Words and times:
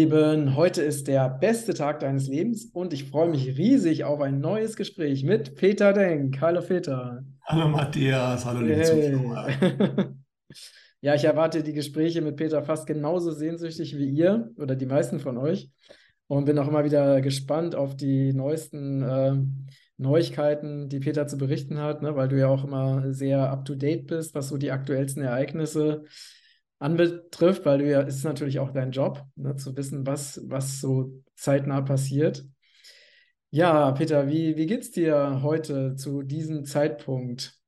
Lieben, 0.00 0.56
heute 0.56 0.80
ist 0.80 1.08
der 1.08 1.28
beste 1.28 1.74
Tag 1.74 2.00
deines 2.00 2.26
Lebens 2.26 2.64
und 2.72 2.94
ich 2.94 3.04
freue 3.04 3.28
mich 3.28 3.58
riesig 3.58 4.04
auf 4.04 4.22
ein 4.22 4.40
neues 4.40 4.76
Gespräch 4.76 5.24
mit 5.24 5.56
Peter 5.56 5.92
Denk. 5.92 6.40
Hallo 6.40 6.62
Peter. 6.62 7.22
Hallo 7.44 7.68
Matthias, 7.68 8.46
hallo 8.46 8.60
liebe 8.60 8.76
Hey. 8.76 9.12
Zuschauer. 9.12 9.48
Ja, 11.02 11.14
ich 11.14 11.24
erwarte 11.24 11.62
die 11.62 11.74
Gespräche 11.74 12.22
mit 12.22 12.36
Peter 12.36 12.62
fast 12.62 12.86
genauso 12.86 13.30
sehnsüchtig 13.32 13.96
wie 13.98 14.08
ihr 14.08 14.50
oder 14.56 14.74
die 14.74 14.86
meisten 14.86 15.20
von 15.20 15.36
euch 15.36 15.70
und 16.28 16.46
bin 16.46 16.58
auch 16.58 16.68
immer 16.68 16.84
wieder 16.84 17.20
gespannt 17.20 17.74
auf 17.74 17.94
die 17.94 18.32
neuesten 18.32 19.02
äh, 19.02 19.34
Neuigkeiten, 19.98 20.88
die 20.88 21.00
Peter 21.00 21.26
zu 21.26 21.36
berichten 21.36 21.78
hat, 21.78 22.00
ne, 22.00 22.16
weil 22.16 22.28
du 22.28 22.38
ja 22.38 22.48
auch 22.48 22.64
immer 22.64 23.12
sehr 23.12 23.50
up-to-date 23.50 24.06
bist, 24.06 24.34
was 24.34 24.48
so 24.48 24.56
die 24.56 24.70
aktuellsten 24.70 25.22
Ereignisse 25.22 26.04
anbetrifft, 26.80 27.64
weil 27.64 27.78
du 27.78 27.88
ja, 27.88 28.02
es 28.02 28.16
ist 28.16 28.24
natürlich 28.24 28.58
auch 28.58 28.72
dein 28.72 28.90
Job, 28.90 29.24
ne, 29.36 29.54
zu 29.54 29.76
wissen, 29.76 30.06
was, 30.06 30.40
was 30.46 30.80
so 30.80 31.22
zeitnah 31.36 31.82
passiert. 31.82 32.44
Ja, 33.50 33.92
Peter, 33.92 34.28
wie, 34.28 34.56
wie 34.56 34.66
geht's 34.66 34.90
dir 34.90 35.40
heute 35.42 35.94
zu 35.96 36.22
diesem 36.22 36.64
Zeitpunkt? 36.64 37.58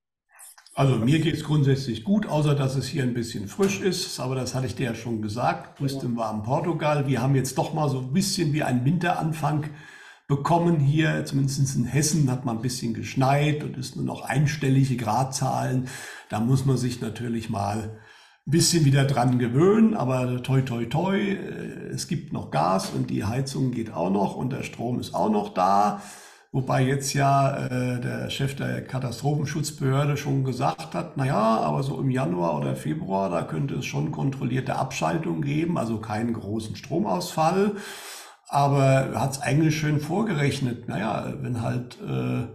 Also 0.75 0.97
mir 0.97 1.19
geht 1.21 1.35
es 1.35 1.45
grundsätzlich 1.45 2.03
gut, 2.03 2.27
außer 2.27 2.55
dass 2.55 2.77
es 2.77 2.87
hier 2.87 3.03
ein 3.03 3.13
bisschen 3.13 3.47
frisch 3.47 3.81
ist, 3.83 4.19
aber 4.19 4.35
das 4.35 4.55
hatte 4.55 4.67
ich 4.67 4.75
dir 4.75 4.87
ja 4.87 4.95
schon 4.95 5.21
gesagt. 5.21 5.79
Du 5.79 5.83
bist 5.83 6.03
im 6.03 6.17
warmen 6.17 6.45
Portugal. 6.45 7.07
Wir 7.07 7.21
haben 7.21 7.35
jetzt 7.35 7.59
doch 7.59 7.75
mal 7.75 7.91
so 7.91 7.99
ein 7.99 8.13
bisschen 8.15 8.55
wie 8.55 8.63
einen 8.63 8.85
Winteranfang 8.87 9.69
bekommen 10.29 10.81
hier, 10.81 11.27
zumindest 11.27 11.77
in 11.77 11.85
Hessen 11.85 12.31
hat 12.31 12.47
man 12.47 12.57
ein 12.57 12.63
bisschen 12.63 12.95
geschneit 12.95 13.63
und 13.63 13.77
ist 13.77 13.97
nur 13.97 14.05
noch 14.07 14.23
einstellige 14.23 14.97
Gradzahlen. 14.97 15.89
Da 16.31 16.41
muss 16.41 16.65
man 16.65 16.79
sich 16.79 17.03
natürlich 17.03 17.51
mal 17.51 18.01
bisschen 18.45 18.85
wieder 18.85 19.05
dran 19.05 19.39
gewöhnen, 19.39 19.95
aber 19.95 20.43
toi 20.43 20.63
toi 20.63 20.85
toi, 20.87 21.17
äh, 21.17 21.89
es 21.93 22.09
gibt 22.09 22.33
noch 22.33 22.51
Gas 22.51 22.91
und 22.91 23.11
die 23.11 23.25
Heizung 23.25 23.71
geht 23.71 23.93
auch 23.93 24.11
noch 24.11 24.35
und 24.37 24.53
der 24.53 24.63
Strom 24.63 24.99
ist 25.01 25.15
auch 25.15 25.31
noch 25.31 25.55
da. 25.55 26.03
Wobei 26.55 26.85
jetzt 26.85 27.15
ja 27.15 27.57
äh, 27.67 28.01
der 28.01 28.29
Chef 28.29 28.55
der 28.57 28.85
Katastrophenschutzbehörde 28.85 30.19
schon 30.19 30.45
gesagt 30.45 30.95
hat, 30.95 31.17
na 31.17 31.25
ja, 31.25 31.61
aber 31.61 31.83
so 31.83 31.99
im 31.99 32.11
Januar 32.11 32.59
oder 32.59 32.77
Februar, 32.77 33.31
da 33.31 33.43
könnte 33.43 33.77
es 33.77 33.87
schon 33.87 34.13
kontrollierte 34.13 34.77
Abschaltung 34.77 35.41
geben, 35.41 35.79
also 35.79 35.99
keinen 35.99 36.35
großen 36.35 36.77
Stromausfall. 36.77 37.77
Aber 38.49 38.85
er 38.85 39.21
hat 39.23 39.31
es 39.33 39.41
eigentlich 39.41 39.79
schön 39.79 39.99
vorgerechnet. 39.99 40.89
Naja, 40.89 41.33
wenn 41.41 41.63
halt 41.63 41.97
äh, 42.03 42.49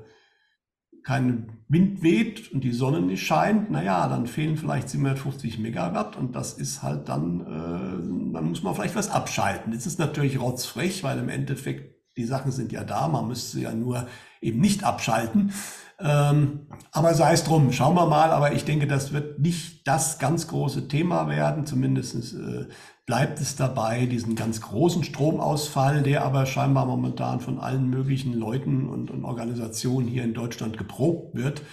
kein 1.08 1.47
Wind 1.69 2.03
weht 2.03 2.52
und 2.52 2.66
die 2.66 2.73
Sonne 2.73 3.00
nicht 3.00 3.25
scheint, 3.25 3.72
naja, 3.72 4.09
dann 4.09 4.27
fehlen 4.27 4.58
vielleicht 4.58 4.89
750 4.89 5.58
Megawatt 5.58 6.17
und 6.17 6.36
das 6.36 6.52
ist 6.52 6.83
halt 6.83 7.08
dann, 7.08 7.39
äh, 7.39 8.33
dann 8.33 8.49
muss 8.49 8.61
man 8.61 8.75
vielleicht 8.75 8.97
was 8.97 9.09
abschalten. 9.09 9.72
Jetzt 9.72 9.86
ist 9.86 9.99
natürlich 9.99 10.38
rotzfrech, 10.38 11.05
weil 11.05 11.17
im 11.19 11.30
Endeffekt 11.30 11.95
die 12.17 12.25
Sachen 12.25 12.52
sind 12.52 12.73
ja 12.73 12.83
da, 12.83 13.08
man 13.08 13.25
müsste 13.25 13.61
ja 13.61 13.72
nur 13.72 14.05
eben 14.41 14.59
nicht 14.59 14.83
abschalten. 14.83 15.53
Ähm, 15.97 16.67
aber 16.91 17.14
sei 17.14 17.31
es 17.31 17.45
drum, 17.45 17.71
schauen 17.71 17.95
wir 17.95 18.05
mal. 18.05 18.31
Aber 18.31 18.52
ich 18.52 18.66
denke, 18.66 18.86
das 18.86 19.14
wird 19.14 19.39
nicht 19.39 19.88
das 19.88 20.19
ganz 20.19 20.47
große 20.49 20.89
Thema 20.89 21.30
werden. 21.30 21.66
Zumindest 21.66 22.33
äh, 22.33 22.67
bleibt 23.08 23.41
es 23.41 23.55
dabei, 23.55 24.05
diesen 24.05 24.36
ganz 24.36 24.61
großen 24.61 25.03
Stromausfall, 25.03 26.03
der 26.03 26.23
aber 26.23 26.45
scheinbar 26.45 26.86
momentan 26.86 27.39
von 27.39 27.58
allen 27.58 27.89
möglichen 27.89 28.33
Leuten 28.33 28.88
und, 28.88 29.09
und 29.09 29.25
Organisationen 29.25 30.08
hier 30.08 30.23
in 30.23 30.36
Deutschland 30.36 30.77
geprobt 30.77 31.33
wird. 31.36 31.64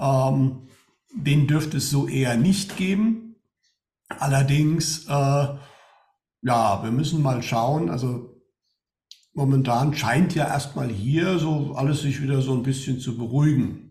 Ähm, 0.00 0.66
den 1.14 1.46
dürfte 1.46 1.76
es 1.76 1.90
so 1.90 2.08
eher 2.08 2.36
nicht 2.36 2.76
geben. 2.76 3.36
Allerdings, 4.08 5.06
äh, 5.06 5.46
ja, 6.42 6.82
wir 6.82 6.90
müssen 6.90 7.22
mal 7.22 7.40
schauen. 7.42 7.88
Also 7.88 8.34
Momentan 9.36 9.94
scheint 9.94 10.36
ja 10.36 10.46
erstmal 10.46 10.88
hier 10.88 11.40
so 11.40 11.74
alles 11.74 12.02
sich 12.02 12.22
wieder 12.22 12.40
so 12.40 12.54
ein 12.54 12.62
bisschen 12.62 13.00
zu 13.00 13.18
beruhigen. 13.18 13.83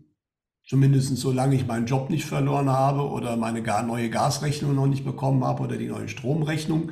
Zumindest 0.66 1.16
solange 1.18 1.56
ich 1.56 1.66
meinen 1.66 1.86
Job 1.86 2.08
nicht 2.08 2.24
verloren 2.24 2.70
habe 2.70 3.08
oder 3.08 3.36
meine 3.36 3.62
gar 3.62 3.82
neue 3.82 4.08
Gasrechnung 4.08 4.74
noch 4.74 4.86
nicht 4.86 5.04
bekommen 5.04 5.44
habe 5.44 5.62
oder 5.62 5.76
die 5.76 5.88
neue 5.88 6.08
Stromrechnung, 6.08 6.90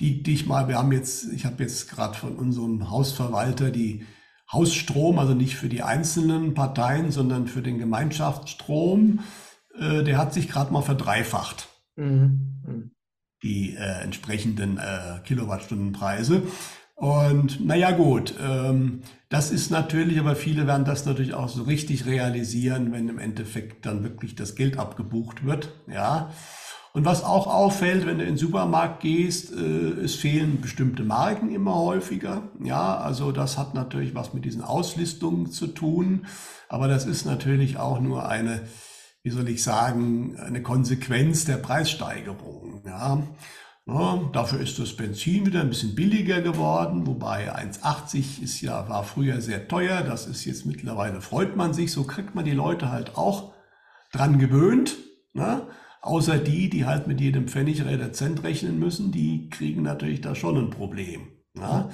die, 0.00 0.22
die 0.22 0.34
ich 0.34 0.46
mal, 0.46 0.68
wir 0.68 0.78
haben 0.78 0.92
jetzt, 0.92 1.32
ich 1.32 1.44
habe 1.44 1.62
jetzt 1.62 1.90
gerade 1.90 2.14
von 2.14 2.36
unserem 2.36 2.90
Hausverwalter 2.90 3.70
die 3.70 4.06
Hausstrom, 4.52 5.18
also 5.18 5.34
nicht 5.34 5.56
für 5.56 5.68
die 5.68 5.82
einzelnen 5.82 6.54
Parteien, 6.54 7.10
sondern 7.10 7.46
für 7.48 7.62
den 7.62 7.78
Gemeinschaftsstrom, 7.78 9.20
äh, 9.78 10.04
der 10.04 10.18
hat 10.18 10.32
sich 10.34 10.48
gerade 10.48 10.72
mal 10.72 10.82
verdreifacht 10.82 11.68
Mhm. 11.96 12.62
Mhm. 12.66 12.90
die 13.44 13.74
äh, 13.74 14.02
entsprechenden 14.02 14.78
äh, 14.78 15.20
Kilowattstundenpreise. 15.24 16.42
Und 16.94 17.64
naja 17.64 17.90
gut, 17.90 18.34
ähm, 18.40 19.02
das 19.28 19.50
ist 19.50 19.70
natürlich, 19.70 20.20
aber 20.20 20.36
viele 20.36 20.66
werden 20.66 20.84
das 20.84 21.06
natürlich 21.06 21.34
auch 21.34 21.48
so 21.48 21.64
richtig 21.64 22.06
realisieren, 22.06 22.92
wenn 22.92 23.08
im 23.08 23.18
Endeffekt 23.18 23.84
dann 23.84 24.04
wirklich 24.04 24.36
das 24.36 24.54
Geld 24.54 24.78
abgebucht 24.78 25.44
wird. 25.44 25.72
Ja. 25.88 26.30
Und 26.92 27.04
was 27.04 27.24
auch 27.24 27.48
auffällt, 27.48 28.06
wenn 28.06 28.18
du 28.18 28.22
in 28.24 28.30
den 28.30 28.38
Supermarkt 28.38 29.00
gehst, 29.00 29.52
äh, 29.52 30.04
es 30.04 30.14
fehlen 30.14 30.60
bestimmte 30.60 31.02
Marken 31.02 31.52
immer 31.52 31.74
häufiger. 31.74 32.50
Ja, 32.62 32.96
also 32.96 33.32
das 33.32 33.58
hat 33.58 33.74
natürlich 33.74 34.14
was 34.14 34.32
mit 34.32 34.44
diesen 34.44 34.62
Auslistungen 34.62 35.50
zu 35.50 35.66
tun. 35.66 36.26
Aber 36.68 36.86
das 36.86 37.04
ist 37.04 37.24
natürlich 37.24 37.78
auch 37.78 37.98
nur 37.98 38.28
eine, 38.28 38.60
wie 39.24 39.30
soll 39.30 39.48
ich 39.48 39.64
sagen, 39.64 40.36
eine 40.38 40.62
Konsequenz 40.62 41.44
der 41.44 41.56
Preissteigerung. 41.56 42.84
Ja. 42.86 43.24
Ja, 43.86 44.30
dafür 44.32 44.60
ist 44.60 44.78
das 44.78 44.96
Benzin 44.96 45.44
wieder 45.44 45.60
ein 45.60 45.68
bisschen 45.68 45.94
billiger 45.94 46.40
geworden, 46.40 47.06
wobei 47.06 47.54
1,80 47.54 48.42
ist 48.42 48.62
ja, 48.62 48.88
war 48.88 49.04
früher 49.04 49.42
sehr 49.42 49.68
teuer. 49.68 50.00
Das 50.00 50.26
ist 50.26 50.46
jetzt 50.46 50.64
mittlerweile 50.64 51.20
freut 51.20 51.54
man 51.54 51.74
sich. 51.74 51.92
So 51.92 52.04
kriegt 52.04 52.34
man 52.34 52.46
die 52.46 52.52
Leute 52.52 52.90
halt 52.90 53.18
auch 53.18 53.52
dran 54.10 54.38
gewöhnt. 54.38 54.96
Ne? 55.34 55.66
Außer 56.00 56.38
die, 56.38 56.70
die 56.70 56.86
halt 56.86 57.06
mit 57.06 57.20
jedem 57.20 57.46
Pfennig 57.46 57.82
oder 57.82 58.12
Cent 58.12 58.42
rechnen 58.42 58.78
müssen, 58.78 59.12
die 59.12 59.50
kriegen 59.50 59.82
natürlich 59.82 60.22
da 60.22 60.34
schon 60.34 60.56
ein 60.56 60.70
Problem. 60.70 61.28
Ne? 61.52 61.90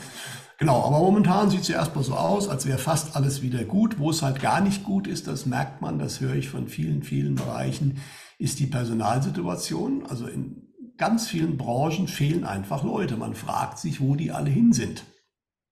Genau, 0.59 0.85
aber 0.85 0.99
momentan 1.01 1.51
sieht 1.51 1.63
es 1.63 1.69
ja 1.69 1.79
erstmal 1.79 2.05
so 2.05 2.15
aus, 2.15 2.49
als 2.49 2.67
wäre 2.67 2.79
fast 2.79 3.17
alles 3.17 3.43
wieder 3.43 3.65
gut. 3.65 3.99
Wo 3.99 4.11
es 4.11 4.23
halt 4.23 4.41
gar 4.41 4.61
nicht 4.61 4.85
gut 4.85 5.09
ist, 5.09 5.27
das 5.27 5.45
merkt 5.45 5.83
man, 5.83 5.99
das 5.99 6.21
höre 6.21 6.35
ich 6.35 6.51
von 6.51 6.69
vielen, 6.69 7.03
vielen 7.03 7.35
Bereichen, 7.35 7.99
ist 8.39 8.61
die 8.61 8.67
Personalsituation. 8.67 10.07
Also 10.07 10.27
in 10.27 10.70
ganz 11.01 11.27
vielen 11.27 11.57
Branchen 11.57 12.07
fehlen 12.07 12.45
einfach 12.45 12.85
Leute. 12.85 13.17
Man 13.17 13.35
fragt 13.35 13.79
sich, 13.79 14.03
wo 14.03 14.15
die 14.15 14.33
alle 14.33 14.51
hin 14.51 14.73
sind. 14.75 15.05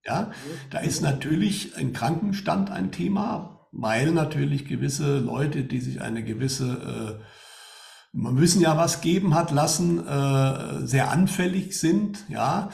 Ja, 0.05 0.31
da 0.71 0.79
ist 0.79 1.03
natürlich 1.03 1.77
ein 1.77 1.93
Krankenstand 1.93 2.71
ein 2.71 2.93
Thema, 2.93 3.69
weil 3.71 4.11
natürlich 4.13 4.65
gewisse 4.65 5.19
Leute, 5.19 5.65
die 5.65 5.81
sich 5.81 6.01
eine 6.01 6.25
gewisse, 6.25 7.21
äh, 7.21 7.25
man 8.13 8.41
wissen 8.41 8.63
ja 8.63 8.79
was 8.79 9.03
geben 9.03 9.35
hat 9.35 9.51
lassen, 9.51 9.99
äh, 9.99 10.87
sehr 10.87 11.11
anfällig 11.11 11.79
sind. 11.79 12.25
Ja, 12.31 12.71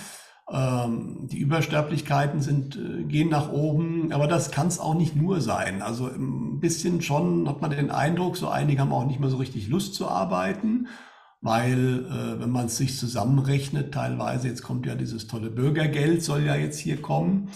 ähm, 0.49 1.27
die 1.27 1.39
Übersterblichkeiten 1.39 2.41
sind, 2.41 2.77
äh, 2.77 3.03
gehen 3.03 3.31
nach 3.31 3.51
oben, 3.51 4.13
aber 4.13 4.29
das 4.29 4.53
kann 4.53 4.69
es 4.69 4.79
auch 4.79 4.95
nicht 4.95 5.17
nur 5.17 5.41
sein. 5.41 5.83
Also 5.83 6.07
ein 6.07 6.61
bisschen 6.61 7.03
schon 7.03 7.49
hat 7.49 7.63
man 7.63 7.73
den 7.73 7.91
Eindruck, 7.91 8.37
so 8.37 8.49
einige 8.49 8.81
haben 8.81 8.93
auch 8.93 9.07
nicht 9.07 9.19
mehr 9.19 9.31
so 9.31 9.39
richtig 9.39 9.67
Lust 9.67 9.95
zu 9.95 10.07
arbeiten 10.07 10.87
weil 11.45 12.07
äh, 12.07 12.41
wenn 12.41 12.51
man 12.51 12.67
es 12.67 12.79
sich 12.79 12.99
zusammenrechnet, 12.99 13.93
teilweise, 13.93 14.49
jetzt 14.49 14.63
kommt 14.63 14.87
ja 14.87 14.95
dieses 14.95 15.27
tolle 15.27 15.51
Bürgergeld, 15.51 16.25
soll 16.25 16.43
ja 16.43 16.57
jetzt 16.57 16.79
hier 16.79 17.03
kommen, 17.03 17.51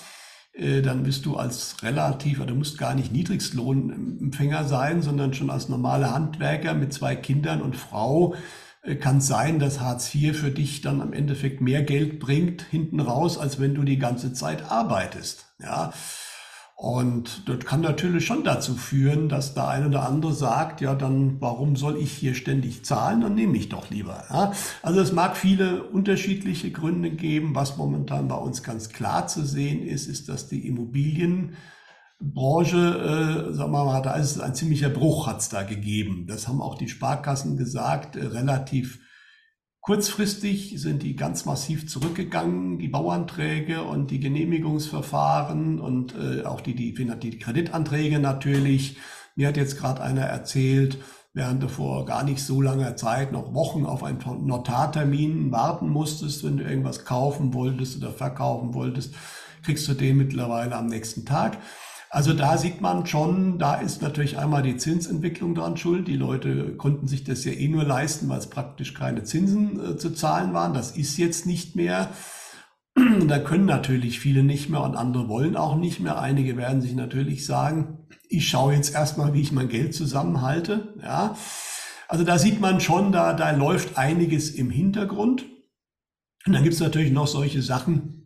äh, 0.52 0.82
dann 0.82 1.04
bist 1.04 1.24
du 1.24 1.36
als 1.36 1.82
relativ, 1.82 2.38
oder 2.38 2.48
du 2.48 2.54
musst 2.54 2.76
gar 2.76 2.94
nicht 2.94 3.12
Niedrigstlohnempfänger 3.12 4.64
sein, 4.64 5.00
sondern 5.00 5.32
schon 5.32 5.48
als 5.48 5.70
normaler 5.70 6.12
Handwerker 6.12 6.74
mit 6.74 6.92
zwei 6.92 7.16
Kindern 7.16 7.62
und 7.62 7.76
Frau 7.76 8.34
äh, 8.82 8.94
kann 8.96 9.18
es 9.18 9.26
sein, 9.26 9.58
dass 9.58 9.80
Hartz 9.80 10.14
IV 10.14 10.36
für 10.36 10.50
dich 10.50 10.82
dann 10.82 11.00
am 11.00 11.14
Endeffekt 11.14 11.62
mehr 11.62 11.82
Geld 11.82 12.20
bringt 12.20 12.60
hinten 12.70 13.00
raus, 13.00 13.38
als 13.38 13.58
wenn 13.58 13.74
du 13.74 13.84
die 13.84 13.98
ganze 13.98 14.34
Zeit 14.34 14.70
arbeitest. 14.70 15.46
Ja. 15.62 15.94
Und 16.80 17.48
das 17.48 17.58
kann 17.64 17.80
natürlich 17.80 18.24
schon 18.24 18.44
dazu 18.44 18.76
führen, 18.76 19.28
dass 19.28 19.52
der 19.52 19.66
eine 19.66 19.88
oder 19.88 20.06
andere 20.06 20.32
sagt, 20.32 20.80
ja, 20.80 20.94
dann 20.94 21.40
warum 21.40 21.74
soll 21.74 21.96
ich 21.96 22.12
hier 22.12 22.36
ständig 22.36 22.84
zahlen? 22.84 23.20
Dann 23.20 23.34
nehme 23.34 23.56
ich 23.56 23.68
doch 23.68 23.90
lieber. 23.90 24.22
Ja? 24.30 24.52
Also 24.80 25.00
es 25.00 25.10
mag 25.10 25.36
viele 25.36 25.82
unterschiedliche 25.82 26.70
Gründe 26.70 27.10
geben. 27.10 27.56
Was 27.56 27.78
momentan 27.78 28.28
bei 28.28 28.36
uns 28.36 28.62
ganz 28.62 28.90
klar 28.90 29.26
zu 29.26 29.44
sehen 29.44 29.82
ist, 29.84 30.06
ist, 30.06 30.28
dass 30.28 30.46
die 30.46 30.68
Immobilienbranche, 30.68 31.56
äh, 32.76 33.54
sagen 33.54 33.72
wir 33.72 33.84
mal, 33.84 34.00
da 34.00 34.14
ist 34.14 34.40
ein 34.40 34.54
ziemlicher 34.54 34.90
Bruch 34.90 35.26
hat 35.26 35.40
es 35.40 35.48
da 35.48 35.64
gegeben. 35.64 36.26
Das 36.28 36.46
haben 36.46 36.62
auch 36.62 36.76
die 36.76 36.88
Sparkassen 36.88 37.56
gesagt, 37.56 38.14
äh, 38.14 38.24
relativ 38.24 39.00
Kurzfristig 39.88 40.74
sind 40.76 41.02
die 41.02 41.16
ganz 41.16 41.46
massiv 41.46 41.88
zurückgegangen, 41.88 42.76
die 42.76 42.88
Bauanträge 42.88 43.84
und 43.84 44.10
die 44.10 44.20
Genehmigungsverfahren 44.20 45.80
und 45.80 46.14
äh, 46.14 46.44
auch 46.44 46.60
die, 46.60 46.74
die, 46.74 46.92
die 46.92 47.38
Kreditanträge 47.38 48.18
natürlich. 48.18 48.98
Mir 49.34 49.48
hat 49.48 49.56
jetzt 49.56 49.78
gerade 49.78 50.02
einer 50.02 50.24
erzählt, 50.24 50.98
während 51.32 51.62
du 51.62 51.68
vor 51.68 52.04
gar 52.04 52.22
nicht 52.22 52.44
so 52.44 52.60
langer 52.60 52.96
Zeit 52.96 53.32
noch 53.32 53.54
Wochen 53.54 53.86
auf 53.86 54.04
einen 54.04 54.18
Notartermin 54.46 55.52
warten 55.52 55.88
musstest, 55.88 56.44
wenn 56.44 56.58
du 56.58 56.64
irgendwas 56.64 57.06
kaufen 57.06 57.54
wolltest 57.54 57.96
oder 57.96 58.12
verkaufen 58.12 58.74
wolltest, 58.74 59.14
kriegst 59.62 59.88
du 59.88 59.94
den 59.94 60.18
mittlerweile 60.18 60.76
am 60.76 60.88
nächsten 60.88 61.24
Tag. 61.24 61.56
Also 62.10 62.32
da 62.32 62.56
sieht 62.56 62.80
man 62.80 63.06
schon, 63.06 63.58
da 63.58 63.74
ist 63.74 64.00
natürlich 64.00 64.38
einmal 64.38 64.62
die 64.62 64.78
Zinsentwicklung 64.78 65.54
dran 65.54 65.76
schuld. 65.76 66.08
Die 66.08 66.16
Leute 66.16 66.74
konnten 66.76 67.06
sich 67.06 67.24
das 67.24 67.44
ja 67.44 67.52
eh 67.52 67.68
nur 67.68 67.84
leisten, 67.84 68.28
weil 68.28 68.38
es 68.38 68.48
praktisch 68.48 68.94
keine 68.94 69.24
Zinsen 69.24 69.92
äh, 69.92 69.96
zu 69.96 70.10
zahlen 70.14 70.54
waren. 70.54 70.72
Das 70.72 70.96
ist 70.96 71.18
jetzt 71.18 71.46
nicht 71.46 71.76
mehr. 71.76 72.10
Da 73.26 73.38
können 73.38 73.66
natürlich 73.66 74.18
viele 74.18 74.42
nicht 74.42 74.70
mehr 74.70 74.82
und 74.82 74.96
andere 74.96 75.28
wollen 75.28 75.56
auch 75.56 75.76
nicht 75.76 76.00
mehr. 76.00 76.18
Einige 76.20 76.56
werden 76.56 76.80
sich 76.80 76.94
natürlich 76.94 77.46
sagen, 77.46 78.08
ich 78.28 78.48
schaue 78.48 78.74
jetzt 78.74 78.92
erstmal, 78.92 79.34
wie 79.34 79.40
ich 79.40 79.52
mein 79.52 79.68
Geld 79.68 79.94
zusammenhalte. 79.94 80.94
Ja. 81.00 81.36
Also 82.08 82.24
da 82.24 82.38
sieht 82.38 82.60
man 82.60 82.80
schon, 82.80 83.12
da, 83.12 83.34
da 83.34 83.50
läuft 83.52 83.98
einiges 83.98 84.50
im 84.50 84.70
Hintergrund. 84.70 85.44
Und 86.46 86.54
dann 86.54 86.62
gibt 86.62 86.74
es 86.74 86.80
natürlich 86.80 87.12
noch 87.12 87.26
solche 87.26 87.62
Sachen, 87.62 88.17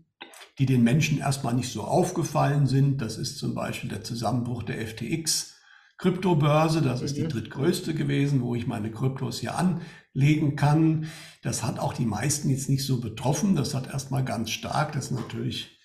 die 0.58 0.66
den 0.66 0.82
Menschen 0.82 1.18
erstmal 1.18 1.54
nicht 1.54 1.72
so 1.72 1.82
aufgefallen 1.82 2.66
sind. 2.66 3.00
Das 3.00 3.16
ist 3.16 3.38
zum 3.38 3.54
Beispiel 3.54 3.90
der 3.90 4.04
Zusammenbruch 4.04 4.62
der 4.62 4.86
FTX 4.86 5.56
Kryptobörse. 5.98 6.82
Das 6.82 7.00
ist 7.00 7.16
die 7.16 7.22
mhm. 7.22 7.28
drittgrößte 7.28 7.94
gewesen, 7.94 8.42
wo 8.42 8.54
ich 8.54 8.66
meine 8.66 8.90
Kryptos 8.90 9.40
hier 9.40 9.54
anlegen 9.56 10.56
kann. 10.56 11.06
Das 11.42 11.62
hat 11.62 11.78
auch 11.78 11.94
die 11.94 12.06
meisten 12.06 12.50
jetzt 12.50 12.68
nicht 12.68 12.84
so 12.84 13.00
betroffen. 13.00 13.56
Das 13.56 13.74
hat 13.74 13.86
erstmal 13.86 14.24
ganz 14.24 14.50
stark, 14.50 14.92
das 14.92 15.06
ist 15.06 15.12
natürlich 15.12 15.78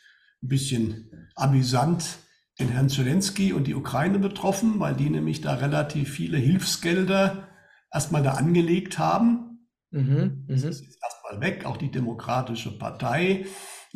ein 0.43 0.49
bisschen 0.49 1.29
amüsant, 1.35 2.19
den 2.59 2.69
Herrn 2.69 2.89
Zelensky 2.89 3.53
und 3.53 3.67
die 3.67 3.75
Ukraine 3.75 4.19
betroffen, 4.19 4.79
weil 4.79 4.95
die 4.95 5.09
nämlich 5.09 5.41
da 5.41 5.55
relativ 5.55 6.09
viele 6.09 6.37
Hilfsgelder 6.37 7.47
erstmal 7.93 8.23
da 8.23 8.33
angelegt 8.33 8.97
haben. 8.97 9.67
Mhm, 9.91 10.45
das 10.47 10.63
mhm. 10.63 10.69
ist 10.69 10.97
erstmal 11.01 11.41
weg. 11.41 11.65
Auch 11.65 11.77
die 11.77 11.91
Demokratische 11.91 12.77
Partei 12.77 13.45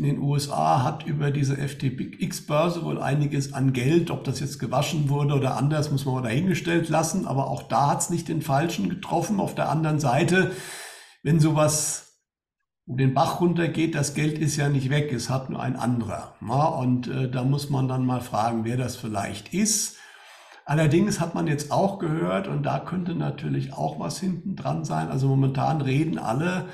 in 0.02 0.16
den 0.16 0.20
USA 0.24 0.84
hat 0.84 1.06
über 1.06 1.30
diese 1.30 1.58
FTX-Börse 1.58 2.84
wohl 2.84 3.00
einiges 3.00 3.54
an 3.54 3.72
Geld, 3.72 4.10
ob 4.10 4.24
das 4.24 4.40
jetzt 4.40 4.58
gewaschen 4.58 5.10
wurde 5.10 5.36
oder 5.36 5.58
anders, 5.58 5.92
muss 5.92 6.06
man 6.06 6.16
mal 6.16 6.24
dahingestellt 6.24 6.90
lassen. 6.90 7.28
Aber 7.28 7.52
auch 7.52 7.62
da 7.62 7.92
hat 7.92 8.02
es 8.02 8.10
nicht 8.10 8.28
den 8.28 8.42
Falschen 8.42 8.90
getroffen. 8.90 9.40
Auf 9.40 9.54
der 9.54 9.70
anderen 9.70 10.00
Seite, 10.00 10.54
wenn 11.22 11.40
sowas 11.40 12.18
den 12.88 13.14
Bach 13.14 13.42
runtergeht, 13.42 13.94
das 13.94 14.16
Geld 14.16 14.40
ist 14.40 14.56
ja 14.56 14.70
nicht 14.70 14.90
weg, 14.90 15.14
es 15.14 15.30
hat 15.30 15.52
nur 15.52 15.62
ein 15.62 15.76
anderer. 15.76 16.34
Ja, 16.42 16.66
und 16.66 17.08
äh, 17.08 17.30
da 17.30 17.44
muss 17.44 17.70
man 17.70 17.88
dann 17.88 18.04
mal 18.04 18.22
fragen, 18.22 18.66
wer 18.66 18.78
das 18.78 18.96
vielleicht 18.96 19.54
ist. 19.54 19.98
Allerdings 20.66 21.20
hat 21.20 21.36
man 21.36 21.46
jetzt 21.46 21.72
auch 21.72 22.00
gehört, 22.00 22.48
und 22.48 22.64
da 22.64 22.80
könnte 22.80 23.14
natürlich 23.14 23.74
auch 23.74 24.00
was 24.00 24.20
hinten 24.20 24.56
dran 24.56 24.84
sein. 24.84 25.10
Also 25.10 25.28
momentan 25.28 25.80
reden 25.80 26.18
alle 26.18 26.66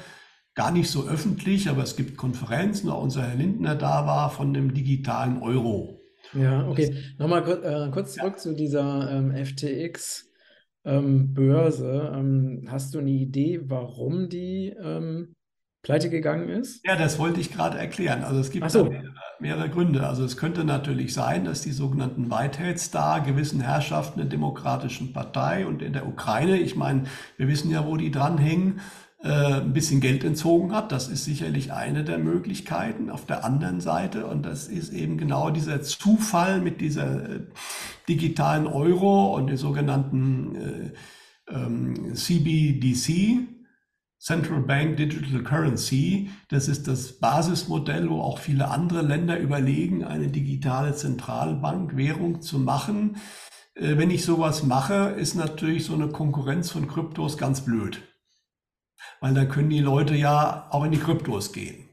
gar 0.57 0.71
nicht 0.71 0.89
so 0.89 1.07
öffentlich, 1.07 1.69
aber 1.69 1.83
es 1.83 1.95
gibt 1.95 2.17
Konferenzen, 2.17 2.89
auch 2.89 3.03
unser 3.03 3.21
Herr 3.21 3.35
Lindner 3.35 3.75
da 3.75 4.07
war, 4.07 4.31
von 4.31 4.55
dem 4.55 4.73
digitalen 4.73 5.43
Euro. 5.43 6.01
Ja, 6.33 6.67
okay. 6.67 6.97
Nochmal 7.19 7.43
kurz, 7.43 7.63
äh, 7.63 7.91
kurz 7.91 8.15
zurück 8.15 8.33
ja. 8.33 8.37
zu 8.37 8.55
dieser 8.55 9.11
ähm, 9.11 9.35
FTX-Börse. 9.35 12.11
Ähm, 12.11 12.61
ähm, 12.63 12.71
hast 12.71 12.95
du 12.95 12.99
eine 12.99 13.11
Idee, 13.11 13.61
warum 13.65 14.29
die 14.29 14.75
ähm, 14.81 15.35
pleite 15.83 16.09
gegangen 16.09 16.49
ist? 16.49 16.83
Ja, 16.83 16.95
das 16.95 17.19
wollte 17.19 17.39
ich 17.39 17.53
gerade 17.53 17.77
erklären. 17.77 18.23
Also 18.23 18.39
es 18.39 18.49
gibt 18.49 18.71
so. 18.71 18.85
mehrere, 18.85 19.13
mehrere, 19.39 19.69
Gründe. 19.69 20.07
Also 20.07 20.25
es 20.25 20.37
könnte 20.37 20.63
natürlich 20.63 21.13
sein, 21.13 21.45
dass 21.45 21.61
die 21.61 21.71
sogenannten 21.71 22.31
Whiteheads 22.31 22.89
da 22.89 23.19
gewissen 23.19 23.61
Herrschaften 23.61 24.21
der 24.21 24.27
Demokratischen 24.27 25.13
Partei 25.13 25.67
und 25.67 25.83
in 25.83 25.93
der 25.93 26.07
Ukraine, 26.07 26.57
ich 26.57 26.75
meine, 26.75 27.03
wir 27.37 27.47
wissen 27.47 27.69
ja, 27.69 27.85
wo 27.85 27.95
die 27.95 28.09
dranhängen, 28.09 28.81
ein 29.27 29.73
bisschen 29.73 30.01
Geld 30.01 30.23
entzogen 30.23 30.73
hat. 30.73 30.91
Das 30.91 31.07
ist 31.07 31.25
sicherlich 31.25 31.73
eine 31.73 32.03
der 32.03 32.17
Möglichkeiten. 32.17 33.09
Auf 33.09 33.25
der 33.25 33.43
anderen 33.43 33.81
Seite, 33.81 34.25
und 34.27 34.45
das 34.45 34.67
ist 34.67 34.93
eben 34.93 35.17
genau 35.17 35.49
dieser 35.49 35.81
Zufall 35.81 36.61
mit 36.61 36.81
dieser 36.81 37.29
äh, 37.29 37.39
digitalen 38.07 38.67
Euro 38.67 39.35
und 39.35 39.47
der 39.47 39.57
sogenannten 39.57 40.55
äh, 40.55 40.91
ähm, 41.53 42.15
CBDC, 42.15 43.47
Central 44.19 44.61
Bank 44.61 44.97
Digital 44.97 45.43
Currency. 45.43 46.29
Das 46.49 46.67
ist 46.67 46.87
das 46.87 47.19
Basismodell, 47.19 48.09
wo 48.09 48.21
auch 48.21 48.39
viele 48.39 48.69
andere 48.69 49.01
Länder 49.01 49.39
überlegen, 49.39 50.03
eine 50.03 50.27
digitale 50.27 50.95
Zentralbankwährung 50.95 52.41
zu 52.41 52.59
machen. 52.59 53.17
Äh, 53.75 53.97
wenn 53.97 54.09
ich 54.09 54.25
sowas 54.25 54.63
mache, 54.63 55.15
ist 55.17 55.35
natürlich 55.35 55.85
so 55.85 55.93
eine 55.93 56.09
Konkurrenz 56.09 56.71
von 56.71 56.87
Kryptos 56.87 57.37
ganz 57.37 57.61
blöd. 57.61 58.01
Weil 59.19 59.33
da 59.33 59.45
können 59.45 59.69
die 59.69 59.79
Leute 59.79 60.15
ja 60.15 60.67
auch 60.69 60.83
in 60.83 60.91
die 60.91 60.99
Kryptos 60.99 61.53
gehen. 61.53 61.87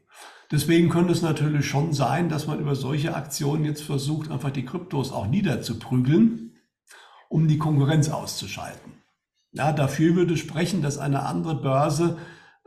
Deswegen 0.51 0.89
könnte 0.89 1.13
es 1.13 1.23
natürlich 1.23 1.67
schon 1.67 1.93
sein, 1.93 2.29
dass 2.29 2.47
man 2.47 2.61
über 2.61 2.75
solche 2.75 3.15
Aktionen 3.15 3.65
jetzt 3.65 3.83
versucht, 3.83 4.31
einfach 4.31 4.51
die 4.51 4.65
Kryptos 4.65 5.11
auch 5.11 5.27
niederzuprügeln, 5.27 6.53
um 7.29 7.49
die 7.49 7.59
Konkurrenz 7.59 8.11
auszuschalten. 8.11 8.93
Ja, 9.53 9.73
dafür 9.73 10.17
würde 10.17 10.37
sprechen, 10.37 10.83
dass 10.83 10.99
eine 10.99 11.25
andere 11.25 11.55
Börse 11.61 12.19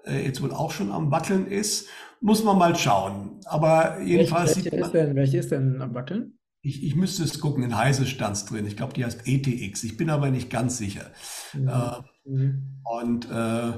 äh, 0.05 0.25
jetzt 0.25 0.41
wohl 0.41 0.51
auch 0.51 0.71
schon 0.71 0.91
am 0.91 1.11
Wackeln 1.11 1.47
ist. 1.47 1.87
Muss 2.19 2.43
man 2.43 2.57
mal 2.57 2.75
schauen. 2.75 3.39
Aber 3.45 4.01
jedenfalls. 4.01 4.55
Welche, 4.55 4.71
welche, 4.71 4.85
ist, 4.85 4.93
denn, 4.93 5.15
welche 5.15 5.37
ist 5.37 5.51
denn 5.51 5.81
am 5.81 5.93
Wackeln? 5.93 6.39
Ich, 6.61 6.83
ich 6.83 6.95
müsste 6.95 7.23
es 7.23 7.39
gucken, 7.39 7.63
in 7.63 7.77
Heise 7.77 8.05
stand 8.05 8.35
es 8.35 8.45
drin. 8.45 8.65
Ich 8.65 8.75
glaube, 8.75 8.93
die 8.93 9.05
heißt 9.05 9.27
ETX. 9.27 9.83
Ich 9.83 9.97
bin 9.97 10.09
aber 10.09 10.31
nicht 10.31 10.49
ganz 10.49 10.77
sicher. 10.77 11.11
Mhm. 11.53 11.67
Äh, 11.67 12.29
mhm. 12.29 12.81
Und 12.83 13.29
äh, 13.29 13.73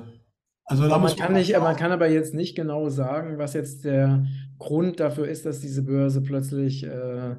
also 0.69 0.87
da 0.87 0.99
man 0.99 1.15
kann 1.15 1.33
nicht, 1.33 1.59
man 1.59 1.75
kann 1.75 1.91
aber 1.91 2.07
jetzt 2.07 2.35
nicht 2.35 2.55
genau 2.55 2.89
sagen, 2.89 3.39
was 3.39 3.53
jetzt 3.53 3.85
der 3.85 4.27
Grund 4.59 4.99
dafür 4.99 5.27
ist, 5.27 5.47
dass 5.47 5.61
diese 5.61 5.81
Börse 5.81 6.21
plötzlich 6.21 6.83
äh, 6.83 7.37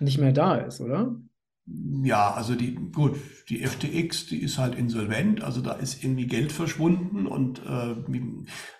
nicht 0.00 0.18
mehr 0.18 0.32
da 0.32 0.56
ist, 0.56 0.80
oder? 0.80 1.14
Ja, 1.66 2.34
also 2.34 2.56
die, 2.56 2.74
gut, 2.74 3.16
die 3.48 3.64
FTX, 3.64 4.26
die 4.26 4.42
ist 4.42 4.58
halt 4.58 4.74
insolvent, 4.74 5.42
also 5.44 5.60
da 5.60 5.72
ist 5.74 6.02
irgendwie 6.02 6.26
Geld 6.26 6.50
verschwunden 6.50 7.28
und 7.28 7.60
äh, 7.60 7.94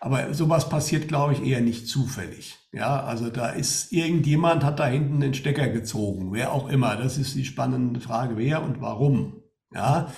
aber 0.01 0.35
sowas 0.35 0.69
passiert, 0.69 1.07
glaube 1.07 1.35
ich, 1.35 1.47
eher 1.47 1.61
nicht 1.61 1.87
zufällig. 1.87 2.59
Ja, 2.73 3.05
also 3.05 3.31
da 3.31 3.51
ist 3.51 3.93
irgendjemand 3.93 4.65
hat 4.65 4.81
da 4.81 4.89
hinten 4.89 5.21
den 5.21 5.35
Stecker 5.35 5.69
gezogen, 5.69 6.33
wer 6.33 6.53
auch 6.53 6.69
immer. 6.69 6.97
Das 6.97 7.17
ist 7.17 7.37
die 7.37 7.45
spannende 7.45 8.01
Frage, 8.01 8.37
wer 8.37 8.63
und 8.65 8.81
warum. 8.81 9.41
Ja, 9.73 10.13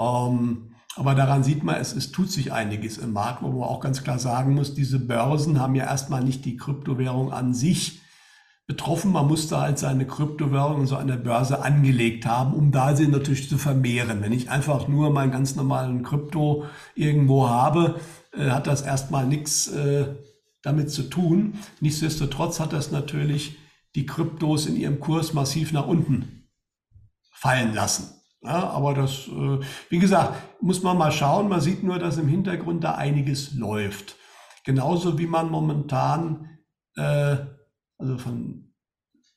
ähm, 0.00 0.73
aber 0.96 1.14
daran 1.14 1.42
sieht 1.42 1.64
man, 1.64 1.76
es, 1.76 1.94
es 1.94 2.12
tut 2.12 2.30
sich 2.30 2.52
einiges 2.52 2.98
im 2.98 3.12
Markt, 3.12 3.42
wo 3.42 3.48
man 3.48 3.68
auch 3.68 3.80
ganz 3.80 4.04
klar 4.04 4.18
sagen 4.18 4.54
muss, 4.54 4.74
diese 4.74 5.00
Börsen 5.00 5.60
haben 5.60 5.74
ja 5.74 5.84
erstmal 5.84 6.22
nicht 6.22 6.44
die 6.44 6.56
Kryptowährung 6.56 7.32
an 7.32 7.52
sich 7.52 8.00
betroffen. 8.66 9.12
Man 9.12 9.26
musste 9.26 9.60
halt 9.60 9.78
seine 9.78 10.06
Kryptowährung 10.06 10.86
so 10.86 10.96
einer 10.96 11.16
Börse 11.16 11.62
angelegt 11.62 12.26
haben, 12.26 12.54
um 12.54 12.70
da 12.70 12.94
sie 12.94 13.08
natürlich 13.08 13.48
zu 13.48 13.58
vermehren. 13.58 14.22
Wenn 14.22 14.32
ich 14.32 14.50
einfach 14.50 14.88
nur 14.88 15.10
meinen 15.10 15.32
ganz 15.32 15.56
normalen 15.56 16.02
Krypto 16.02 16.64
irgendwo 16.94 17.48
habe, 17.48 18.00
äh, 18.32 18.50
hat 18.50 18.66
das 18.66 18.82
erstmal 18.82 19.26
nichts 19.26 19.68
äh, 19.68 20.14
damit 20.62 20.90
zu 20.90 21.04
tun. 21.04 21.58
Nichtsdestotrotz 21.80 22.60
hat 22.60 22.72
das 22.72 22.90
natürlich 22.90 23.58
die 23.94 24.06
Kryptos 24.06 24.66
in 24.66 24.76
ihrem 24.76 25.00
Kurs 25.00 25.34
massiv 25.34 25.72
nach 25.72 25.86
unten 25.86 26.48
fallen 27.32 27.74
lassen. 27.74 28.10
Ja, 28.44 28.70
aber 28.70 28.94
das, 28.94 29.26
äh, 29.28 29.60
wie 29.88 29.98
gesagt, 29.98 30.34
muss 30.60 30.82
man 30.82 30.98
mal 30.98 31.12
schauen. 31.12 31.48
Man 31.48 31.60
sieht 31.60 31.82
nur, 31.82 31.98
dass 31.98 32.18
im 32.18 32.28
Hintergrund 32.28 32.84
da 32.84 32.94
einiges 32.94 33.54
läuft. 33.54 34.16
Genauso 34.64 35.18
wie 35.18 35.26
man 35.26 35.50
momentan 35.50 36.50
äh, 36.96 37.36
also 37.98 38.18
von 38.18 38.72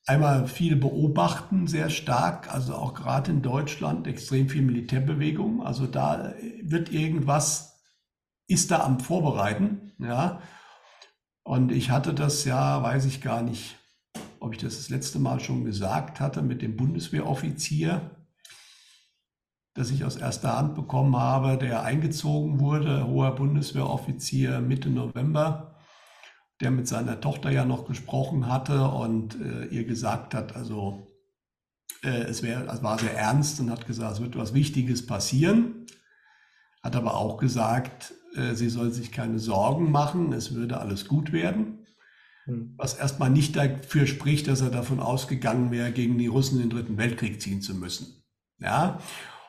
einmal 0.05 0.47
viel 0.47 0.75
beobachten, 0.75 1.67
sehr 1.67 1.89
stark, 1.89 2.53
also 2.53 2.75
auch 2.75 2.93
gerade 2.93 3.31
in 3.31 3.41
Deutschland 3.41 4.07
extrem 4.07 4.49
viel 4.49 4.61
Militärbewegung. 4.61 5.61
Also 5.61 5.85
da 5.85 6.33
wird 6.61 6.91
irgendwas, 6.91 7.81
ist 8.47 8.71
da 8.71 8.83
am 8.83 8.99
Vorbereiten, 8.99 9.93
ja. 9.99 10.41
Und 11.43 11.71
ich 11.71 11.91
hatte 11.91 12.13
das 12.13 12.43
ja, 12.45 12.83
weiß 12.83 13.05
ich 13.05 13.21
gar 13.21 13.41
nicht, 13.41 13.77
ob 14.39 14.53
ich 14.53 14.59
das 14.59 14.77
das 14.77 14.89
letzte 14.89 15.19
Mal 15.19 15.39
schon 15.39 15.65
gesagt 15.65 16.19
hatte, 16.19 16.41
mit 16.41 16.61
dem 16.61 16.75
Bundeswehroffizier, 16.75 18.16
das 19.77 19.91
ich 19.91 20.03
aus 20.03 20.17
erster 20.17 20.57
Hand 20.57 20.75
bekommen 20.75 21.15
habe, 21.15 21.57
der 21.57 21.83
eingezogen 21.83 22.59
wurde, 22.59 23.07
hoher 23.07 23.35
Bundeswehroffizier 23.35 24.59
Mitte 24.59 24.89
November 24.89 25.77
der 26.61 26.71
mit 26.71 26.87
seiner 26.87 27.21
Tochter 27.21 27.51
ja 27.51 27.65
noch 27.65 27.85
gesprochen 27.85 28.47
hatte 28.47 28.87
und 28.87 29.39
äh, 29.39 29.65
ihr 29.65 29.85
gesagt 29.85 30.33
hat, 30.33 30.55
also 30.55 31.07
äh, 32.03 32.23
es, 32.23 32.41
wär, 32.41 32.67
es 32.71 32.81
war 32.81 32.97
sehr 32.97 33.15
ernst 33.15 33.59
und 33.59 33.69
hat 33.69 33.85
gesagt, 33.85 34.13
es 34.15 34.21
wird 34.21 34.37
was 34.37 34.53
Wichtiges 34.53 35.05
passieren. 35.05 35.85
Hat 36.81 36.95
aber 36.95 37.15
auch 37.15 37.37
gesagt, 37.37 38.13
äh, 38.35 38.55
sie 38.55 38.69
soll 38.69 38.91
sich 38.91 39.11
keine 39.11 39.39
Sorgen 39.39 39.91
machen, 39.91 40.33
es 40.33 40.55
würde 40.55 40.79
alles 40.79 41.07
gut 41.07 41.31
werden. 41.31 41.85
Hm. 42.45 42.73
Was 42.77 42.95
erstmal 42.95 43.29
nicht 43.29 43.55
dafür 43.55 44.07
spricht, 44.07 44.47
dass 44.47 44.61
er 44.61 44.71
davon 44.71 44.99
ausgegangen 44.99 45.69
wäre, 45.69 45.91
gegen 45.91 46.17
die 46.17 46.27
Russen 46.27 46.59
den 46.59 46.71
Dritten 46.71 46.97
Weltkrieg 46.97 47.39
ziehen 47.39 47.61
zu 47.61 47.75
müssen. 47.75 48.23
Ja, 48.59 48.99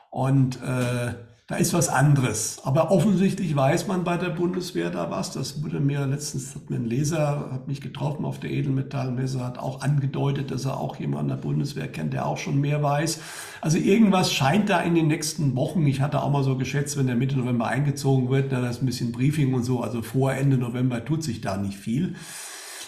und 0.09 0.61
äh, 0.61 1.13
da 1.49 1.55
ist 1.55 1.73
was 1.73 1.89
anderes. 1.89 2.61
Aber 2.63 2.91
offensichtlich 2.91 3.55
weiß 3.55 3.87
man 3.87 4.03
bei 4.03 4.17
der 4.17 4.29
Bundeswehr 4.29 4.91
da 4.91 5.09
was. 5.09 5.31
Das 5.31 5.63
wurde 5.63 5.79
mir 5.79 6.05
letztens, 6.05 6.53
hat 6.53 6.69
mir 6.69 6.75
ein 6.75 6.85
Leser, 6.85 7.49
hat 7.51 7.67
mich 7.67 7.81
getroffen 7.81 8.23
auf 8.23 8.39
der 8.39 8.51
Edelmetallmesse, 8.51 9.43
hat 9.43 9.57
auch 9.57 9.81
angedeutet, 9.81 10.51
dass 10.51 10.65
er 10.65 10.79
auch 10.79 10.97
jemanden 10.97 11.29
der 11.29 11.37
Bundeswehr 11.37 11.87
kennt, 11.87 12.13
der 12.13 12.27
auch 12.27 12.37
schon 12.37 12.61
mehr 12.61 12.83
weiß. 12.83 13.19
Also 13.61 13.79
irgendwas 13.79 14.31
scheint 14.31 14.69
da 14.69 14.79
in 14.81 14.93
den 14.93 15.07
nächsten 15.07 15.55
Wochen, 15.55 15.87
ich 15.87 16.01
hatte 16.01 16.21
auch 16.21 16.29
mal 16.29 16.43
so 16.43 16.55
geschätzt, 16.55 16.97
wenn 16.97 17.07
der 17.07 17.15
Mitte 17.15 17.39
November 17.39 17.65
eingezogen 17.65 18.29
wird, 18.29 18.51
da 18.51 18.69
ist 18.69 18.83
ein 18.83 18.85
bisschen 18.85 19.11
Briefing 19.11 19.55
und 19.55 19.63
so, 19.63 19.81
also 19.81 20.03
vor 20.03 20.31
Ende 20.31 20.59
November 20.59 21.03
tut 21.03 21.23
sich 21.23 21.41
da 21.41 21.57
nicht 21.57 21.79
viel. 21.79 22.13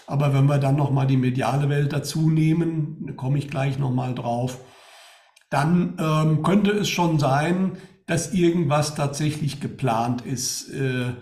Aber 0.06 0.36
wenn 0.36 0.46
wir 0.46 0.60
dann 0.60 0.76
nochmal 0.76 1.08
die 1.08 1.18
mediale 1.18 1.68
Welt 1.70 1.94
dazu 1.94 2.30
nehmen, 2.30 3.16
komme 3.18 3.40
ich 3.40 3.50
gleich 3.50 3.80
nochmal 3.80 4.14
drauf, 4.14 4.60
dann 5.52 5.98
ähm, 6.00 6.44
könnte 6.44 6.72
es 6.72 6.90
schon 6.90 7.20
sein, 7.20 7.78
dass 8.08 8.34
irgendwas 8.34 8.96
tatsächlich 8.96 9.60
geplant 9.60 10.26
ist, 10.26 10.70
äh, 10.70 11.14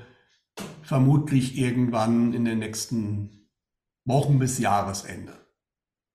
vermutlich 0.84 1.58
irgendwann 1.58 2.34
in 2.34 2.46
den 2.46 2.60
nächsten 2.60 3.50
Wochen 4.06 4.40
bis 4.40 4.60
Jahresende. 4.60 5.34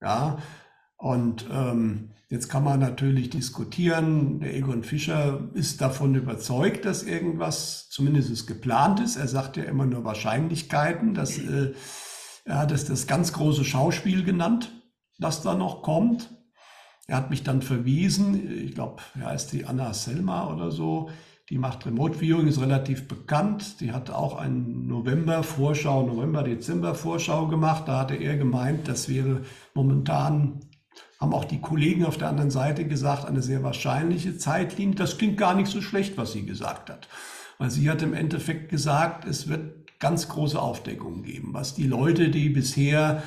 Ja, 0.01 0.39
und 0.97 1.47
ähm, 1.51 2.11
jetzt 2.29 2.49
kann 2.49 2.65
man 2.65 2.81
natürlich 2.81 3.31
diskutieren. 3.31 4.41
Der 4.41 4.55
Egon 4.55 4.85
Fischer 4.85 5.49
ist 5.55 5.81
davon 5.81 6.15
überzeugt, 6.15 6.85
dass 6.85 7.03
irgendwas 7.03 7.89
zumindest 7.91 8.47
geplant 8.47 9.01
ist. 9.01 9.17
Er 9.17 9.29
sagt 9.29 9.57
ja 9.57 9.65
immer 9.65 9.87
nur 9.87 10.05
Wahrscheinlichkeiten. 10.05 11.15
Dass, 11.15 11.39
äh, 11.39 11.73
er 12.45 12.59
hat 12.59 12.71
es 12.71 12.85
das 12.85 13.07
ganz 13.07 13.33
große 13.33 13.65
Schauspiel 13.65 14.25
genannt, 14.25 14.73
das 15.19 15.43
da 15.43 15.55
noch 15.55 15.83
kommt. 15.83 16.31
Er 17.07 17.17
hat 17.17 17.31
mich 17.31 17.43
dann 17.43 17.61
verwiesen, 17.61 18.67
ich 18.67 18.75
glaube, 18.75 19.03
er 19.19 19.27
heißt 19.27 19.53
die 19.53 19.67
Anna 19.67 19.93
Selma 19.93 20.51
oder 20.51 20.71
so, 20.71 21.11
die 21.51 21.59
macht 21.59 21.85
Remote 21.85 22.19
Viewing, 22.19 22.47
ist 22.47 22.61
relativ 22.61 23.07
bekannt. 23.07 23.81
Die 23.81 23.93
hat 23.93 24.09
auch 24.09 24.39
einen 24.39 24.87
November-Vorschau, 24.87 26.07
November-Dezember-Vorschau 26.07 27.49
gemacht. 27.49 27.85
Da 27.87 28.01
hatte 28.01 28.15
er 28.15 28.39
gemeint, 28.39 28.89
das 28.89 29.11
wäre 29.11 29.43
momentan, 29.75 30.61
haben 31.21 31.35
auch 31.35 31.45
die 31.45 31.61
Kollegen 31.61 32.07
auf 32.07 32.17
der 32.17 32.29
anderen 32.29 32.51
Seite 32.51 32.87
gesagt, 32.87 33.27
eine 33.27 33.43
sehr 33.43 33.63
wahrscheinliche 33.63 34.39
Zeitlinie. 34.39 34.95
Das 34.95 35.19
klingt 35.19 35.37
gar 35.37 35.55
nicht 35.55 35.71
so 35.71 35.83
schlecht, 35.83 36.17
was 36.17 36.33
sie 36.33 36.47
gesagt 36.47 36.89
hat. 36.89 37.09
Weil 37.59 37.71
sie 37.71 37.91
hat 37.91 38.01
im 38.01 38.15
Endeffekt 38.15 38.71
gesagt, 38.71 39.27
es 39.27 39.47
wird 39.47 40.01
ganz 40.01 40.29
große 40.31 40.61
Aufdeckungen 40.61 41.23
geben, 41.23 41.51
was 41.53 41.75
die 41.75 41.87
Leute, 41.87 42.31
die 42.31 42.49
bisher 42.49 43.23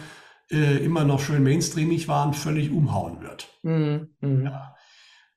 äh, 0.51 0.77
immer 0.77 1.03
noch 1.03 1.19
schön 1.19 1.43
mainstreamig 1.43 2.07
waren, 2.07 2.33
völlig 2.33 2.71
umhauen 2.71 3.21
wird. 3.21 3.47
Mhm. 3.63 4.09
mhm. 4.21 4.45
Ja. 4.45 4.73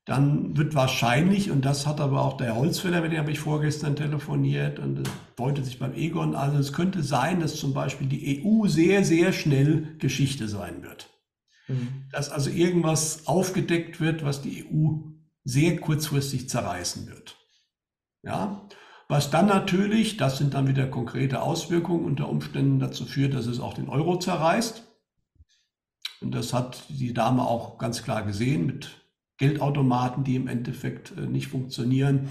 Dann 0.07 0.57
wird 0.57 0.75
wahrscheinlich, 0.75 1.51
und 1.53 1.65
das 1.65 1.87
hat 1.87 2.01
aber 2.01 2.23
auch 2.23 2.37
der 2.37 2.57
Holzfäller, 2.57 3.01
mit 3.01 3.13
dem 3.13 3.21
habe 3.21 3.31
ich 3.31 3.39
vorgestern 3.39 3.95
telefoniert 3.95 4.81
und 4.81 4.97
das 4.97 5.13
deutet 5.37 5.67
sich 5.67 5.79
beim 5.79 5.95
Egon, 5.95 6.35
also 6.35 6.59
es 6.59 6.73
könnte 6.73 7.03
sein, 7.03 7.39
dass 7.39 7.55
zum 7.55 7.75
Beispiel 7.75 8.09
die 8.09 8.43
EU 8.43 8.67
sehr, 8.67 9.05
sehr 9.05 9.33
schnell 9.33 9.97
Geschichte 9.99 10.49
sein 10.49 10.83
wird. 10.83 11.11
Mhm. 11.69 12.07
Dass 12.11 12.31
also 12.31 12.51
irgendwas 12.51 13.29
aufgedeckt 13.29 14.01
wird, 14.01 14.25
was 14.25 14.43
die 14.43 14.65
EU 14.65 14.97
sehr 15.45 15.77
kurzfristig 15.77 16.49
zerreißen 16.49 17.07
wird. 17.07 17.37
Ja, 18.23 18.67
was 19.09 19.31
dann 19.31 19.47
natürlich, 19.47 20.17
das 20.17 20.39
sind 20.39 20.55
dann 20.55 20.67
wieder 20.67 20.87
konkrete 20.87 21.43
Auswirkungen, 21.43 22.05
unter 22.05 22.29
Umständen 22.29 22.79
dazu 22.79 23.05
führt, 23.05 23.35
dass 23.35 23.47
es 23.47 23.61
auch 23.61 23.75
den 23.75 23.89
Euro 23.89 24.19
zerreißt. 24.19 24.90
Und 26.21 26.35
das 26.35 26.53
hat 26.53 26.85
die 26.89 27.15
Dame 27.15 27.43
auch 27.43 27.79
ganz 27.79 28.03
klar 28.03 28.23
gesehen 28.23 28.67
mit 28.67 28.91
Geldautomaten, 29.39 30.23
die 30.23 30.37
im 30.37 30.49
Endeffekt 30.49 31.17
äh, 31.17 31.23
nicht 31.23 31.49
funktionieren, 31.49 32.29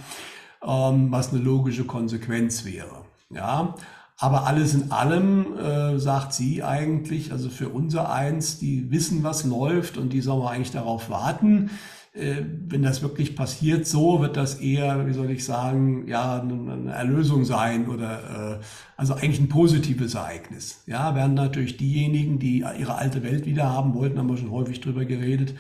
ähm, 0.64 1.12
was 1.12 1.34
eine 1.34 1.42
logische 1.42 1.86
Konsequenz 1.86 2.66
wäre. 2.66 3.06
Ja, 3.32 3.76
aber 4.18 4.46
alles 4.46 4.74
in 4.74 4.92
allem 4.92 5.58
äh, 5.58 5.98
sagt 5.98 6.34
sie 6.34 6.62
eigentlich, 6.62 7.32
also 7.32 7.50
für 7.50 7.70
unser 7.70 8.12
Eins, 8.12 8.60
die 8.60 8.92
wissen, 8.92 9.24
was 9.24 9.46
läuft 9.46 9.98
und 9.98 10.12
die 10.12 10.22
sollen 10.22 10.42
wir 10.42 10.52
eigentlich 10.52 10.72
darauf 10.72 11.10
warten. 11.10 11.72
Äh, 12.14 12.44
wenn 12.68 12.82
das 12.82 13.04
wirklich 13.04 13.36
passiert, 13.36 13.86
so 13.86 14.20
wird 14.20 14.36
das 14.36 14.56
eher, 14.56 15.06
wie 15.06 15.14
soll 15.14 15.30
ich 15.30 15.46
sagen, 15.46 16.08
ja, 16.08 16.42
eine 16.42 16.92
Erlösung 16.92 17.46
sein 17.46 17.88
oder 17.88 18.60
äh, 18.60 18.64
also 18.98 19.14
eigentlich 19.14 19.40
ein 19.40 19.50
positives 19.50 20.16
Ereignis. 20.16 20.84
Ja, 20.88 21.14
werden 21.14 21.36
natürlich 21.36 21.78
diejenigen, 21.78 22.40
die 22.40 22.60
ihre 22.60 22.96
alte 22.96 23.22
Welt 23.22 23.46
wieder 23.46 23.70
haben 23.70 23.94
wollten, 23.94 24.18
haben 24.18 24.30
wir 24.30 24.38
schon 24.38 24.52
häufig 24.52 24.82
drüber 24.82 25.06
geredet, 25.06 25.54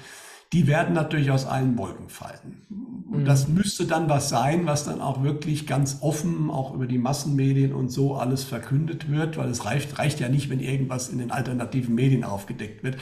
die 0.52 0.68
werden 0.68 0.96
natürlich 0.96 1.32
aus 1.32 1.46
allen 1.46 1.78
Wolken 1.78 2.10
fallen. 2.10 2.66
Und 3.12 3.26
das 3.26 3.48
mhm. 3.48 3.56
müsste 3.56 3.86
dann 3.86 4.10
was 4.10 4.30
sein, 4.30 4.66
was 4.66 4.86
dann 4.86 5.02
auch 5.02 5.24
wirklich 5.24 5.68
ganz 5.68 5.98
offen, 6.02 6.50
auch 6.50 6.74
über 6.74 6.88
die 6.88 6.98
Massenmedien 6.98 7.74
und 7.74 7.90
so 7.90 8.16
alles 8.16 8.44
verkündet 8.44 9.12
wird, 9.12 9.38
weil 9.38 9.50
es 9.50 9.66
reicht, 9.66 10.00
reicht 10.00 10.20
ja 10.20 10.30
nicht, 10.30 10.50
wenn 10.50 10.60
irgendwas 10.60 11.10
in 11.10 11.20
den 11.20 11.32
alternativen 11.32 11.94
Medien 11.96 12.24
aufgedeckt 12.24 12.84
wird. 12.84 12.98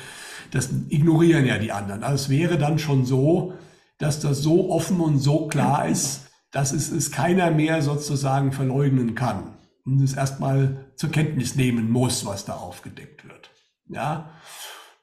Das 0.51 0.69
ignorieren 0.89 1.45
ja 1.45 1.57
die 1.57 1.71
anderen. 1.71 2.03
Also 2.03 2.15
es 2.15 2.29
wäre 2.29 2.57
dann 2.57 2.79
schon 2.79 3.05
so, 3.05 3.53
dass 3.97 4.19
das 4.19 4.39
so 4.39 4.69
offen 4.69 4.99
und 4.99 5.19
so 5.19 5.47
klar 5.47 5.87
ist, 5.87 6.27
dass 6.51 6.71
es, 6.71 6.91
es 6.91 7.11
keiner 7.11 7.51
mehr 7.51 7.81
sozusagen 7.81 8.51
verleugnen 8.51 9.15
kann 9.15 9.55
und 9.85 10.01
es 10.01 10.13
erstmal 10.13 10.85
zur 10.95 11.11
Kenntnis 11.11 11.55
nehmen 11.55 11.91
muss, 11.91 12.25
was 12.25 12.45
da 12.45 12.53
aufgedeckt 12.53 13.25
wird. 13.25 13.51
Ja, 13.89 14.31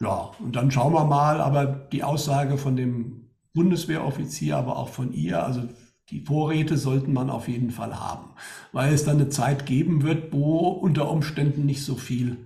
ja, 0.04 0.30
und 0.38 0.54
dann 0.54 0.70
schauen 0.70 0.92
wir 0.92 1.04
mal, 1.04 1.40
aber 1.40 1.66
die 1.66 2.04
Aussage 2.04 2.58
von 2.58 2.76
dem 2.76 3.30
Bundeswehroffizier, 3.54 4.56
aber 4.56 4.76
auch 4.76 4.88
von 4.88 5.12
ihr, 5.12 5.42
also 5.42 5.62
die 6.10 6.20
Vorräte 6.20 6.76
sollten 6.76 7.12
man 7.12 7.30
auf 7.30 7.48
jeden 7.48 7.70
Fall 7.70 7.98
haben, 7.98 8.30
weil 8.72 8.92
es 8.92 9.04
dann 9.04 9.16
eine 9.16 9.30
Zeit 9.30 9.64
geben 9.66 10.02
wird, 10.02 10.32
wo 10.32 10.68
unter 10.68 11.10
Umständen 11.10 11.64
nicht 11.64 11.82
so 11.82 11.96
viel 11.96 12.36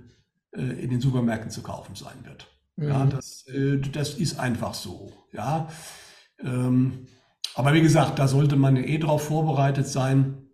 äh, 0.52 0.62
in 0.62 0.90
den 0.90 1.00
Supermärkten 1.00 1.50
zu 1.50 1.62
kaufen 1.62 1.94
sein 1.94 2.24
wird. 2.24 2.46
Mhm. 2.76 2.88
Ja, 2.88 3.06
das, 3.06 3.46
äh, 3.48 3.78
das 3.78 4.14
ist 4.14 4.38
einfach 4.38 4.74
so. 4.74 5.12
Ja, 5.32 5.68
ähm, 6.40 7.08
aber 7.54 7.74
wie 7.74 7.82
gesagt, 7.82 8.18
da 8.18 8.28
sollte 8.28 8.56
man 8.56 8.76
ja 8.76 8.82
eh 8.82 8.98
drauf 8.98 9.24
vorbereitet 9.24 9.88
sein. 9.88 10.44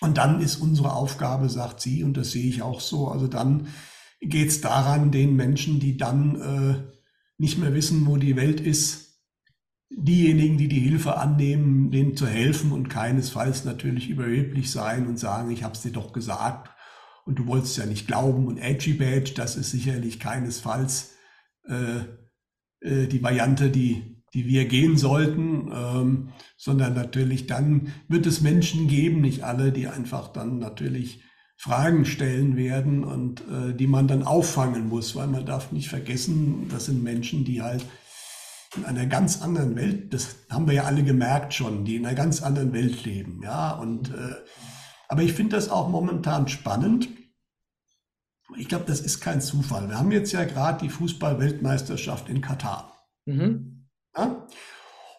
Und 0.00 0.16
dann 0.16 0.40
ist 0.40 0.56
unsere 0.56 0.92
Aufgabe, 0.92 1.48
sagt 1.48 1.80
sie, 1.80 2.04
und 2.04 2.16
das 2.16 2.30
sehe 2.30 2.48
ich 2.48 2.62
auch 2.62 2.78
so, 2.80 3.08
also 3.08 3.26
dann 3.26 3.66
geht 4.20 4.48
es 4.48 4.60
daran, 4.60 5.10
den 5.10 5.36
Menschen, 5.36 5.80
die 5.80 5.96
dann 5.96 6.40
äh, 6.40 6.92
nicht 7.38 7.58
mehr 7.58 7.74
wissen, 7.74 8.06
wo 8.06 8.16
die 8.16 8.36
Welt 8.36 8.60
ist, 8.60 9.08
diejenigen, 9.90 10.58
die 10.58 10.68
die 10.68 10.80
Hilfe 10.80 11.16
annehmen, 11.16 11.90
denen 11.90 12.16
zu 12.16 12.26
helfen 12.26 12.72
und 12.72 12.88
keinesfalls 12.88 13.64
natürlich 13.64 14.08
überheblich 14.10 14.70
sein 14.70 15.06
und 15.06 15.18
sagen, 15.18 15.50
ich 15.50 15.62
habe 15.62 15.74
es 15.74 15.82
dir 15.82 15.92
doch 15.92 16.12
gesagt 16.12 16.70
und 17.24 17.38
du 17.38 17.46
wolltest 17.46 17.76
ja 17.78 17.86
nicht 17.86 18.06
glauben 18.06 18.46
und 18.46 18.58
edgy 18.58 18.94
badge, 18.94 19.32
das 19.34 19.56
ist 19.56 19.70
sicherlich 19.70 20.20
keinesfalls 20.20 21.14
äh, 21.64 22.00
äh, 22.80 23.06
die 23.06 23.22
Variante, 23.22 23.70
die, 23.70 24.22
die 24.34 24.46
wir 24.46 24.66
gehen 24.66 24.96
sollten, 24.96 25.70
ähm, 25.72 26.28
sondern 26.56 26.94
natürlich 26.94 27.46
dann 27.46 27.92
wird 28.08 28.26
es 28.26 28.40
Menschen 28.40 28.88
geben, 28.88 29.20
nicht 29.20 29.42
alle, 29.42 29.72
die 29.72 29.88
einfach 29.88 30.28
dann 30.32 30.58
natürlich 30.58 31.22
Fragen 31.60 32.04
stellen 32.04 32.56
werden 32.56 33.02
und 33.02 33.40
äh, 33.40 33.74
die 33.74 33.88
man 33.88 34.06
dann 34.06 34.22
auffangen 34.22 34.88
muss, 34.88 35.16
weil 35.16 35.26
man 35.26 35.44
darf 35.44 35.72
nicht 35.72 35.88
vergessen, 35.88 36.68
das 36.70 36.86
sind 36.86 37.02
Menschen, 37.02 37.44
die 37.44 37.60
halt 37.62 37.84
in 38.76 38.84
einer 38.84 39.06
ganz 39.06 39.42
anderen 39.42 39.74
Welt, 39.74 40.14
das 40.14 40.36
haben 40.50 40.68
wir 40.68 40.74
ja 40.74 40.84
alle 40.84 41.02
gemerkt 41.02 41.54
schon, 41.54 41.84
die 41.84 41.96
in 41.96 42.06
einer 42.06 42.14
ganz 42.14 42.42
anderen 42.42 42.72
Welt 42.72 43.04
leben, 43.04 43.40
ja. 43.42 43.72
Und 43.72 44.10
äh, 44.10 44.36
aber 45.08 45.22
ich 45.22 45.32
finde 45.32 45.56
das 45.56 45.68
auch 45.68 45.88
momentan 45.88 46.46
spannend. 46.46 47.08
Ich 48.56 48.68
glaube, 48.68 48.84
das 48.86 49.00
ist 49.00 49.20
kein 49.20 49.40
Zufall. 49.40 49.88
Wir 49.88 49.98
haben 49.98 50.12
jetzt 50.12 50.32
ja 50.32 50.44
gerade 50.44 50.84
die 50.84 50.90
Fußball-Weltmeisterschaft 50.90 52.28
in 52.28 52.40
Katar. 52.40 52.92
Mhm. 53.24 53.88
Ja? 54.16 54.46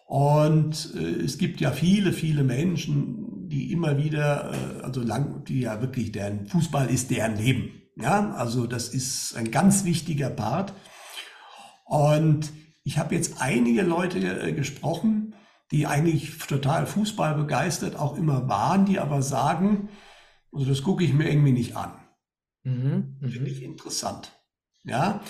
Und 0.06 0.94
äh, 0.96 1.22
es 1.22 1.38
gibt 1.38 1.60
ja 1.60 1.70
viele, 1.70 2.12
viele 2.12 2.44
Menschen, 2.44 3.19
die 3.50 3.72
immer 3.72 3.98
wieder, 3.98 4.52
äh, 4.52 4.82
also 4.82 5.02
lang, 5.02 5.44
die 5.44 5.60
ja 5.60 5.80
wirklich, 5.80 6.12
deren 6.12 6.46
Fußball 6.46 6.88
ist 6.88 7.10
deren 7.10 7.36
Leben. 7.36 7.72
Ja, 7.96 8.32
also 8.32 8.66
das 8.66 8.88
ist 8.88 9.36
ein 9.36 9.50
ganz 9.50 9.84
wichtiger 9.84 10.30
Part. 10.30 10.72
Und 11.84 12.52
ich 12.84 12.98
habe 12.98 13.14
jetzt 13.14 13.40
einige 13.40 13.82
Leute 13.82 14.18
äh, 14.18 14.52
gesprochen, 14.52 15.34
die 15.70 15.86
eigentlich 15.86 16.38
total 16.38 16.86
Fußball 16.86 17.34
begeistert 17.34 17.96
auch 17.96 18.16
immer 18.16 18.48
waren, 18.48 18.86
die 18.86 18.98
aber 18.98 19.22
sagen, 19.22 19.88
also 20.52 20.66
das 20.66 20.82
gucke 20.82 21.04
ich 21.04 21.12
mir 21.12 21.28
irgendwie 21.28 21.52
nicht 21.52 21.76
an. 21.76 21.92
Mhm, 22.62 23.18
Finde 23.20 23.50
ich 23.50 23.62
interessant. 23.62 24.32
Ja, 24.84 25.20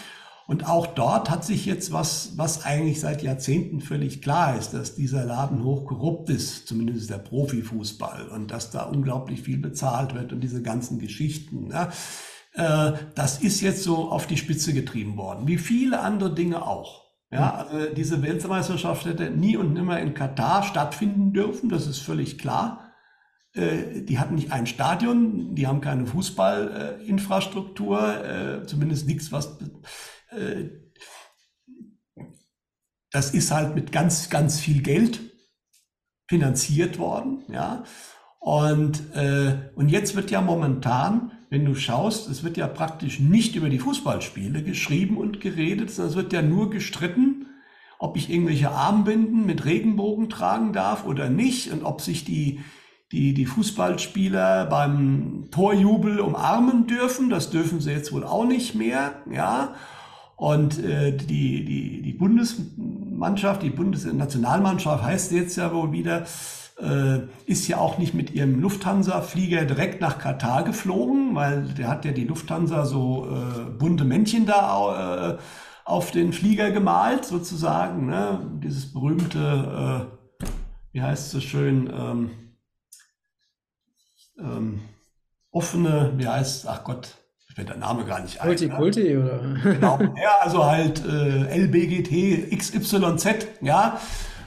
und 0.50 0.68
auch 0.68 0.88
dort 0.88 1.30
hat 1.30 1.44
sich 1.44 1.64
jetzt 1.64 1.92
was, 1.92 2.32
was 2.34 2.64
eigentlich 2.64 2.98
seit 2.98 3.22
Jahrzehnten 3.22 3.80
völlig 3.80 4.20
klar 4.20 4.58
ist, 4.58 4.74
dass 4.74 4.96
dieser 4.96 5.24
Laden 5.24 5.62
hochkorrupt 5.62 6.28
ist, 6.28 6.66
zumindest 6.66 7.08
der 7.08 7.18
Profifußball, 7.18 8.26
und 8.30 8.50
dass 8.50 8.72
da 8.72 8.82
unglaublich 8.82 9.42
viel 9.42 9.58
bezahlt 9.58 10.12
wird 10.12 10.32
und 10.32 10.40
diese 10.40 10.60
ganzen 10.60 10.98
Geschichten. 10.98 11.70
Ja. 11.70 11.92
Äh, 12.54 12.94
das 13.14 13.38
ist 13.38 13.60
jetzt 13.60 13.84
so 13.84 14.10
auf 14.10 14.26
die 14.26 14.36
Spitze 14.36 14.72
getrieben 14.72 15.16
worden, 15.16 15.46
wie 15.46 15.56
viele 15.56 16.00
andere 16.00 16.34
Dinge 16.34 16.66
auch. 16.66 17.04
Ja, 17.30 17.52
also 17.52 17.94
diese 17.94 18.20
Weltmeisterschaft 18.20 19.06
hätte 19.06 19.30
nie 19.30 19.56
und 19.56 19.72
nimmer 19.72 20.00
in 20.00 20.14
Katar 20.14 20.64
stattfinden 20.64 21.32
dürfen, 21.32 21.68
das 21.68 21.86
ist 21.86 22.00
völlig 22.00 22.38
klar. 22.38 22.90
Äh, 23.52 24.02
die 24.02 24.18
hatten 24.18 24.34
nicht 24.34 24.50
ein 24.50 24.66
Stadion, 24.66 25.54
die 25.54 25.68
haben 25.68 25.80
keine 25.80 26.06
Fußballinfrastruktur, 26.06 28.24
äh, 28.24 28.66
zumindest 28.66 29.06
nichts, 29.06 29.30
was. 29.30 29.56
Äh, 30.30 30.70
das 33.10 33.32
ist 33.32 33.50
halt 33.50 33.74
mit 33.74 33.90
ganz, 33.90 34.30
ganz 34.30 34.60
viel 34.60 34.82
Geld 34.82 35.20
finanziert 36.28 36.98
worden, 36.98 37.42
ja. 37.48 37.82
Und, 38.38 39.02
und 39.74 39.88
jetzt 39.90 40.14
wird 40.14 40.30
ja 40.30 40.40
momentan 40.40 41.32
wenn 41.50 41.64
du 41.64 41.74
schaust, 41.74 42.30
es 42.30 42.44
wird 42.44 42.56
ja 42.56 42.68
praktisch 42.68 43.18
nicht 43.18 43.56
über 43.56 43.68
die 43.68 43.80
Fußballspiele 43.80 44.62
geschrieben 44.62 45.18
und 45.18 45.40
geredet, 45.40 45.90
sondern 45.90 46.10
es 46.10 46.16
wird 46.16 46.32
ja 46.32 46.42
nur 46.42 46.70
gestritten, 46.70 47.46
ob 47.98 48.16
ich 48.16 48.30
irgendwelche 48.30 48.70
Armbinden 48.70 49.44
mit 49.44 49.64
Regenbogen 49.64 50.30
tragen 50.30 50.72
darf 50.72 51.04
oder 51.04 51.28
nicht 51.28 51.72
und 51.72 51.82
ob 51.82 52.00
sich 52.00 52.24
die, 52.24 52.60
die, 53.10 53.34
die 53.34 53.46
Fußballspieler 53.46 54.66
beim 54.66 55.48
Torjubel 55.50 56.20
umarmen 56.20 56.86
dürfen. 56.86 57.30
Das 57.30 57.50
dürfen 57.50 57.80
sie 57.80 57.90
jetzt 57.90 58.12
wohl 58.12 58.24
auch 58.24 58.46
nicht 58.46 58.76
mehr, 58.76 59.20
ja. 59.30 59.74
Und 60.40 60.82
äh, 60.82 61.14
die, 61.14 61.66
die, 61.66 62.00
die 62.00 62.12
Bundesmannschaft, 62.14 63.62
die 63.62 63.68
Bundesnationalmannschaft 63.68 65.04
heißt 65.04 65.32
jetzt 65.32 65.56
ja 65.56 65.70
wohl 65.74 65.92
wieder, 65.92 66.24
äh, 66.78 67.18
ist 67.44 67.68
ja 67.68 67.76
auch 67.76 67.98
nicht 67.98 68.14
mit 68.14 68.30
ihrem 68.30 68.58
Lufthansa-Flieger 68.58 69.66
direkt 69.66 70.00
nach 70.00 70.18
Katar 70.18 70.64
geflogen, 70.64 71.34
weil 71.34 71.64
der 71.64 71.88
hat 71.88 72.06
ja 72.06 72.12
die 72.12 72.24
Lufthansa 72.24 72.86
so 72.86 73.28
äh, 73.28 73.70
bunte 73.78 74.06
Männchen 74.06 74.46
da 74.46 75.32
äh, 75.32 75.38
auf 75.84 76.10
den 76.10 76.32
Flieger 76.32 76.70
gemalt, 76.70 77.26
sozusagen. 77.26 78.06
Ne? 78.06 78.40
Dieses 78.64 78.94
berühmte, 78.94 80.08
äh, 80.40 80.46
wie 80.92 81.02
heißt 81.02 81.26
es 81.26 81.32
so 81.32 81.40
schön, 81.40 81.92
ähm, 81.94 82.30
ähm, 84.38 84.80
offene, 85.50 86.14
wie 86.16 86.26
heißt, 86.26 86.66
ach 86.66 86.82
Gott, 86.84 87.19
fällt 87.60 87.68
der 87.68 87.76
Name 87.76 88.04
gar 88.04 88.20
nicht 88.20 88.40
ein. 88.40 88.48
Kulti, 88.70 89.14
ne? 89.14 89.22
Oder? 89.22 89.72
Genau, 89.74 89.98
ja, 90.00 90.30
also 90.40 90.64
halt 90.64 91.04
äh, 91.04 91.64
LBGT 91.64 92.56
XYZ, 92.56 93.46
ja. 93.60 94.00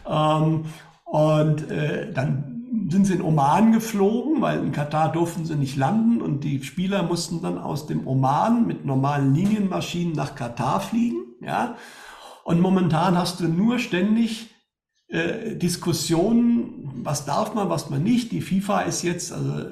Ähm, 0.10 0.66
und 1.06 1.70
äh, 1.70 2.12
dann 2.12 2.90
sind 2.90 3.06
sie 3.06 3.14
in 3.14 3.22
Oman 3.22 3.72
geflogen, 3.72 4.42
weil 4.42 4.60
in 4.60 4.72
Katar 4.72 5.12
durften 5.12 5.46
sie 5.46 5.56
nicht 5.56 5.78
landen 5.78 6.22
und 6.22 6.44
die 6.44 6.64
Spieler 6.64 7.04
mussten 7.04 7.42
dann 7.42 7.60
aus 7.60 7.86
dem 7.86 8.08
Oman 8.08 8.66
mit 8.66 8.84
normalen 8.84 9.36
Linienmaschinen 9.36 10.14
nach 10.14 10.34
Katar 10.34 10.80
fliegen. 10.80 11.24
Ja? 11.40 11.76
Und 12.44 12.62
momentan 12.62 13.16
hast 13.16 13.40
du 13.40 13.48
nur 13.48 13.78
ständig 13.78 14.50
äh, 15.08 15.56
Diskussionen, 15.56 16.90
was 17.04 17.26
darf 17.26 17.54
man, 17.54 17.70
was 17.70 17.92
man 17.92 18.02
nicht. 18.02 18.32
Die 18.32 18.42
FIFA 18.42 18.82
ist 18.82 19.04
jetzt, 19.04 19.32
also 19.32 19.68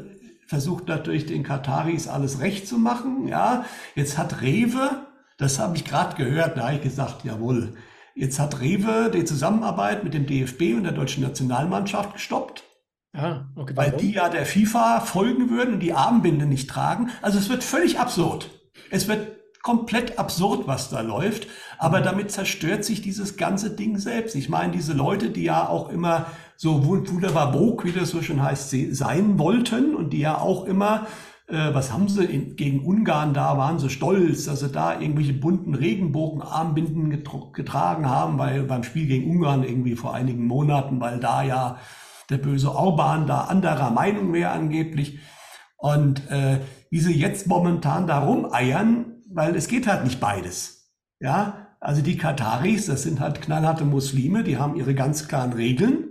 versucht 0.51 0.89
natürlich 0.89 1.25
den 1.25 1.43
Kataris 1.43 2.09
alles 2.09 2.41
recht 2.41 2.67
zu 2.67 2.77
machen. 2.77 3.27
Ja, 3.27 3.63
jetzt 3.95 4.17
hat 4.17 4.41
Rewe, 4.41 5.07
das 5.37 5.59
habe 5.59 5.77
ich 5.77 5.85
gerade 5.85 6.17
gehört, 6.17 6.57
da 6.57 6.65
habe 6.65 6.75
ich 6.75 6.81
gesagt, 6.81 7.23
jawohl, 7.23 7.73
Jetzt 8.13 8.39
hat 8.39 8.59
Rewe 8.59 9.09
die 9.09 9.23
Zusammenarbeit 9.23 10.03
mit 10.03 10.13
dem 10.13 10.25
DFB 10.25 10.75
und 10.75 10.83
der 10.83 10.91
deutschen 10.91 11.23
Nationalmannschaft 11.23 12.13
gestoppt. 12.13 12.63
Ah, 13.13 13.45
okay. 13.55 13.75
Weil 13.75 13.91
die 13.91 14.11
ja 14.11 14.29
der 14.29 14.45
FIFA 14.45 14.99
folgen 14.99 15.49
würden 15.49 15.75
und 15.75 15.79
die 15.79 15.93
Armbinde 15.93 16.45
nicht 16.45 16.69
tragen. 16.69 17.09
Also 17.21 17.39
es 17.39 17.49
wird 17.49 17.63
völlig 17.63 17.99
absurd. 17.99 18.49
Es 18.89 19.07
wird 19.07 19.40
komplett 19.63 20.17
absurd, 20.17 20.67
was 20.67 20.89
da 20.89 21.01
läuft. 21.01 21.47
Aber 21.77 21.99
mhm. 21.99 22.03
damit 22.03 22.31
zerstört 22.31 22.83
sich 22.85 23.01
dieses 23.01 23.37
ganze 23.37 23.71
Ding 23.71 23.97
selbst. 23.97 24.35
Ich 24.35 24.49
meine, 24.49 24.71
diese 24.71 24.93
Leute, 24.93 25.29
die 25.29 25.43
ja 25.43 25.67
auch 25.67 25.89
immer 25.89 26.27
so 26.55 26.85
wunderbar 26.85 27.53
woke, 27.53 27.87
wie 27.87 27.91
das 27.91 28.09
so 28.09 28.21
schon 28.21 28.43
heißt, 28.43 28.75
sein 28.91 29.39
wollten 29.39 29.95
und 29.95 30.11
die 30.11 30.19
ja 30.19 30.37
auch 30.37 30.65
immer 30.65 31.07
äh, 31.51 31.73
was 31.73 31.91
haben 31.91 32.07
sie 32.07 32.23
in, 32.23 32.55
gegen 32.55 32.85
Ungarn 32.85 33.33
da, 33.33 33.57
waren 33.57 33.77
sie 33.77 33.89
stolz, 33.89 34.45
dass 34.45 34.61
sie 34.61 34.69
da 34.69 34.99
irgendwelche 34.99 35.33
bunten 35.33 35.75
Regenbogenarmbinden 35.75 37.09
getragen 37.53 38.09
haben, 38.09 38.37
weil 38.39 38.63
beim 38.63 38.83
Spiel 38.83 39.07
gegen 39.07 39.29
Ungarn 39.29 39.63
irgendwie 39.63 39.95
vor 39.95 40.13
einigen 40.13 40.47
Monaten, 40.47 41.01
weil 41.01 41.19
da 41.19 41.43
ja 41.43 41.77
der 42.29 42.37
böse 42.37 42.73
Orban 42.73 43.27
da 43.27 43.41
anderer 43.41 43.91
Meinung 43.91 44.31
wäre 44.31 44.51
angeblich. 44.51 45.19
Und 45.77 46.29
äh, 46.29 46.61
wie 46.89 46.99
sie 46.99 47.13
jetzt 47.13 47.47
momentan 47.47 48.07
da 48.07 48.19
rumeiern, 48.19 49.10
weil 49.33 49.55
es 49.55 49.67
geht 49.67 49.87
halt 49.87 50.03
nicht 50.03 50.19
beides. 50.19 50.91
Ja, 51.19 51.67
also 51.79 52.01
die 52.01 52.17
Kataris, 52.17 52.85
das 52.85 53.03
sind 53.03 53.19
halt 53.19 53.41
knallharte 53.41 53.85
Muslime, 53.85 54.43
die 54.43 54.57
haben 54.57 54.75
ihre 54.75 54.93
ganz 54.93 55.27
klaren 55.27 55.53
Regeln. 55.53 56.09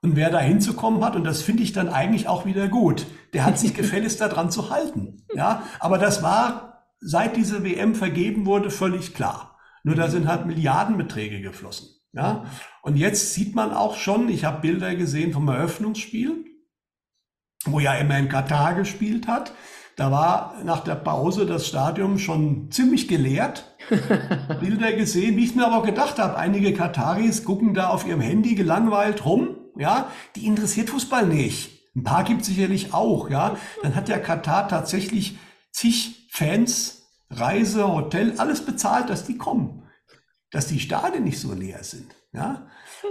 Und 0.00 0.16
wer 0.16 0.30
da 0.30 0.40
hinzukommen 0.40 1.04
hat, 1.04 1.14
und 1.14 1.24
das 1.24 1.42
finde 1.42 1.62
ich 1.62 1.72
dann 1.72 1.88
eigentlich 1.88 2.26
auch 2.26 2.44
wieder 2.44 2.68
gut, 2.68 3.06
der 3.34 3.44
hat 3.44 3.58
sich 3.58 3.74
gefälligst 3.74 4.20
daran 4.20 4.50
zu 4.50 4.70
halten. 4.70 5.24
Ja, 5.34 5.62
aber 5.78 5.98
das 5.98 6.22
war, 6.22 6.88
seit 7.00 7.36
diese 7.36 7.64
WM 7.64 7.94
vergeben 7.94 8.46
wurde, 8.46 8.70
völlig 8.70 9.14
klar. 9.14 9.58
Nur 9.84 9.94
da 9.94 10.08
sind 10.08 10.26
halt 10.26 10.46
Milliardenbeträge 10.46 11.40
geflossen. 11.40 11.88
Ja, 12.12 12.44
und 12.82 12.96
jetzt 12.96 13.32
sieht 13.32 13.54
man 13.54 13.72
auch 13.72 13.96
schon, 13.96 14.28
ich 14.28 14.44
habe 14.44 14.60
Bilder 14.60 14.94
gesehen 14.94 15.32
vom 15.32 15.48
Eröffnungsspiel, 15.48 16.44
wo 17.64 17.80
ja 17.80 17.94
immer 17.94 18.18
in 18.18 18.28
Katar 18.28 18.74
gespielt 18.74 19.28
hat. 19.28 19.52
Da 19.96 20.10
war 20.10 20.54
nach 20.64 20.80
der 20.80 20.94
Pause 20.94 21.46
das 21.46 21.66
Stadion 21.66 22.18
schon 22.18 22.70
ziemlich 22.70 23.08
geleert. 23.08 23.76
Bilder 24.60 24.92
gesehen, 24.92 25.36
wie 25.36 25.44
ich 25.44 25.54
mir 25.54 25.66
aber 25.66 25.84
gedacht 25.84 26.18
habe, 26.18 26.36
einige 26.36 26.72
Kataris 26.72 27.44
gucken 27.44 27.74
da 27.74 27.88
auf 27.88 28.06
ihrem 28.06 28.20
Handy 28.20 28.54
gelangweilt 28.54 29.24
rum 29.24 29.56
ja, 29.76 30.10
die 30.36 30.46
interessiert 30.46 30.90
Fußball 30.90 31.26
nicht. 31.26 31.94
Ein 31.94 32.04
paar 32.04 32.24
gibt 32.24 32.42
es 32.42 32.48
sicherlich 32.48 32.94
auch, 32.94 33.30
ja. 33.30 33.56
Dann 33.82 33.94
hat 33.94 34.08
der 34.08 34.20
Katar 34.20 34.68
tatsächlich 34.68 35.38
zig 35.70 36.28
Fans, 36.30 37.02
Reise, 37.30 37.88
Hotel, 37.88 38.34
alles 38.38 38.64
bezahlt, 38.64 39.10
dass 39.10 39.24
die 39.24 39.36
kommen. 39.36 39.82
Dass 40.50 40.66
die 40.66 40.80
Stadien 40.80 41.24
nicht 41.24 41.40
so 41.40 41.52
leer 41.52 41.84
sind, 41.84 42.14
ja. 42.32 42.66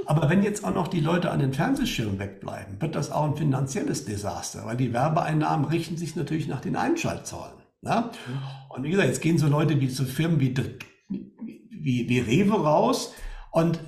Aber 0.05 0.29
wenn 0.29 0.43
jetzt 0.43 0.63
auch 0.63 0.73
noch 0.73 0.87
die 0.87 0.99
Leute 0.99 1.31
an 1.31 1.39
den 1.39 1.53
Fernsehschirmen 1.53 2.19
wegbleiben, 2.19 2.81
wird 2.81 2.95
das 2.95 3.11
auch 3.11 3.25
ein 3.25 3.35
finanzielles 3.35 4.05
Desaster, 4.05 4.65
weil 4.65 4.77
die 4.77 4.93
Werbeeinnahmen 4.93 5.65
richten 5.65 5.97
sich 5.97 6.15
natürlich 6.15 6.47
nach 6.47 6.61
den 6.61 6.75
Einschaltzahlen. 6.75 7.57
Ja? 7.81 8.11
Und 8.69 8.83
wie 8.83 8.91
gesagt, 8.91 9.09
jetzt 9.09 9.21
gehen 9.21 9.37
so 9.37 9.47
Leute 9.47 9.79
wie 9.79 9.89
so 9.89 10.05
Firmen 10.05 10.39
wie, 10.39 10.53
wie, 11.09 12.09
wie 12.09 12.19
Rewe 12.19 12.63
raus 12.63 13.13
und 13.51 13.79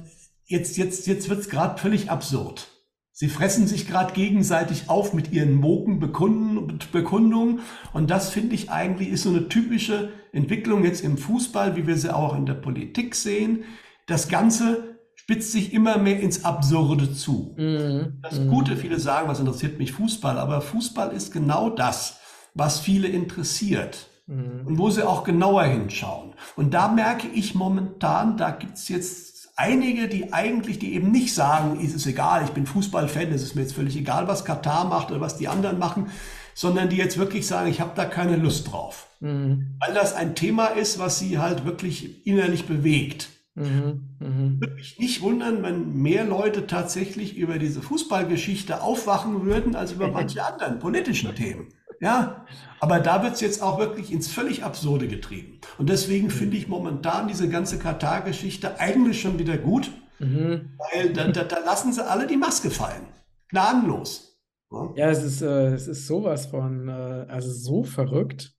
jetzt, 0.46 0.78
jetzt, 0.78 1.08
jetzt 1.08 1.30
wird 1.30 1.39
es 1.39 1.50
gerade 1.50 1.80
völlig 1.80 2.12
absurd. 2.12 2.68
Sie 3.16 3.30
fressen 3.30 3.68
sich 3.68 3.88
gerade 3.88 4.13
gegenseitig 4.13 4.89
auf 4.89 5.13
mit 5.13 5.32
ihren 5.32 5.54
Mokenbekundungen. 5.54 7.60
Und 7.94 8.10
das 8.10 8.32
finde 8.32 8.56
ich 8.56 8.72
eigentlich 8.72 9.10
ist 9.10 9.22
so 9.22 9.30
eine 9.30 9.50
typische 9.50 10.10
Entwicklung 10.32 10.84
jetzt 10.84 11.04
im 11.04 11.20
Fußball, 11.20 11.76
wie 11.76 11.86
wir 11.86 11.96
sie 11.96 12.13
auch 12.13 12.36
in 12.36 12.48
der 12.48 12.56
Politik 12.56 13.13
sehen. 13.13 13.66
Das 14.08 14.30
Ganze 14.30 14.92
spitzt 15.24 15.54
sich 15.54 15.74
immer 15.74 15.98
mehr 15.98 16.20
ins 16.20 16.44
Absurde 16.44 17.14
zu. 17.14 17.56
Mhm. 17.58 18.20
Das 18.22 18.40
mhm. 18.40 18.50
Gute, 18.50 18.76
viele 18.76 19.00
sagen, 19.00 19.30
was 19.30 19.40
interessiert 19.40 19.80
mich 19.80 19.94
Fußball, 19.94 20.38
aber 20.38 20.60
Fußball 20.60 21.14
ist 21.14 21.32
genau 21.32 21.70
das, 21.70 22.18
was 22.54 22.82
viele 22.82 23.08
interessiert. 23.08 24.10
Mhm. 24.28 24.66
Und 24.66 24.78
wo 24.78 24.90
sie 24.90 25.08
auch 25.08 25.24
genauer 25.24 25.64
hinschauen. 25.64 26.34
Und 26.56 26.74
da 26.74 26.90
merke 26.90 27.28
ich 27.28 27.56
momentan, 27.56 28.38
da 28.38 28.52
gibt 28.52 28.78
es 28.78 28.90
jetzt 28.90 29.50
einige, 29.56 30.10
die 30.10 30.34
eigentlich, 30.34 30.80
die 30.80 30.94
eben 30.94 31.12
nicht 31.12 31.34
sagen, 31.34 31.80
ist 31.80 31.96
es 31.96 32.06
egal, 32.06 32.44
ich 32.44 32.52
bin 32.52 32.66
Fußballfan, 32.66 33.32
es 33.32 33.44
ist 33.44 33.56
mir 33.56 33.62
jetzt 33.62 33.76
völlig 33.76 33.96
egal, 33.96 34.28
was 34.28 34.46
Katar 34.46 34.86
macht 34.86 35.12
oder 35.12 35.22
was 35.22 35.38
die 35.38 35.48
anderen 35.48 35.80
machen, 35.80 36.08
sondern 36.54 36.90
die 36.90 36.98
jetzt 36.98 37.18
wirklich 37.18 37.48
sagen, 37.48 37.70
ich 37.70 37.82
habe 37.82 37.92
da 37.96 38.06
keine 38.06 38.36
Lust 38.36 38.72
drauf. 38.72 39.08
Mhm. 39.22 39.78
Weil 39.80 39.94
das 39.94 40.14
ein 40.14 40.36
Thema 40.36 40.68
ist, 40.68 41.00
was 41.00 41.20
sie 41.20 41.40
halt 41.40 41.66
wirklich 41.66 42.28
innerlich 42.28 42.66
bewegt. 42.66 43.30
Mhm. 43.56 44.18
Mhm. 44.20 44.62
Würde 44.62 44.76
mich 44.76 44.98
nicht 44.98 45.22
wundern, 45.22 45.62
wenn 45.62 45.94
mehr 45.94 46.26
Leute 46.26 46.66
tatsächlich 46.66 47.38
über 47.38 47.60
diese 47.60 47.82
Fußballgeschichte 47.82 48.82
aufwachen 48.82 49.46
würden, 49.46 49.76
als 49.76 49.92
über 49.92 50.08
manche 50.08 50.44
anderen 50.46 50.80
politischen 50.80 51.36
Themen. 51.36 51.70
Ja, 52.00 52.46
aber 52.80 53.00
da 53.00 53.24
wird 53.24 53.36
es 53.36 53.42
jetzt 53.42 53.62
auch 53.62 53.80
wirklich 53.80 54.12
ins 54.12 54.28
völlig 54.28 54.63
Absurde 54.63 55.08
getrieben. 55.08 55.60
Und 55.78 55.89
deswegen 55.89 56.30
finde 56.30 56.58
ich 56.58 56.68
momentan 56.68 57.28
diese 57.28 57.48
ganze 57.48 57.80
Katar-Geschichte 57.80 58.80
eigentlich 58.80 59.22
schon 59.22 59.39
wieder 59.39 59.58
gut, 59.58 59.89
mhm. 60.20 60.78
weil 60.92 61.13
da, 61.13 61.28
da, 61.30 61.44
da, 61.44 61.60
lassen 61.60 61.94
sie 61.94 62.06
alle 62.06 62.28
die 62.28 62.36
Maske 62.36 62.72
fallen. 62.72 63.08
Gnadenlos. 63.50 64.38
Ja, 64.70 64.94
ja 64.96 65.10
es, 65.12 65.24
ist, 65.24 65.42
äh, 65.44 65.74
es 65.74 65.88
ist 65.88 66.08
sowas 66.08 66.48
von, 66.48 66.89
äh, 66.89 67.26
also 67.30 67.52
so 67.52 67.84
verrückt. 67.84 68.54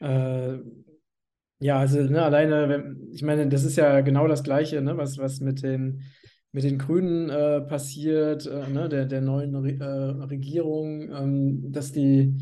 Äh, 0.00 0.54
ja, 1.60 1.78
also 1.78 2.00
ne, 2.00 2.22
alleine, 2.22 2.96
ich 3.12 3.22
meine, 3.22 3.48
das 3.48 3.64
ist 3.64 3.76
ja 3.76 4.00
genau 4.00 4.28
das 4.28 4.42
Gleiche, 4.42 4.80
ne, 4.80 4.96
was, 4.96 5.18
was 5.18 5.40
mit 5.40 5.62
den 5.62 6.02
mit 6.52 6.64
den 6.64 6.78
Grünen 6.78 7.28
äh, 7.28 7.60
passiert, 7.60 8.46
äh, 8.46 8.66
ne, 8.68 8.88
der, 8.88 9.04
der 9.04 9.20
neuen 9.20 9.54
Re 9.56 9.72
äh, 9.78 10.24
Regierung, 10.24 11.10
ähm, 11.12 11.70
dass 11.70 11.92
die 11.92 12.34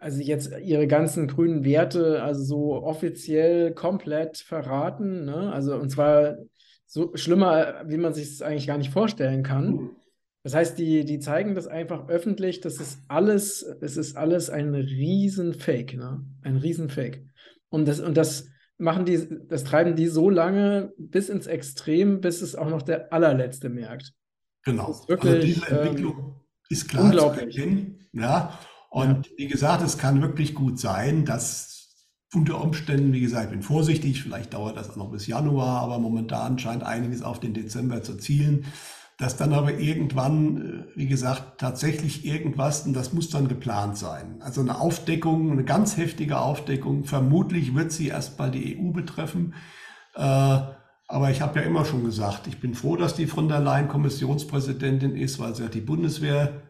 also 0.00 0.22
jetzt 0.22 0.52
ihre 0.62 0.86
ganzen 0.86 1.28
grünen 1.28 1.64
Werte, 1.64 2.22
also 2.22 2.42
so 2.42 2.82
offiziell 2.82 3.72
komplett 3.72 4.38
verraten, 4.38 5.24
ne? 5.24 5.52
Also 5.52 5.76
und 5.76 5.90
zwar 5.90 6.36
so 6.86 7.12
schlimmer, 7.14 7.84
wie 7.86 7.96
man 7.96 8.14
sich 8.14 8.24
es 8.24 8.42
eigentlich 8.42 8.66
gar 8.66 8.78
nicht 8.78 8.90
vorstellen 8.90 9.42
kann. 9.42 9.90
Das 10.42 10.54
heißt, 10.54 10.78
die, 10.78 11.04
die 11.04 11.18
zeigen 11.18 11.54
das 11.54 11.66
einfach 11.66 12.08
öffentlich, 12.08 12.60
das 12.60 12.80
ist 12.80 13.00
alles, 13.08 13.62
es 13.80 13.96
ist 13.96 14.16
alles 14.16 14.48
ein 14.48 14.74
Riesenfake, 14.74 15.96
ne? 15.96 16.24
Ein 16.42 16.56
Riesenfake. 16.56 17.22
Und 17.70 17.86
das, 17.86 18.00
und 18.00 18.16
das 18.16 18.48
machen 18.78 19.04
die, 19.04 19.26
das 19.48 19.64
treiben 19.64 19.96
die 19.96 20.08
so 20.08 20.30
lange 20.30 20.92
bis 20.98 21.28
ins 21.28 21.46
Extrem, 21.46 22.20
bis 22.20 22.42
es 22.42 22.54
auch 22.54 22.68
noch 22.68 22.82
der 22.82 23.12
allerletzte 23.12 23.68
merkt. 23.68 24.12
Genau. 24.64 25.00
Wirklich, 25.06 25.32
also 25.32 25.46
diese 25.46 25.66
Entwicklung 25.68 26.18
ähm, 26.18 26.34
ist 26.68 26.88
klar 26.88 27.04
unglaublich. 27.04 27.54
zu 27.54 27.60
erkennen. 27.60 28.08
Ja. 28.12 28.58
Und 28.90 29.26
ja. 29.26 29.32
wie 29.36 29.46
gesagt, 29.46 29.82
es 29.82 29.98
kann 29.98 30.20
wirklich 30.20 30.54
gut 30.54 30.78
sein, 30.78 31.24
dass 31.24 31.70
unter 32.34 32.60
Umständen, 32.60 33.12
wie 33.12 33.20
gesagt, 33.20 33.46
ich 33.46 33.50
bin 33.50 33.62
vorsichtig, 33.62 34.22
vielleicht 34.22 34.54
dauert 34.54 34.76
das 34.76 34.90
auch 34.90 34.96
noch 34.96 35.10
bis 35.10 35.26
Januar, 35.26 35.80
aber 35.80 35.98
momentan 35.98 36.58
scheint 36.58 36.82
einiges 36.82 37.22
auf 37.22 37.40
den 37.40 37.54
Dezember 37.54 38.02
zu 38.02 38.16
zielen 38.16 38.66
dass 39.20 39.36
dann 39.36 39.52
aber 39.52 39.78
irgendwann, 39.78 40.56
äh, 40.56 40.98
wie 40.98 41.06
gesagt, 41.06 41.60
tatsächlich 41.60 42.24
irgendwas, 42.24 42.86
und 42.86 42.94
das 42.94 43.12
muss 43.12 43.28
dann 43.28 43.48
geplant 43.48 43.98
sein. 43.98 44.40
Also 44.40 44.62
eine 44.62 44.80
Aufdeckung, 44.80 45.52
eine 45.52 45.64
ganz 45.64 45.98
heftige 45.98 46.38
Aufdeckung, 46.40 47.04
vermutlich 47.04 47.74
wird 47.74 47.92
sie 47.92 48.08
erstmal 48.08 48.50
die 48.50 48.78
EU 48.78 48.92
betreffen. 48.92 49.54
Äh, 50.14 50.22
aber 50.22 51.30
ich 51.30 51.42
habe 51.42 51.60
ja 51.60 51.66
immer 51.66 51.84
schon 51.84 52.02
gesagt, 52.04 52.46
ich 52.46 52.60
bin 52.60 52.74
froh, 52.74 52.96
dass 52.96 53.14
die 53.14 53.26
von 53.26 53.48
der 53.48 53.60
Leyen 53.60 53.88
Kommissionspräsidentin 53.88 55.14
ist, 55.14 55.38
weil 55.38 55.54
sie 55.54 55.64
hat 55.64 55.74
die 55.74 55.82
Bundeswehr 55.82 56.62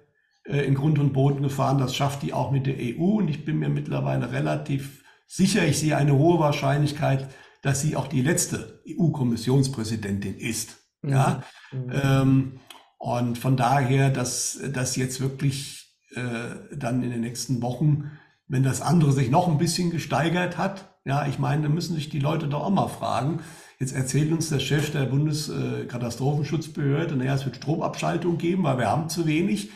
äh, 0.45 0.59
in 0.63 0.75
Grund 0.75 0.99
und 0.99 1.13
Boden 1.13 1.43
gefahren. 1.43 1.79
Das 1.79 1.95
schafft 1.95 2.23
die 2.23 2.33
auch 2.33 2.51
mit 2.51 2.67
der 2.67 2.75
EU. 2.79 3.19
Und 3.19 3.29
ich 3.29 3.45
bin 3.45 3.61
mir 3.61 3.69
mittlerweile 3.69 4.33
relativ 4.33 5.05
sicher, 5.29 5.65
ich 5.65 5.79
sehe 5.79 5.97
eine 5.97 6.19
hohe 6.19 6.41
Wahrscheinlichkeit, 6.41 7.29
dass 7.63 7.81
sie 7.81 7.95
auch 7.95 8.09
die 8.09 8.23
letzte 8.23 8.83
EU-Kommissionspräsidentin 8.89 10.37
ist. 10.37 10.80
Ja, 11.03 11.43
mhm. 11.73 11.93
ähm, 12.03 12.61
und 12.99 13.39
von 13.39 13.57
daher, 13.57 14.11
dass 14.11 14.61
das 14.73 14.97
jetzt 14.97 15.21
wirklich 15.21 15.97
äh, 16.15 16.77
dann 16.77 17.03
in 17.03 17.11
den 17.11 17.23
nächsten 17.23 17.63
Wochen, 17.63 18.11
wenn 18.47 18.63
das 18.63 18.83
andere 18.83 19.13
sich 19.13 19.31
noch 19.31 19.49
ein 19.49 19.59
bisschen 19.59 19.91
gesteigert 19.91 20.59
hat, 20.59 20.91
ja, 21.05 21.27
ich 21.27 21.39
meine, 21.39 21.63
da 21.63 21.71
müssen 21.71 21.95
sich 21.95 22.11
die 22.11 22.19
Leute 22.19 22.47
doch 22.47 22.63
auch 22.63 22.71
mal 22.71 22.89
fragen. 22.89 23.41
Jetzt 23.79 23.95
erzählt 23.95 24.31
uns 24.33 24.51
der 24.51 24.59
Chef 24.59 24.93
der 24.93 25.07
Bundeskatastrophenschützbehörde, 25.07 27.17
naja, 27.17 27.33
es 27.35 27.47
wird 27.47 27.57
Stromabschaltung 27.57 28.37
geben, 28.37 28.65
weil 28.65 28.77
wir 28.77 28.91
haben 28.91 29.09
zu 29.09 29.27
wenig. 29.27 29.71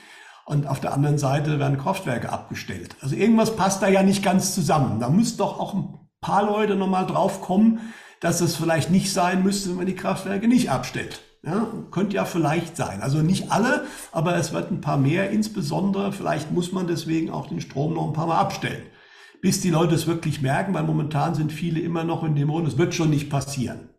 Und 0.45 0.67
auf 0.67 0.81
der 0.81 0.93
anderen 0.93 1.17
Seite 1.17 1.59
werden 1.59 1.79
Kraftwerke 1.79 2.31
abgestellt. 2.31 2.97
Also 3.01 3.17
irgendwas 3.17 3.57
passt 3.57 3.83
da 3.83 3.89
ja 3.89 4.03
nicht 4.03 4.23
ganz 4.23 4.55
zusammen. 4.55 5.01
Da 5.01 5.09
müssen 5.09 5.39
doch 5.39 5.59
auch 5.59 5.73
ein 5.73 5.95
paar 6.21 6.45
Leute 6.45 6.77
nochmal 6.77 7.07
drauf 7.07 7.41
kommen, 7.41 7.81
dass 8.25 8.41
es 8.41 8.57
vielleicht 8.57 8.91
nicht 8.91 9.13
sein 9.13 9.43
müsste, 9.43 9.69
wenn 9.69 9.77
man 9.77 9.87
die 9.87 9.95
Kraftwerke 9.95 10.49
nicht 10.49 10.71
abstellt. 10.71 11.21
Ja, 11.43 11.71
könnte 11.91 12.17
ja 12.17 12.25
vielleicht 12.25 12.75
sein. 12.75 13.03
Also 13.03 13.19
nicht 13.19 13.53
alle, 13.53 13.85
aber 14.13 14.35
es 14.37 14.55
wird 14.55 14.71
ein 14.71 14.81
paar 14.81 14.97
mehr. 14.97 15.29
Insbesondere, 15.29 16.11
vielleicht 16.11 16.51
muss 16.51 16.73
man 16.73 16.87
deswegen 16.87 17.29
auch 17.29 17.49
den 17.49 17.61
Strom 17.61 17.93
noch 17.93 18.07
ein 18.07 18.15
paar 18.15 18.27
Mal 18.27 18.39
abstellen. 18.39 18.83
Bis 19.43 19.61
die 19.61 19.69
Leute 19.69 19.95
es 19.95 20.07
wirklich 20.07 20.41
merken, 20.41 20.73
weil 20.73 20.85
momentan 20.85 21.35
sind 21.35 21.53
viele 21.53 21.81
immer 21.81 22.03
noch 22.03 22.25
in 22.25 22.35
dem 22.35 22.49
Mond, 22.49 22.67
es 22.67 22.79
wird 22.79 22.95
schon 22.95 23.11
nicht 23.11 23.29
passieren. 23.29 23.91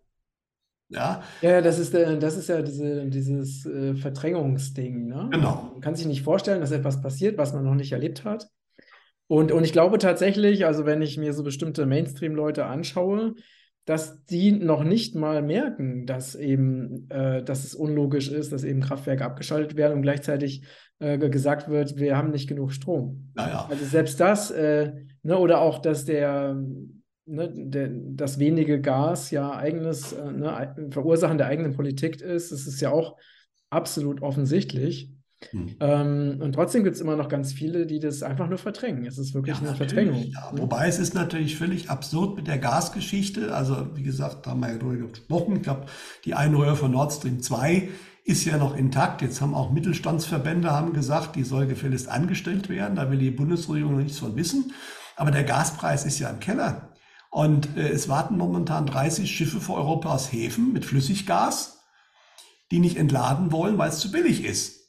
Ja, 0.90 1.22
ja 1.44 1.62
das, 1.62 1.78
ist, 1.78 1.94
das 1.94 2.36
ist 2.36 2.50
ja 2.50 2.64
diese, 2.64 3.06
dieses 3.06 3.68
äh, 3.68 3.94
Verdrängungsding. 3.94 5.06
Ne? 5.06 5.30
Genau. 5.32 5.70
Man 5.74 5.82
kann 5.82 5.96
sich 5.96 6.08
nicht 6.08 6.24
vorstellen, 6.24 6.62
dass 6.62 6.72
etwas 6.72 7.00
passiert, 7.00 7.38
was 7.38 7.54
man 7.54 7.64
noch 7.64 7.76
nicht 7.76 7.92
erlebt 7.92 8.26
hat. 8.26 8.50
Und, 9.28 9.52
und 9.52 9.64
ich 9.64 9.72
glaube 9.72 10.00
tatsächlich, 10.00 10.66
also 10.66 10.88
wenn 10.88 11.04
ich 11.04 11.16
mir 11.18 11.34
so 11.34 11.44
bestimmte 11.44 11.86
Mainstream-Leute 11.86 12.66
anschaue, 12.66 13.36
dass 13.86 14.26
die 14.26 14.52
noch 14.52 14.84
nicht 14.84 15.16
mal 15.16 15.44
merken, 15.44 16.08
dass 16.08 16.34
eben, 16.36 17.10
äh, 17.10 17.44
dass 17.44 17.64
es 17.64 17.76
unlogisch 17.76 18.30
ist, 18.30 18.52
dass 18.52 18.64
eben 18.64 18.82
Kraftwerke 18.82 19.24
abgeschaltet 19.24 19.78
werden 19.78 19.94
und 19.94 20.02
gleichzeitig 20.02 20.64
äh, 21.00 21.18
gesagt 21.18 21.70
wird, 21.70 21.98
wir 21.98 22.18
haben 22.18 22.32
nicht 22.32 22.50
genug 22.50 22.72
Strom. 22.72 23.32
Naja. 23.36 23.68
Also 23.70 23.86
selbst 23.86 24.20
das, 24.20 24.50
äh, 24.50 24.92
ne, 25.22 25.38
oder 25.38 25.62
auch, 25.62 25.80
dass 25.80 26.06
der, 26.06 26.56
ne, 27.26 27.54
der, 27.54 27.92
das 27.92 28.40
wenige 28.40 28.82
Gas 28.82 29.30
ja 29.30 29.56
eigenes, 29.56 30.14
äh, 30.14 30.32
ne, 30.32 30.76
Verursachen 30.90 31.38
der 31.38 31.48
eigenen 31.48 31.74
Politik 31.74 32.22
ist, 32.22 32.52
das 32.52 32.66
ist 32.66 32.82
ja 32.82 32.92
auch 32.92 33.18
absolut 33.70 34.22
offensichtlich. 34.24 35.15
Hm. 35.52 35.76
Ähm, 35.80 36.38
und 36.42 36.54
trotzdem 36.54 36.84
gibt 36.84 36.96
es 36.96 37.02
immer 37.02 37.16
noch 37.16 37.30
ganz 37.30 37.54
viele, 37.54 37.86
die 37.86 38.00
das 38.00 38.24
einfach 38.24 38.48
nur 38.48 38.58
verdrängen. 38.58 39.06
Es 39.06 39.18
ist 39.18 39.34
wirklich 39.34 39.60
ja, 39.60 39.68
eine 39.68 39.76
Verdrängung. 39.76 40.24
Ja. 40.32 40.52
Wobei 40.54 40.88
es 40.88 41.00
ist 41.00 41.14
natürlich 41.14 41.58
völlig 41.58 41.90
absurd 41.90 42.36
mit 42.36 42.48
der 42.48 42.58
Gasgeschichte. 42.58 43.54
Also, 43.56 43.96
wie 43.96 44.04
gesagt, 44.04 44.46
da 44.46 44.52
haben 44.52 44.62
wir 44.62 44.72
ja 44.72 44.78
darüber 44.78 45.08
gesprochen. 45.08 45.58
Ich 45.58 45.64
glaube, 45.64 45.86
die 46.26 46.34
Einröhre 46.34 46.76
von 46.76 46.92
Nord 46.92 47.14
Stream 47.14 47.42
2 47.42 47.90
ist 48.24 48.44
ja 48.46 48.58
noch 48.58 48.76
intakt. 48.76 49.22
Jetzt 49.22 49.40
haben 49.40 49.54
auch 49.54 49.72
Mittelstandsverbände 49.72 50.72
haben 50.72 50.94
gesagt, 50.94 51.36
die 51.36 51.44
soll 51.44 51.68
gefälligst 51.68 52.10
angestellt 52.10 52.70
werden. 52.70 52.96
Da 52.96 53.12
will 53.12 53.20
die 53.20 53.32
Bundesregierung 53.32 53.94
noch 53.94 54.04
nichts 54.04 54.20
von 54.20 54.36
wissen. 54.36 54.74
Aber 55.16 55.32
der 55.32 55.44
Gaspreis 55.44 56.06
ist 56.06 56.20
ja 56.20 56.30
im 56.30 56.40
Keller. 56.40 56.90
Und 57.30 57.78
äh, 57.78 57.90
es 57.90 58.10
warten 58.10 58.38
momentan 58.38 58.86
30 58.86 59.30
Schiffe 59.30 59.60
vor 59.60 59.78
Europas 59.78 60.32
Häfen 60.32 60.74
mit 60.74 60.86
Flüssiggas, 60.86 61.84
die 62.72 62.80
nicht 62.80 62.98
entladen 62.98 63.52
wollen, 63.52 63.78
weil 63.78 63.90
es 63.90 64.00
zu 64.00 64.12
billig 64.12 64.44
ist. 64.44 64.85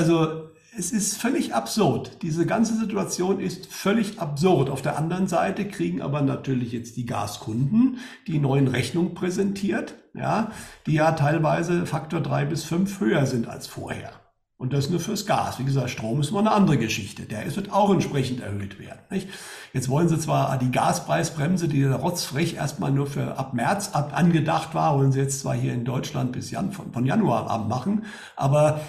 Also 0.00 0.48
es 0.74 0.92
ist 0.92 1.18
völlig 1.18 1.54
absurd. 1.54 2.22
Diese 2.22 2.46
ganze 2.46 2.74
Situation 2.74 3.38
ist 3.38 3.66
völlig 3.66 4.18
absurd. 4.18 4.70
Auf 4.70 4.80
der 4.80 4.96
anderen 4.96 5.28
Seite 5.28 5.68
kriegen 5.68 6.00
aber 6.00 6.22
natürlich 6.22 6.72
jetzt 6.72 6.96
die 6.96 7.04
Gaskunden 7.04 7.98
die 8.26 8.38
neuen 8.38 8.66
Rechnungen 8.66 9.12
präsentiert, 9.12 9.96
ja, 10.14 10.52
die 10.86 10.94
ja 10.94 11.12
teilweise 11.12 11.84
Faktor 11.84 12.22
drei 12.22 12.46
bis 12.46 12.64
fünf 12.64 12.98
höher 12.98 13.26
sind 13.26 13.46
als 13.46 13.66
vorher. 13.66 14.10
Und 14.56 14.72
das 14.72 14.88
nur 14.88 15.00
fürs 15.00 15.26
Gas. 15.26 15.58
Wie 15.58 15.64
gesagt, 15.64 15.90
Strom 15.90 16.20
ist 16.20 16.30
mal 16.30 16.40
eine 16.40 16.52
andere 16.52 16.78
Geschichte. 16.78 17.24
Der 17.24 17.44
wird 17.54 17.72
auch 17.72 17.92
entsprechend 17.92 18.40
erhöht 18.40 18.78
werden. 18.78 19.00
Nicht? 19.10 19.28
Jetzt 19.74 19.90
wollen 19.90 20.08
sie 20.08 20.18
zwar 20.18 20.56
die 20.56 20.70
Gaspreisbremse, 20.70 21.68
die 21.68 21.84
rotzfrech 21.84 22.54
erstmal 22.54 22.90
nur 22.90 23.06
für 23.06 23.38
ab 23.38 23.52
März 23.52 23.92
angedacht 23.92 24.74
war, 24.74 24.98
wollen 24.98 25.12
sie 25.12 25.20
jetzt 25.20 25.40
zwar 25.40 25.54
hier 25.54 25.74
in 25.74 25.84
Deutschland 25.84 26.32
bis 26.32 26.50
Jan, 26.50 26.72
von, 26.72 27.04
Januar 27.04 27.50
ab 27.50 27.68
machen, 27.68 28.04
aber 28.36 28.80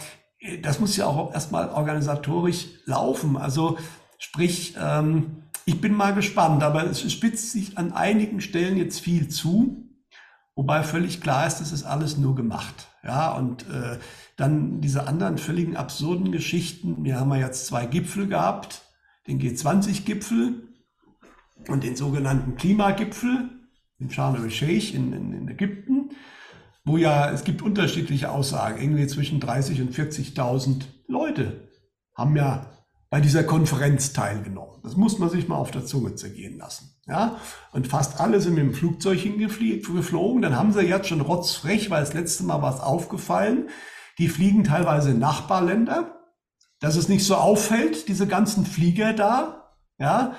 das 0.62 0.80
muss 0.80 0.98
ja 0.98 1.06
auch 1.06 1.34
erstmal 1.34 1.70
organisatorisch 1.70 2.68
laufen. 2.86 3.38
Also 3.38 3.78
sprich, 4.18 4.76
ähm, 4.80 5.44
ich 5.66 5.80
bin 5.80 5.94
mal 5.94 6.14
gespannt, 6.14 6.64
aber 6.64 6.84
es 6.86 7.12
spitzt 7.12 7.52
sich 7.52 7.78
an 7.78 7.94
einigen 7.94 8.42
Stellen 8.42 8.78
jetzt 8.78 9.00
viel 9.00 9.28
zu, 9.28 9.86
wobei 10.56 10.84
völlig 10.84 11.22
klar 11.22 11.46
ist, 11.46 11.60
das 11.60 11.72
ist 11.72 11.84
alles 11.84 12.18
nur 12.18 12.36
gemacht. 12.36 12.88
Ja, 13.04 13.32
und 13.32 13.64
äh, 13.70 13.98
dann 14.38 14.82
diese 14.82 15.08
anderen 15.08 15.38
völligen 15.38 15.76
absurden 15.76 16.32
Geschichten. 16.32 17.04
Wir 17.04 17.20
haben 17.20 17.32
ja 17.32 17.40
jetzt 17.48 17.66
zwei 17.66 17.86
Gipfel 17.86 18.28
gehabt, 18.28 18.84
den 19.28 19.40
G20-Gipfel 19.40 20.68
und 21.68 21.84
den 21.84 21.96
sogenannten 21.96 22.56
Klimagipfel 22.56 23.50
in 24.00 24.10
Sharm 24.10 24.36
el-Sheikh 24.36 24.96
in, 24.96 25.14
in, 25.14 25.34
in 25.34 25.48
Ägypten 25.48 26.10
wo 26.84 26.98
ja, 26.98 27.32
es 27.32 27.44
gibt 27.44 27.62
unterschiedliche 27.62 28.32
Aussagen, 28.32 28.82
irgendwie 28.82 29.08
zwischen 29.08 29.40
30 29.40 29.82
und 29.82 29.94
40.000 29.94 30.84
Leute 31.08 31.70
haben 32.16 32.36
ja 32.36 32.72
bei 33.10 33.20
dieser 33.20 33.44
Konferenz 33.44 34.14
teilgenommen. 34.14 34.80
Das 34.84 34.96
muss 34.96 35.20
man 35.20 35.30
sich 35.30 35.48
mal 35.48 35.58
auf 35.58 35.72
der 35.72 35.86
Zunge 35.86 36.16
zergehen 36.16 36.58
lassen. 36.58 36.96
Ja? 37.06 37.38
Und 37.74 37.88
fast 37.88 38.20
alle 38.20 38.40
sind 38.40 38.56
mit 38.56 38.64
dem 38.64 38.74
Flugzeug 38.74 39.20
hingeflogen. 39.20 40.42
Dann 40.42 40.56
haben 40.56 40.72
sie 40.72 40.82
jetzt 40.82 41.10
schon 41.10 41.22
rotzfrech, 41.22 41.90
weil 41.90 42.00
das 42.00 42.14
letzte 42.14 42.44
Mal 42.44 42.62
war 42.62 42.74
es 42.74 42.80
aufgefallen. 42.80 43.70
Die 44.18 44.30
fliegen 44.30 44.64
teilweise 44.64 45.12
in 45.12 45.20
Nachbarländer, 45.20 46.20
dass 46.80 46.96
es 46.96 47.10
nicht 47.10 47.26
so 47.26 47.36
auffällt, 47.36 48.08
diese 48.08 48.28
ganzen 48.28 48.66
Flieger 48.66 49.14
da. 49.14 49.76
Ja, 50.00 50.36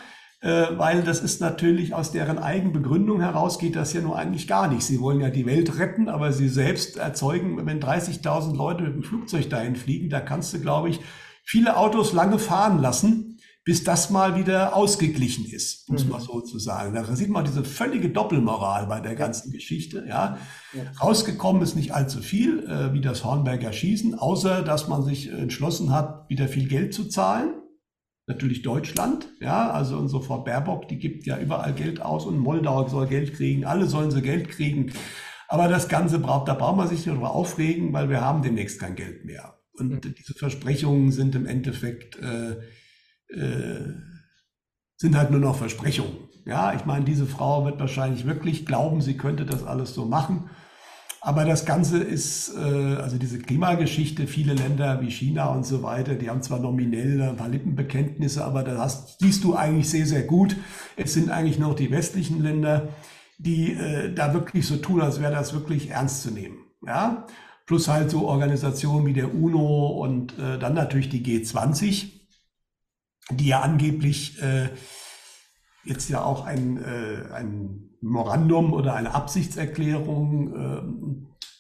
weil 0.49 1.03
das 1.03 1.21
ist 1.21 1.41
natürlich 1.41 1.95
aus 1.95 2.11
deren 2.11 2.39
Eigenbegründung 2.39 3.21
heraus 3.21 3.59
geht 3.59 3.77
das 3.77 3.93
ja 3.93 4.01
nur 4.01 4.19
eigentlich 4.19 4.49
gar 4.49 4.67
nicht. 4.67 4.83
Sie 4.83 5.01
wollen 5.01 5.21
ja 5.21 5.31
die 5.31 5.47
Welt 5.47 5.79
retten, 5.79 6.09
aber 6.09 6.33
sie 6.33 6.49
selbst 6.49 6.97
erzeugen, 6.97 7.65
wenn 7.65 7.81
30.000 7.81 8.57
Leute 8.57 8.83
mit 8.83 8.95
dem 8.95 9.03
Flugzeug 9.05 9.49
dahin 9.51 9.77
fliegen, 9.77 10.11
da 10.11 10.21
kannst 10.21 10.53
du, 10.53 10.61
glaube 10.61 10.89
ich, 10.89 11.01
viele 11.45 11.77
Autos 11.77 12.13
lange 12.13 12.41
fahren 12.41 12.81
lassen, 12.81 13.39
bis 13.65 13.85
das 13.85 14.11
mal 14.11 14.37
wieder 14.37 14.75
ausgeglichen 14.75 15.47
ist, 15.47 15.89
muss 15.89 16.05
mhm. 16.05 16.11
man 16.11 16.21
so 16.21 16.41
zu 16.41 16.59
sagen. 16.59 16.95
Da 16.95 17.05
sieht 17.15 17.31
man 17.31 17.45
diese 17.45 17.63
völlige 17.63 18.11
Doppelmoral 18.11 18.89
bei 18.89 19.01
der 19.01 19.15
ganzen 19.15 19.53
Geschichte. 19.53 20.05
Ja. 20.09 20.39
ja. 20.73 20.83
Rausgekommen 21.01 21.63
ist 21.63 21.77
nicht 21.77 21.95
allzu 21.95 22.21
viel, 22.21 22.65
äh, 22.65 22.93
wie 22.93 23.01
das 23.01 23.25
Hornberger 23.25 23.73
Schießen, 23.73 24.19
außer 24.19 24.63
dass 24.63 24.89
man 24.89 25.05
sich 25.05 25.31
entschlossen 25.31 25.93
hat, 25.93 26.29
wieder 26.29 26.49
viel 26.49 26.67
Geld 26.67 26.93
zu 26.93 27.05
zahlen 27.05 27.62
natürlich 28.27 28.63
Deutschland, 28.63 29.29
ja, 29.41 29.71
also 29.71 29.99
unsere 29.99 30.23
Frau 30.23 30.39
Baerbock, 30.39 30.89
die 30.89 30.99
gibt 30.99 31.27
ja 31.27 31.39
überall 31.39 31.73
Geld 31.73 32.01
aus 32.01 32.25
und 32.25 32.39
Moldau 32.39 32.89
soll 32.89 33.07
Geld 33.07 33.35
kriegen, 33.35 33.65
alle 33.65 33.87
sollen 33.87 34.11
sie 34.11 34.23
Geld 34.23 34.49
kriegen. 34.49 34.93
Aber 35.49 35.69
das 35.69 35.89
Ganze 35.89 36.19
braucht, 36.19 36.49
da 36.49 36.55
braucht 36.55 36.77
man 36.77 36.89
sich 36.89 36.99
nicht 36.99 37.09
darüber 37.09 37.33
aufregen, 37.33 37.93
weil 37.93 38.09
wir 38.09 38.21
haben 38.21 38.43
demnächst 38.43 38.81
kein 38.81 38.95
Geld 38.95 39.25
mehr. 39.25 39.59
Und 39.75 40.05
mhm. 40.05 40.15
diese 40.17 40.35
Versprechungen 40.35 41.11
sind 41.11 41.35
im 41.35 41.47
Endeffekt 41.47 42.17
äh, 42.17 42.57
äh, 43.29 43.95
sind 44.97 45.17
halt 45.17 45.31
nur 45.31 45.41
noch 45.41 45.57
Versprechungen. 45.57 46.29
Ja, 46.47 46.75
ich 46.75 46.85
meine, 46.85 47.05
diese 47.05 47.27
Frau 47.27 47.65
wird 47.65 47.81
wahrscheinlich 47.81 48.27
wirklich 48.27 48.67
glauben, 48.67 49.01
sie 49.01 49.17
könnte 49.17 49.45
das 49.45 49.65
alles 49.65 49.95
so 49.95 50.05
machen. 50.05 50.51
Aber 51.25 51.45
das 51.45 51.65
Ganze 51.65 51.99
ist, 51.99 52.53
äh, 52.57 52.97
also 52.97 53.17
diese 53.17 53.39
Klimageschichte, 53.39 54.27
viele 54.27 54.55
Länder 54.55 55.01
wie 55.03 55.11
China 55.11 55.53
und 55.53 55.65
so 55.65 55.85
weiter, 55.85 56.17
die 56.17 56.29
haben 56.29 56.43
zwar 56.43 56.59
nominell 56.59 57.23
ein 57.23 57.37
paar 57.37 57.49
Lippenbekenntnisse, 57.49 58.45
aber 58.45 58.65
da 58.65 58.77
hast, 58.79 59.21
siehst 59.21 59.45
du 59.45 59.55
eigentlich 59.55 59.89
sehr, 59.89 60.05
sehr 60.05 60.25
gut. 60.25 60.57
Es 60.97 61.15
sind 61.15 61.31
eigentlich 61.31 61.61
noch 61.61 61.77
die 61.77 61.93
westlichen 61.93 62.43
Länder, 62.43 62.89
die 63.39 63.73
äh, 63.73 64.13
da 64.13 64.35
wirklich 64.35 64.67
so 64.67 64.79
tun, 64.79 65.01
als 65.01 65.21
wäre 65.21 65.31
das 65.31 65.53
wirklich 65.53 65.91
ernst 65.91 66.23
zu 66.23 66.33
nehmen. 66.33 66.57
Ja, 66.85 67.29
plus 67.67 67.87
halt 67.87 68.11
so 68.11 68.27
Organisationen 68.27 69.07
wie 69.07 69.13
der 69.13 69.33
UNO 69.33 70.03
und 70.03 70.37
äh, 70.41 70.59
dann 70.59 70.75
natürlich 70.75 71.09
die 71.09 71.25
G20, 71.25 72.21
die 73.31 73.47
ja 73.47 73.61
angeblich 73.61 74.39
jetzt 75.85 76.11
ja 76.11 76.23
auch 76.23 76.45
ein, 76.45 76.85
ein 77.33 77.92
Memorandum 78.03 78.73
oder 78.73 78.95
eine 78.95 79.15
Absichtserklärung 79.15 80.55
äh, 80.55 81.17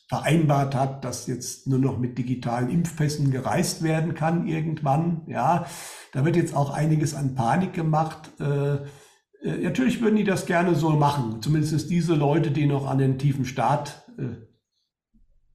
vereinbart 0.08 0.74
hat, 0.74 1.04
dass 1.04 1.26
jetzt 1.26 1.66
nur 1.66 1.78
noch 1.78 1.98
mit 1.98 2.18
digitalen 2.18 2.68
Impfpässen 2.68 3.30
gereist 3.30 3.82
werden 3.82 4.14
kann 4.14 4.46
irgendwann. 4.46 5.22
Ja, 5.26 5.66
da 6.12 6.24
wird 6.24 6.36
jetzt 6.36 6.54
auch 6.54 6.70
einiges 6.70 7.14
an 7.14 7.34
Panik 7.34 7.72
gemacht. 7.72 8.30
Äh, 8.38 8.74
äh 9.42 9.62
natürlich 9.62 10.02
würden 10.02 10.16
die 10.16 10.24
das 10.24 10.44
gerne 10.44 10.74
so 10.74 10.90
machen. 10.90 11.40
Zumindest 11.40 11.88
diese 11.88 12.14
Leute, 12.14 12.50
die 12.50 12.66
noch 12.66 12.86
an 12.86 12.98
den 12.98 13.18
tiefen 13.18 13.46
Staat 13.46 14.04
äh, 14.18 14.51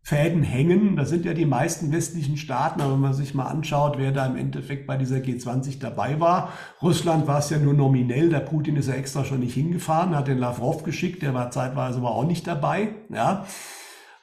Fäden 0.08 0.42
hängen. 0.42 0.96
Das 0.96 1.10
sind 1.10 1.26
ja 1.26 1.34
die 1.34 1.46
meisten 1.46 1.92
westlichen 1.92 2.38
Staaten, 2.38 2.80
aber 2.80 2.94
wenn 2.94 3.02
man 3.02 3.14
sich 3.14 3.34
mal 3.34 3.48
anschaut, 3.48 3.98
wer 3.98 4.14
da 4.14 4.26
im 4.26 4.38
Endeffekt 4.38 4.88
bei 4.88 4.96
dieser 4.96 5.18
G20 5.18 5.80
dabei 5.82 6.22
war. 6.22 6.54
Russland 6.82 7.28
war 7.28 7.40
es 7.40 7.50
ja 7.50 7.58
nur 7.58 7.74
nominell, 7.74 8.30
der 8.30 8.40
Putin 8.40 8.78
ist 8.78 8.88
ja 8.88 8.94
extra 8.94 9.26
schon 9.26 9.42
nicht 9.42 9.54
hingefahren, 9.54 10.16
hat 10.16 10.30
den 10.30 10.38
Lavrov 10.38 10.84
geschickt, 10.84 11.24
der 11.24 11.34
war 11.34 11.52
zeitweise 11.52 11.98
aber 11.98 12.12
auch 12.12 12.24
nicht 12.24 12.48
dabei. 12.48 12.92
Ja. 13.10 13.46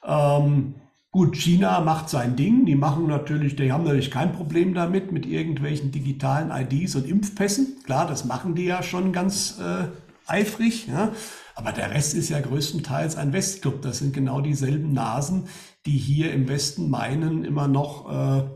Ähm, 0.03 0.73
gut, 1.11 1.37
China 1.37 1.79
macht 1.81 2.09
sein 2.09 2.35
Ding, 2.35 2.65
die 2.65 2.73
machen 2.73 3.05
natürlich, 3.05 3.55
die 3.55 3.71
haben 3.71 3.83
natürlich 3.83 4.09
kein 4.09 4.31
Problem 4.33 4.73
damit, 4.73 5.11
mit 5.11 5.27
irgendwelchen 5.27 5.91
digitalen 5.91 6.49
IDs 6.49 6.95
und 6.95 7.05
Impfpässen. 7.05 7.83
Klar, 7.85 8.07
das 8.07 8.25
machen 8.25 8.55
die 8.55 8.65
ja 8.65 8.81
schon 8.81 9.13
ganz 9.13 9.59
äh, 9.59 9.85
eifrig. 10.25 10.87
Ja. 10.87 11.11
Aber 11.53 11.71
der 11.71 11.91
Rest 11.91 12.15
ist 12.15 12.29
ja 12.29 12.39
größtenteils 12.39 13.17
ein 13.17 13.33
Westclub. 13.33 13.83
Das 13.83 13.99
sind 13.99 14.13
genau 14.13 14.41
dieselben 14.41 14.91
Nasen, 14.91 15.45
die 15.85 15.97
hier 15.97 16.33
im 16.33 16.47
Westen 16.47 16.89
meinen, 16.89 17.43
immer 17.43 17.67
noch 17.67 18.11
äh, 18.11 18.49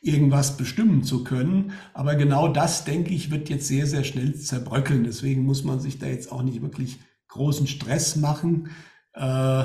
irgendwas 0.00 0.56
bestimmen 0.56 1.02
zu 1.02 1.24
können. 1.24 1.72
Aber 1.92 2.14
genau 2.14 2.48
das, 2.48 2.84
denke 2.84 3.12
ich, 3.12 3.30
wird 3.30 3.48
jetzt 3.48 3.66
sehr, 3.66 3.86
sehr 3.86 4.04
schnell 4.04 4.34
zerbröckeln. 4.34 5.04
Deswegen 5.04 5.44
muss 5.44 5.64
man 5.64 5.80
sich 5.80 5.98
da 5.98 6.06
jetzt 6.06 6.30
auch 6.30 6.42
nicht 6.42 6.62
wirklich 6.62 6.98
großen 7.28 7.66
Stress 7.66 8.16
machen. 8.16 8.70
Äh, 9.14 9.64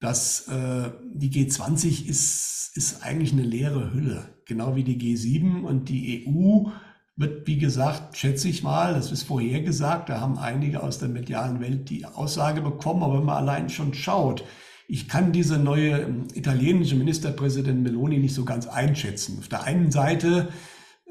dass 0.00 0.46
äh, 0.48 0.90
die 1.12 1.30
G20 1.30 2.08
ist, 2.08 2.72
ist 2.74 3.02
eigentlich 3.02 3.32
eine 3.32 3.42
leere 3.42 3.92
Hülle, 3.92 4.34
genau 4.46 4.76
wie 4.76 4.84
die 4.84 4.98
G7 4.98 5.62
und 5.62 5.88
die 5.88 6.26
EU 6.26 6.70
wird, 7.16 7.48
wie 7.48 7.58
gesagt, 7.58 8.16
schätze 8.16 8.48
ich 8.48 8.62
mal, 8.62 8.94
das 8.94 9.10
ist 9.10 9.24
vorhergesagt, 9.24 10.08
da 10.08 10.20
haben 10.20 10.38
einige 10.38 10.84
aus 10.84 11.00
der 11.00 11.08
medialen 11.08 11.60
Welt 11.60 11.90
die 11.90 12.06
Aussage 12.06 12.62
bekommen, 12.62 13.02
aber 13.02 13.18
wenn 13.18 13.24
man 13.24 13.38
allein 13.38 13.70
schon 13.70 13.92
schaut, 13.92 14.44
ich 14.88 15.06
kann 15.06 15.32
diese 15.32 15.58
neue 15.58 16.00
ähm, 16.00 16.26
italienische 16.34 16.96
Ministerpräsidentin 16.96 17.82
Meloni 17.82 18.18
nicht 18.18 18.34
so 18.34 18.44
ganz 18.44 18.66
einschätzen. 18.66 19.36
Auf 19.38 19.48
der 19.48 19.64
einen 19.64 19.92
Seite 19.92 20.48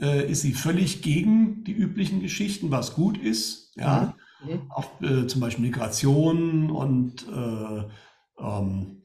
äh, 0.01 0.29
ist 0.29 0.41
sie 0.41 0.53
völlig 0.53 1.03
gegen 1.03 1.63
die 1.63 1.73
üblichen 1.73 2.19
Geschichten, 2.19 2.71
was 2.71 2.95
gut 2.95 3.17
ist. 3.19 3.71
Ja, 3.77 4.15
mhm. 4.43 4.51
mhm. 4.51 4.71
auch 4.71 5.01
äh, 5.01 5.27
zum 5.27 5.41
Beispiel 5.41 5.65
Migration 5.65 6.71
und 6.71 7.27
äh, 7.27 7.83
ähm, 8.43 9.03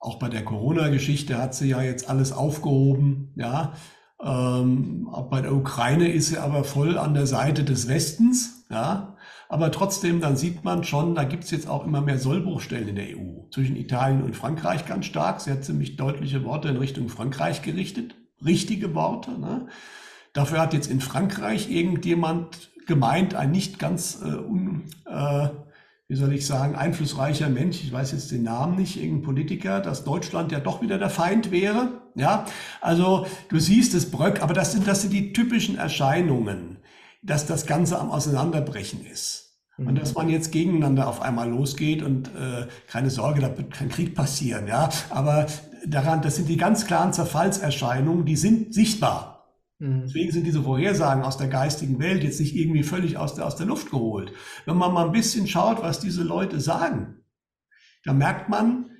auch 0.00 0.18
bei 0.18 0.28
der 0.28 0.44
Corona-Geschichte 0.44 1.38
hat 1.38 1.54
sie 1.54 1.68
ja 1.68 1.80
jetzt 1.80 2.10
alles 2.10 2.32
aufgehoben. 2.32 3.32
Ja, 3.36 3.74
ähm, 4.20 5.08
auch 5.12 5.30
bei 5.30 5.40
der 5.40 5.54
Ukraine 5.54 6.08
ist 6.08 6.30
sie 6.30 6.38
aber 6.38 6.64
voll 6.64 6.98
an 6.98 7.14
der 7.14 7.28
Seite 7.28 7.62
des 7.62 7.88
Westens. 7.88 8.66
Ja, 8.68 9.13
aber 9.54 9.70
trotzdem, 9.70 10.20
dann 10.20 10.36
sieht 10.36 10.64
man 10.64 10.82
schon, 10.82 11.14
da 11.14 11.22
gibt 11.22 11.44
es 11.44 11.52
jetzt 11.52 11.68
auch 11.68 11.86
immer 11.86 12.00
mehr 12.00 12.18
Sollbruchstellen 12.18 12.88
in 12.88 12.96
der 12.96 13.16
EU. 13.16 13.48
Zwischen 13.52 13.76
Italien 13.76 14.24
und 14.24 14.34
Frankreich 14.34 14.84
ganz 14.84 15.06
stark. 15.06 15.40
Sie 15.40 15.52
hat 15.52 15.62
ziemlich 15.62 15.94
deutliche 15.94 16.42
Worte 16.42 16.66
in 16.70 16.76
Richtung 16.76 17.08
Frankreich 17.08 17.62
gerichtet. 17.62 18.16
Richtige 18.44 18.96
Worte. 18.96 19.38
Ne? 19.38 19.68
Dafür 20.32 20.60
hat 20.60 20.74
jetzt 20.74 20.90
in 20.90 21.00
Frankreich 21.00 21.70
irgendjemand 21.70 22.72
gemeint, 22.88 23.36
ein 23.36 23.52
nicht 23.52 23.78
ganz, 23.78 24.18
äh, 24.24 24.34
un, 24.34 24.86
äh, 25.06 25.50
wie 26.08 26.16
soll 26.16 26.32
ich 26.32 26.48
sagen, 26.48 26.74
einflussreicher 26.74 27.48
Mensch, 27.48 27.80
ich 27.84 27.92
weiß 27.92 28.10
jetzt 28.10 28.32
den 28.32 28.42
Namen 28.42 28.74
nicht, 28.74 29.00
irgendein 29.00 29.22
Politiker, 29.22 29.78
dass 29.78 30.02
Deutschland 30.02 30.50
ja 30.50 30.58
doch 30.58 30.82
wieder 30.82 30.98
der 30.98 31.10
Feind 31.10 31.52
wäre. 31.52 32.02
Ja, 32.16 32.44
also 32.80 33.28
du 33.50 33.60
siehst 33.60 33.94
es 33.94 34.10
Bröck, 34.10 34.42
aber 34.42 34.52
das 34.52 34.72
sind, 34.72 34.88
das 34.88 35.02
sind 35.02 35.12
die 35.12 35.32
typischen 35.32 35.78
Erscheinungen 35.78 36.78
dass 37.24 37.46
das 37.46 37.66
Ganze 37.66 37.98
am 37.98 38.10
Auseinanderbrechen 38.10 39.04
ist. 39.04 39.43
Mhm. 39.76 39.88
Und 39.88 39.98
dass 39.98 40.14
man 40.14 40.28
jetzt 40.28 40.52
gegeneinander 40.52 41.08
auf 41.08 41.22
einmal 41.22 41.48
losgeht 41.48 42.02
und 42.02 42.28
äh, 42.28 42.66
keine 42.86 43.10
Sorge, 43.10 43.40
da 43.40 43.56
wird 43.56 43.72
kein 43.72 43.88
Krieg 43.88 44.14
passieren, 44.14 44.66
ja. 44.66 44.88
Aber 45.10 45.46
daran, 45.86 46.22
das 46.22 46.36
sind 46.36 46.48
die 46.48 46.56
ganz 46.56 46.86
klaren 46.86 47.12
Zerfallserscheinungen, 47.12 48.24
die 48.24 48.36
sind 48.36 48.74
sichtbar. 48.74 49.54
Mhm. 49.78 50.02
Deswegen 50.04 50.32
sind 50.32 50.46
diese 50.46 50.62
Vorhersagen 50.62 51.24
aus 51.24 51.36
der 51.36 51.48
geistigen 51.48 51.98
Welt 51.98 52.22
jetzt 52.24 52.40
nicht 52.40 52.54
irgendwie 52.54 52.82
völlig 52.82 53.16
aus 53.16 53.34
der, 53.34 53.46
aus 53.46 53.56
der 53.56 53.66
Luft 53.66 53.90
geholt. 53.90 54.32
Wenn 54.66 54.76
man 54.76 54.92
mal 54.92 55.06
ein 55.06 55.12
bisschen 55.12 55.46
schaut, 55.46 55.82
was 55.82 56.00
diese 56.00 56.22
Leute 56.22 56.60
sagen, 56.60 57.20
dann 58.04 58.18
merkt 58.18 58.48
man, 58.48 58.90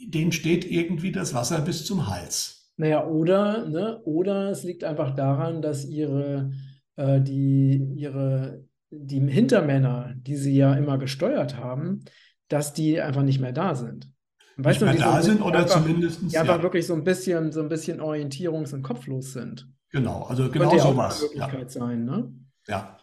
denen 0.00 0.32
steht 0.32 0.70
irgendwie 0.70 1.12
das 1.12 1.34
Wasser 1.34 1.60
bis 1.60 1.84
zum 1.84 2.08
Hals. 2.08 2.72
Naja, 2.76 3.06
oder, 3.06 3.68
ne, 3.68 4.00
oder 4.04 4.50
es 4.50 4.64
liegt 4.64 4.82
einfach 4.82 5.14
daran, 5.14 5.62
dass 5.62 5.84
ihre 5.84 6.50
äh, 6.96 7.20
die 7.20 7.92
ihre, 7.96 8.64
die 9.00 9.20
Hintermänner, 9.20 10.14
die 10.16 10.36
sie 10.36 10.56
ja 10.56 10.74
immer 10.74 10.98
gesteuert 10.98 11.56
haben, 11.56 12.04
dass 12.48 12.72
die 12.72 13.00
einfach 13.00 13.22
nicht 13.22 13.40
mehr 13.40 13.52
da 13.52 13.74
sind. 13.74 14.08
Weißt 14.56 14.80
nicht 14.80 14.94
du, 14.94 14.98
mehr 14.98 15.12
da 15.12 15.20
so 15.20 15.30
sind 15.30 15.42
oder 15.42 15.60
einfach, 15.60 15.82
zumindest. 15.82 16.20
Die 16.22 16.38
einfach 16.38 16.62
wirklich 16.62 16.86
so 16.86 16.94
ein 16.94 17.04
bisschen, 17.04 17.52
so 17.52 17.60
ein 17.60 17.68
bisschen 17.68 18.00
orientierungs- 18.00 18.72
und 18.72 18.82
kopflos 18.82 19.32
sind. 19.32 19.68
Genau, 19.90 20.22
also 20.24 20.48
genau 20.50 20.70
Könnte 20.70 20.82
sowas. 20.82 21.16
Auch 21.16 21.20
eine 21.20 21.28
Möglichkeit 21.28 21.74
ja. 21.74 21.80
sein, 21.80 22.04
ne? 22.04 22.32
Ja. 22.66 22.98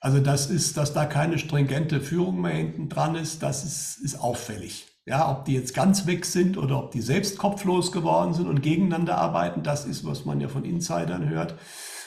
Also 0.00 0.20
das 0.20 0.50
ist, 0.50 0.78
dass 0.78 0.94
da 0.94 1.04
keine 1.04 1.38
stringente 1.38 2.00
Führung 2.00 2.40
mehr 2.40 2.54
hinten 2.54 2.88
dran 2.88 3.14
ist, 3.16 3.42
das 3.42 3.64
ist, 3.64 3.98
ist 4.02 4.18
auffällig. 4.18 4.86
Ja, 5.04 5.30
ob 5.30 5.44
die 5.44 5.54
jetzt 5.54 5.74
ganz 5.74 6.06
weg 6.06 6.24
sind 6.24 6.56
oder 6.56 6.78
ob 6.78 6.90
die 6.92 7.02
selbst 7.02 7.36
kopflos 7.36 7.92
geworden 7.92 8.32
sind 8.32 8.46
und 8.46 8.62
gegeneinander 8.62 9.18
arbeiten, 9.18 9.62
das 9.62 9.84
ist, 9.84 10.06
was 10.06 10.24
man 10.24 10.40
ja 10.40 10.48
von 10.48 10.64
Insidern 10.64 11.28
hört 11.28 11.56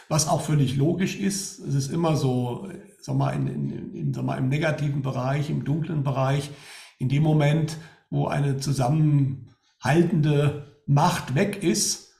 was 0.09 0.27
auch 0.27 0.41
völlig 0.41 0.75
logisch 0.75 1.19
ist. 1.19 1.59
Es 1.59 1.73
ist 1.75 1.91
immer 1.91 2.15
so, 2.15 2.69
sag 3.03 3.15
mal, 3.15 3.31
in, 3.31 3.47
in, 3.47 3.95
in, 3.95 4.13
sag 4.13 4.25
mal, 4.25 4.37
im 4.37 4.49
negativen 4.49 5.01
Bereich, 5.01 5.49
im 5.49 5.65
dunklen 5.65 6.03
Bereich, 6.03 6.51
in 6.99 7.09
dem 7.09 7.23
Moment, 7.23 7.77
wo 8.09 8.27
eine 8.27 8.57
zusammenhaltende 8.57 10.67
Macht 10.85 11.35
weg 11.35 11.63
ist, 11.63 12.13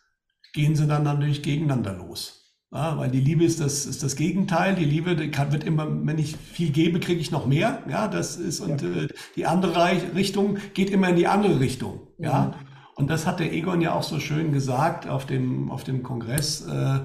gehen 0.54 0.76
sie 0.76 0.88
dann 0.88 1.04
natürlich 1.04 1.42
gegeneinander 1.42 1.94
los. 1.94 2.40
Ja, 2.72 2.98
weil 2.98 3.12
die 3.12 3.20
Liebe 3.20 3.44
ist 3.44 3.60
das, 3.60 3.86
ist 3.86 4.02
das 4.02 4.16
Gegenteil. 4.16 4.74
Die 4.74 4.86
Liebe 4.86 5.16
die 5.16 5.30
kann, 5.30 5.52
wird 5.52 5.64
immer, 5.64 5.88
wenn 6.08 6.18
ich 6.18 6.36
viel 6.36 6.72
gebe, 6.72 7.00
kriege 7.00 7.22
ich 7.22 7.30
noch 7.30 7.46
mehr. 7.46 7.84
Ja, 7.88 8.08
das 8.08 8.36
ist, 8.36 8.62
und 8.62 8.82
ja. 8.82 9.04
äh, 9.04 9.08
die 9.36 9.46
andere 9.46 10.16
Richtung 10.16 10.58
geht 10.74 10.90
immer 10.90 11.10
in 11.10 11.16
die 11.16 11.28
andere 11.28 11.60
Richtung. 11.60 12.08
Ja. 12.18 12.46
Mhm. 12.46 12.54
Und 12.96 13.10
das 13.10 13.28
hat 13.28 13.40
der 13.40 13.54
Egon 13.54 13.82
ja 13.82 13.94
auch 13.94 14.04
so 14.04 14.20
schön 14.20 14.52
gesagt 14.52 15.08
auf 15.08 15.28
dem, 15.28 15.70
auf 15.70 15.84
dem 15.84 16.02
Kongress. 16.02 16.62
Äh, 16.62 17.02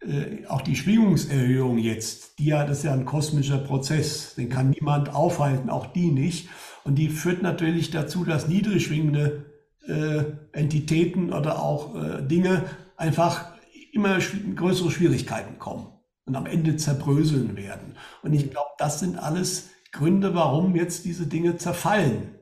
äh, 0.00 0.46
auch 0.46 0.62
die 0.62 0.76
Schwingungserhöhung 0.76 1.78
jetzt, 1.78 2.38
die 2.38 2.46
ja, 2.46 2.64
das 2.64 2.78
ist 2.78 2.84
ja 2.84 2.92
ein 2.92 3.04
kosmischer 3.04 3.58
Prozess, 3.58 4.34
den 4.34 4.48
kann 4.48 4.70
niemand 4.70 5.14
aufhalten, 5.14 5.68
auch 5.68 5.86
die 5.86 6.10
nicht. 6.10 6.48
Und 6.84 6.96
die 6.96 7.08
führt 7.08 7.42
natürlich 7.42 7.90
dazu, 7.90 8.24
dass 8.24 8.48
niedrig 8.48 8.86
schwingende 8.86 9.44
äh, 9.86 10.24
Entitäten 10.52 11.32
oder 11.32 11.62
auch 11.62 11.94
äh, 11.96 12.22
Dinge 12.22 12.64
einfach 12.96 13.52
immer 13.92 14.20
sch 14.20 14.36
größere 14.56 14.90
Schwierigkeiten 14.90 15.58
kommen 15.58 15.88
und 16.24 16.36
am 16.36 16.46
Ende 16.46 16.76
zerbröseln 16.76 17.56
werden. 17.56 17.96
Und 18.22 18.32
ich 18.32 18.50
glaube, 18.50 18.70
das 18.78 19.00
sind 19.00 19.18
alles 19.18 19.68
Gründe, 19.92 20.34
warum 20.34 20.76
jetzt 20.76 21.04
diese 21.04 21.26
Dinge 21.26 21.56
zerfallen. 21.56 22.34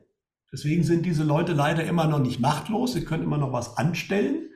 Deswegen 0.51 0.83
sind 0.83 1.05
diese 1.05 1.23
Leute 1.23 1.53
leider 1.53 1.83
immer 1.83 2.07
noch 2.07 2.19
nicht 2.19 2.39
machtlos, 2.39 2.93
sie 2.93 3.05
können 3.05 3.23
immer 3.23 3.37
noch 3.37 3.51
was 3.51 3.77
anstellen. 3.77 4.49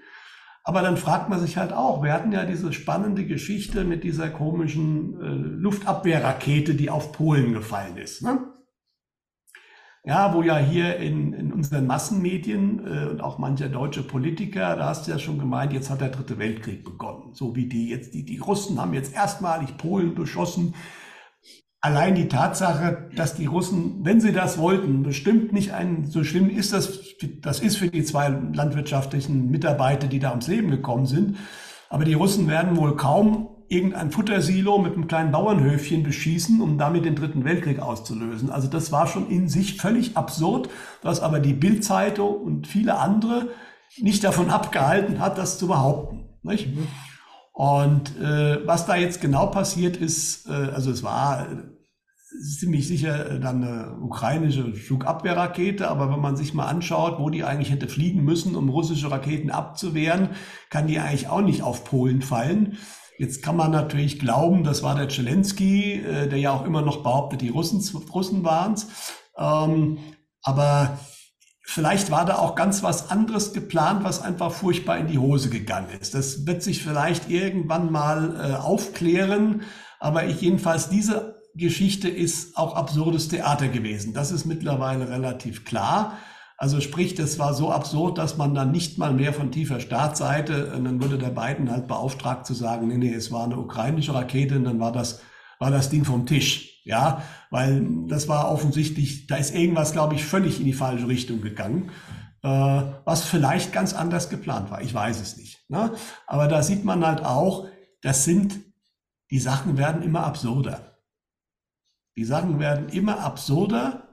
Aber 0.64 0.82
dann 0.82 0.96
fragt 0.96 1.30
man 1.30 1.40
sich 1.42 1.58
halt 1.58 1.74
auch, 1.74 2.04
wir 2.04 2.14
hatten 2.14 2.32
ja 2.32 2.46
diese 2.46 2.72
spannende 2.72 3.26
Geschichte 3.26 3.84
mit 3.84 4.04
dieser 4.04 4.30
komischen 4.30 5.22
äh, 5.22 5.60
Luftabwehrrakete, 5.62 6.74
die 6.74 6.90
auf 6.90 7.12
Polen 7.12 7.54
gefallen 7.54 7.98
ist. 7.98 8.22
Ne? 8.22 8.40
Ja, 10.06 10.34
wo 10.34 10.42
ja 10.42 10.58
hier 10.58 10.98
in, 10.98 11.34
in 11.34 11.54
unseren 11.54 11.86
Massenmedien 11.86 12.80
äh, 12.86 13.06
und 13.10 13.22
auch 13.22 13.40
mancher 13.40 13.68
deutsche 13.68 14.04
Politiker, 14.04 14.76
da 14.78 14.88
hast 14.88 15.08
du 15.08 15.12
ja 15.12 15.20
schon 15.20 15.38
gemeint, 15.38 15.74
jetzt 15.74 15.90
hat 15.90 16.02
der 16.02 16.10
dritte 16.10 16.38
Weltkrieg 16.38 16.86
begonnen. 16.86 17.34
So 17.34 17.56
wie 17.56 17.68
die 17.68 17.90
jetzt, 17.90 18.14
die, 18.14 18.26
die 18.26 18.38
Russen 18.38 18.80
haben 18.80 18.94
jetzt 18.94 19.14
erstmalig 19.14 19.78
Polen 19.78 20.16
beschossen. 20.16 20.76
Allein 21.86 22.16
die 22.16 22.30
Tatsache, 22.30 23.10
dass 23.14 23.36
die 23.36 23.46
Russen, 23.46 24.06
wenn 24.06 24.22
sie 24.22 24.32
das 24.32 24.58
wollten, 24.58 25.04
bestimmt 25.04 25.52
nicht 25.52 25.74
ein, 25.74 26.06
so 26.06 26.24
schlimm 26.24 26.50
ist 26.50 26.72
das, 26.72 26.98
das 27.42 27.60
ist 27.60 27.76
für 27.76 27.90
die 27.90 28.06
zwei 28.06 28.30
landwirtschaftlichen 28.30 29.52
Mitarbeiter, 29.52 30.08
die 30.08 30.20
da 30.20 30.30
ums 30.30 30.48
Leben 30.48 30.72
gekommen 30.72 31.08
sind. 31.08 31.36
Aber 31.90 32.06
die 32.06 32.14
Russen 32.14 32.48
werden 32.48 32.78
wohl 32.78 32.96
kaum 32.96 33.50
irgendein 33.68 34.12
Futtersilo 34.12 34.78
mit 34.78 34.94
einem 34.94 35.08
kleinen 35.08 35.34
Bauernhöfchen 35.34 36.04
beschießen, 36.04 36.62
um 36.62 36.78
damit 36.78 37.04
den 37.04 37.16
Dritten 37.16 37.44
Weltkrieg 37.44 37.80
auszulösen. 37.80 38.50
Also 38.50 38.70
das 38.70 38.94
war 38.94 39.06
schon 39.06 39.30
in 39.30 39.50
sich 39.50 39.76
völlig 39.76 40.16
absurd, 40.16 40.70
was 41.02 41.20
aber 41.20 41.42
die 41.42 41.54
Bildzeitung 41.54 42.38
und 42.38 42.66
viele 42.66 42.98
andere 42.98 43.50
nicht 43.98 44.24
davon 44.24 44.50
abgehalten 44.52 45.20
hat, 45.20 45.38
das 45.38 45.58
zu 45.58 45.68
behaupten. 45.68 46.30
Nicht? 46.44 46.70
Und 47.52 48.18
äh, 48.22 48.66
was 48.66 48.86
da 48.86 48.96
jetzt 48.96 49.20
genau 49.20 49.48
passiert 49.48 49.98
ist, 49.98 50.48
äh, 50.48 50.54
also 50.54 50.90
es 50.90 51.04
war 51.04 51.46
ziemlich 52.42 52.88
sicher 52.88 53.40
dann 53.40 53.64
eine 53.64 53.98
ukrainische 54.02 54.74
Flugabwehrrakete, 54.74 55.88
aber 55.88 56.12
wenn 56.12 56.20
man 56.20 56.36
sich 56.36 56.54
mal 56.54 56.66
anschaut, 56.66 57.20
wo 57.20 57.30
die 57.30 57.44
eigentlich 57.44 57.72
hätte 57.72 57.88
fliegen 57.88 58.24
müssen, 58.24 58.56
um 58.56 58.70
russische 58.70 59.12
Raketen 59.12 59.52
abzuwehren, 59.52 60.30
kann 60.70 60.88
die 60.88 61.00
eigentlich 61.00 61.28
auch 61.28 61.42
nicht 61.42 61.62
auf 61.62 61.84
Polen 61.84 62.22
fallen. 62.22 62.78
Jetzt 63.18 63.44
kann 63.44 63.56
man 63.56 63.72
natürlich 63.72 64.20
glauben, 64.20 64.64
das 64.64 64.82
war 64.84 64.96
der 64.96 65.10
Zelensky, 65.10 65.94
äh, 65.94 66.28
der 66.28 66.40
ja 66.40 66.52
auch 66.52 66.66
immer 66.66 66.82
noch 66.82 67.04
behauptet, 67.04 67.42
die 67.42 67.50
Russen, 67.50 67.82
Russen 68.12 68.44
waren 68.44 68.74
es. 68.74 68.88
Ähm, 69.38 70.00
aber 70.42 71.00
vielleicht 71.64 72.12
war 72.12 72.26
da 72.26 72.38
auch 72.38 72.56
ganz 72.56 72.84
was 72.84 73.12
anderes 73.12 73.54
geplant, 73.54 74.04
was 74.04 74.22
einfach 74.22 74.52
furchtbar 74.52 74.98
in 74.98 75.08
die 75.08 75.20
Hose 75.20 75.50
gegangen 75.50 75.90
ist. 76.00 76.16
Das 76.16 76.46
wird 76.48 76.64
sich 76.64 76.84
vielleicht 76.84 77.30
irgendwann 77.30 77.92
mal 77.92 78.36
äh, 78.36 78.56
aufklären. 78.56 79.62
Aber 80.00 80.26
ich 80.26 80.42
jedenfalls, 80.42 80.90
diese 80.90 81.43
Geschichte 81.56 82.10
ist 82.10 82.58
auch 82.58 82.76
absurdes 82.76 83.28
Theater 83.28 83.68
gewesen. 83.68 84.14
Das 84.14 84.32
ist 84.32 84.46
mittlerweile 84.46 85.10
relativ 85.10 85.66
klar. 85.66 86.18
Also 86.58 86.80
sprich, 86.82 87.16
das 87.16 87.40
war 87.40 87.54
so 87.54 87.72
absurd, 87.72 88.18
dass 88.18 88.38
man 88.38 88.56
dann 88.56 88.72
nicht 88.72 88.98
mal 88.98 89.14
mehr 89.14 89.34
von 89.34 89.52
tiefer 89.52 89.80
Staatsseite, 89.80 90.74
und 90.74 90.86
dann 90.86 91.02
wurde 91.02 91.18
der 91.18 91.30
Biden 91.30 91.70
halt 91.70 91.88
beauftragt 91.88 92.46
zu 92.46 92.54
sagen, 92.54 92.88
nee, 92.88 92.98
nee, 92.98 93.14
es 93.14 93.32
war 93.32 93.44
eine 93.44 93.58
ukrainische 93.58 94.14
Rakete 94.14 94.56
und 94.56 94.64
dann 94.64 94.80
war 94.80 94.92
das, 94.92 95.22
war 95.60 95.72
das 95.72 95.90
Ding 95.90 96.06
vom 96.06 96.26
Tisch. 96.26 96.82
Ja, 96.86 97.24
weil 97.50 98.08
das 98.08 98.28
war 98.28 98.52
offensichtlich, 98.52 99.28
da 99.28 99.38
ist 99.38 99.56
irgendwas, 99.56 99.94
glaube 99.94 100.16
ich, 100.16 100.26
völlig 100.26 100.60
in 100.60 100.66
die 100.66 100.74
falsche 100.74 101.08
Richtung 101.08 101.42
gegangen, 101.42 101.92
äh, 102.44 102.82
was 103.06 103.24
vielleicht 103.24 103.72
ganz 103.72 103.94
anders 103.94 104.30
geplant 104.30 104.70
war. 104.70 104.82
Ich 104.82 104.94
weiß 104.94 105.22
es 105.22 105.38
nicht. 105.38 105.70
Ne? 105.70 105.92
Aber 106.28 106.48
da 106.48 106.62
sieht 106.62 106.84
man 106.84 107.06
halt 107.06 107.24
auch, 107.24 107.68
das 108.02 108.26
sind, 108.26 108.60
die 109.32 109.40
Sachen 109.40 109.78
werden 109.78 110.04
immer 110.04 110.26
absurder. 110.26 110.93
Die 112.16 112.26
Sachen 112.26 112.60
werden 112.60 112.90
immer 112.90 113.20
absurder 113.20 114.08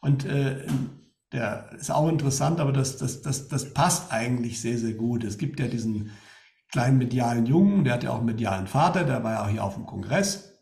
und 0.00 0.24
äh, 0.24 0.66
der 1.32 1.70
ist 1.78 1.90
auch 1.90 2.08
interessant, 2.08 2.58
aber 2.60 2.72
das, 2.72 2.96
das, 2.96 3.20
das, 3.20 3.48
das 3.48 3.74
passt 3.74 4.12
eigentlich 4.12 4.60
sehr, 4.60 4.78
sehr 4.78 4.94
gut. 4.94 5.24
Es 5.24 5.36
gibt 5.36 5.60
ja 5.60 5.66
diesen 5.66 6.12
kleinen 6.70 6.98
medialen 6.98 7.46
Jungen, 7.46 7.84
der 7.84 7.94
hat 7.94 8.04
ja 8.04 8.10
auch 8.10 8.18
einen 8.18 8.26
medialen 8.26 8.66
Vater, 8.66 9.04
der 9.04 9.22
war 9.24 9.32
ja 9.32 9.44
auch 9.44 9.48
hier 9.48 9.64
auf 9.64 9.74
dem 9.74 9.86
Kongress. 9.86 10.58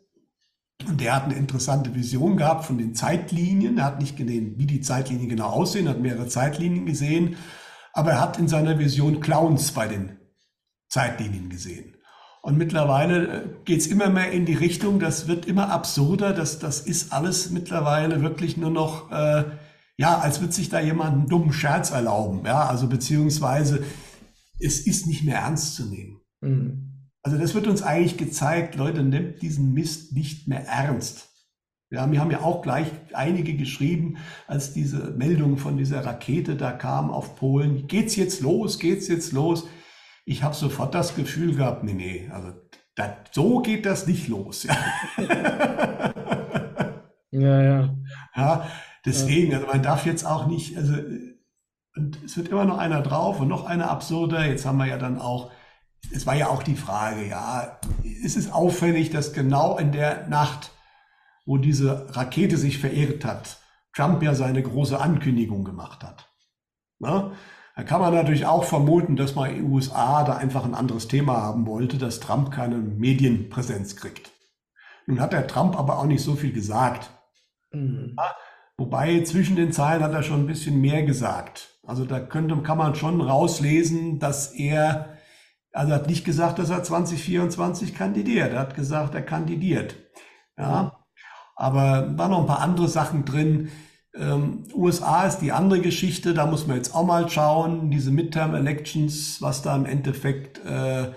Und 0.87 1.01
der 1.01 1.15
hat 1.15 1.25
eine 1.25 1.35
interessante 1.35 1.95
Vision 1.95 2.37
gehabt 2.37 2.65
von 2.65 2.79
den 2.79 2.95
Zeitlinien. 2.95 3.79
Er 3.79 3.85
hat 3.85 4.01
nicht 4.01 4.17
gesehen, 4.17 4.59
wie 4.59 4.67
die 4.67 4.83
Zeitlinien 4.83 5.29
genau 5.29 5.49
aussehen, 5.49 5.89
hat 5.89 6.01
mehrere 6.01 6.29
Zeitlinien 6.29 6.85
gesehen, 6.85 7.37
aber 7.93 8.13
er 8.13 8.21
hat 8.21 8.39
in 8.39 8.47
seiner 8.47 8.79
Vision 8.79 9.21
Clowns 9.21 9.73
bei 9.73 9.89
den 9.89 10.19
Zeitlinien 10.89 11.49
gesehen. 11.49 11.96
Und 12.47 12.59
mittlerweile 12.59 13.27
äh, 13.27 13.49
geht 13.65 13.81
es 13.81 13.89
immer 13.89 14.09
mehr 14.09 14.31
in 14.31 14.47
die 14.47 14.55
Richtung, 14.55 15.01
das 15.01 15.27
wird 15.27 15.47
immer 15.47 15.71
absurder, 15.71 16.33
das, 16.33 16.61
das 16.61 16.79
ist 16.79 17.13
alles 17.13 17.51
mittlerweile 17.51 18.23
wirklich 18.23 18.57
nur 18.57 18.71
noch 18.71 19.11
äh, 19.11 19.43
ja, 19.97 20.19
als 20.19 20.41
wird 20.41 20.53
sich 20.53 20.69
da 20.69 20.79
jemand 20.79 21.13
einen 21.13 21.27
dummen 21.27 21.53
Scherz 21.53 21.91
erlauben. 21.91 22.47
Ja, 22.47 22.67
also 22.67 22.87
beziehungsweise 22.87 23.83
es 24.61 24.87
ist 24.87 25.09
nicht 25.09 25.25
mehr 25.25 25.39
ernst 25.39 25.75
zu 25.75 25.87
nehmen. 25.87 26.21
Mhm. 26.41 27.09
Also 27.25 27.37
das 27.37 27.53
wird 27.57 27.67
uns 27.67 27.83
eigentlich 27.83 28.17
gezeigt, 28.17 28.77
Leute, 28.77 29.03
nehmt 29.03 29.43
diesen 29.43 29.73
Mist 29.73 30.13
nicht 30.13 30.47
mehr 30.47 30.69
ernst. 30.69 31.29
Ja, 31.91 32.09
wir 32.09 32.21
haben 32.21 32.31
ja 32.31 32.43
auch 32.43 32.63
gleich 32.63 32.87
einige 33.13 33.55
geschrieben, 33.55 34.19
als 34.47 34.73
diese 34.73 35.11
Meldung 35.19 35.59
von 35.59 35.77
dieser 35.77 36.05
Rakete 36.05 36.55
da 36.55 36.71
kam 36.71 37.11
auf 37.11 37.35
Polen. 37.35 37.89
Geht's 37.89 38.15
jetzt 38.15 38.41
los? 38.41 38.79
Geht's 38.79 39.09
jetzt 39.09 39.33
los? 39.33 39.67
Ich 40.27 40.43
habe 40.43 40.55
sofort 40.55 40.95
das 40.95 41.17
Gefühl 41.17 41.57
gehabt, 41.57 41.85
nee, 41.85 41.95
nee, 41.95 42.29
also 42.31 42.53
das, 42.95 43.13
so 43.33 43.61
geht 43.61 43.87
das 43.87 44.07
nicht 44.07 44.29
los. 44.29 44.65
Ja, 44.65 44.77
ja. 47.31 47.63
ja. 47.63 47.95
ja 48.37 48.69
Deswegen, 49.07 49.55
also 49.55 49.67
man 49.67 49.83
darf 49.83 50.05
jetzt 50.05 50.27
auch 50.27 50.47
nicht, 50.47 50.77
also 50.77 50.93
und 51.97 52.23
es 52.25 52.37
wird 52.37 52.49
immer 52.49 52.67
noch 52.67 52.79
einer 52.79 53.01
drauf 53.01 53.41
und 53.41 53.49
noch 53.49 53.65
einer 53.65 53.91
absurder. 53.91 54.45
Jetzt 54.45 54.67
haben 54.67 54.77
wir 54.77 54.87
ja 54.87 54.99
dann 54.99 55.19
auch, 55.19 55.51
es 56.13 56.27
war 56.27 56.35
ja 56.35 56.49
auch 56.49 56.63
die 56.63 56.77
Frage, 56.77 57.27
ja, 57.27 57.81
ist 58.03 58.37
es 58.37 58.53
auffällig, 58.53 59.11
dass 59.11 59.33
genau 59.33 59.79
in 59.79 59.93
der 59.93 60.29
Nacht, 60.29 60.73
wo 61.47 61.57
diese 61.57 62.15
Rakete 62.15 62.59
sich 62.59 62.79
verirrt 62.79 63.25
hat, 63.25 63.59
Trump 63.95 64.23
ja 64.23 64.35
seine 64.35 64.63
große 64.63 65.01
Ankündigung 65.01 65.65
gemacht 65.65 66.05
hat. 66.05 66.29
Na? 66.99 67.33
Da 67.77 67.83
kann 67.83 68.01
man 68.01 68.15
natürlich 68.15 68.47
auch 68.47 68.65
vermuten, 68.65 69.17
dass 69.17 69.35
man 69.35 69.51
in 69.51 69.57
den 69.57 69.73
USA 69.73 70.25
da 70.25 70.37
einfach 70.37 70.65
ein 70.65 70.75
anderes 70.75 71.09
Thema 71.09 71.43
haben 71.43 71.67
wollte, 71.67 71.99
dass 71.99 72.21
Trump 72.21 72.51
keine 72.51 72.77
Medienpräsenz 72.77 73.97
kriegt. 73.97 74.33
Nun 75.07 75.21
hat 75.21 75.35
der 75.35 75.47
Trump 75.47 75.79
aber 75.79 75.99
auch 75.99 76.07
nicht 76.07 76.23
so 76.23 76.37
viel 76.37 76.53
gesagt. 76.53 77.11
Mhm. 77.73 78.17
Wobei 78.79 79.23
zwischen 79.25 79.57
den 79.57 79.73
Zeilen 79.73 80.03
hat 80.03 80.15
er 80.15 80.23
schon 80.23 80.41
ein 80.41 80.47
bisschen 80.47 80.81
mehr 80.81 81.03
gesagt. 81.03 81.79
Also 81.87 82.07
da 82.07 82.19
könnte, 82.19 82.57
kann 82.63 82.79
man 82.79 82.95
schon 82.95 83.21
rauslesen, 83.21 84.19
dass 84.19 84.53
er, 84.55 85.19
also 85.73 85.93
er 85.93 85.99
hat 85.99 86.09
nicht 86.09 86.25
gesagt, 86.25 86.59
dass 86.59 86.71
er 86.71 86.83
2024 86.83 87.95
kandidiert. 87.95 88.55
Er 88.55 88.61
hat 88.61 88.75
gesagt, 88.75 89.15
er 89.15 89.23
kandidiert. 89.23 89.97
Ja. 90.57 91.05
Aber 91.55 92.17
waren 92.17 92.31
noch 92.31 92.41
ein 92.41 92.47
paar 92.47 92.61
andere 92.61 92.89
Sachen 92.89 93.27
drin. 93.27 93.71
Ähm, 94.19 94.65
USA 94.75 95.27
ist 95.27 95.39
die 95.39 95.53
andere 95.53 95.81
Geschichte, 95.81 96.33
da 96.33 96.47
muss 96.47 96.67
man 96.67 96.77
jetzt 96.77 96.95
auch 96.95 97.05
mal 97.05 97.29
schauen, 97.29 97.91
diese 97.91 98.11
Midterm 98.11 98.55
Elections, 98.55 99.43
was 99.43 99.63
da 99.63 99.77
im 99.77 99.85
Endeffekt, 99.85 100.65
äh, 100.65 101.09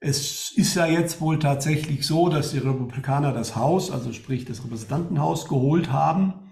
es 0.00 0.52
ist 0.56 0.74
ja 0.74 0.86
jetzt 0.86 1.20
wohl 1.20 1.38
tatsächlich 1.38 2.06
so, 2.06 2.28
dass 2.28 2.52
die 2.52 2.58
Republikaner 2.58 3.32
das 3.32 3.56
Haus, 3.56 3.90
also 3.90 4.12
sprich 4.12 4.44
das 4.44 4.64
Repräsentantenhaus 4.64 5.48
geholt 5.48 5.92
haben. 5.92 6.50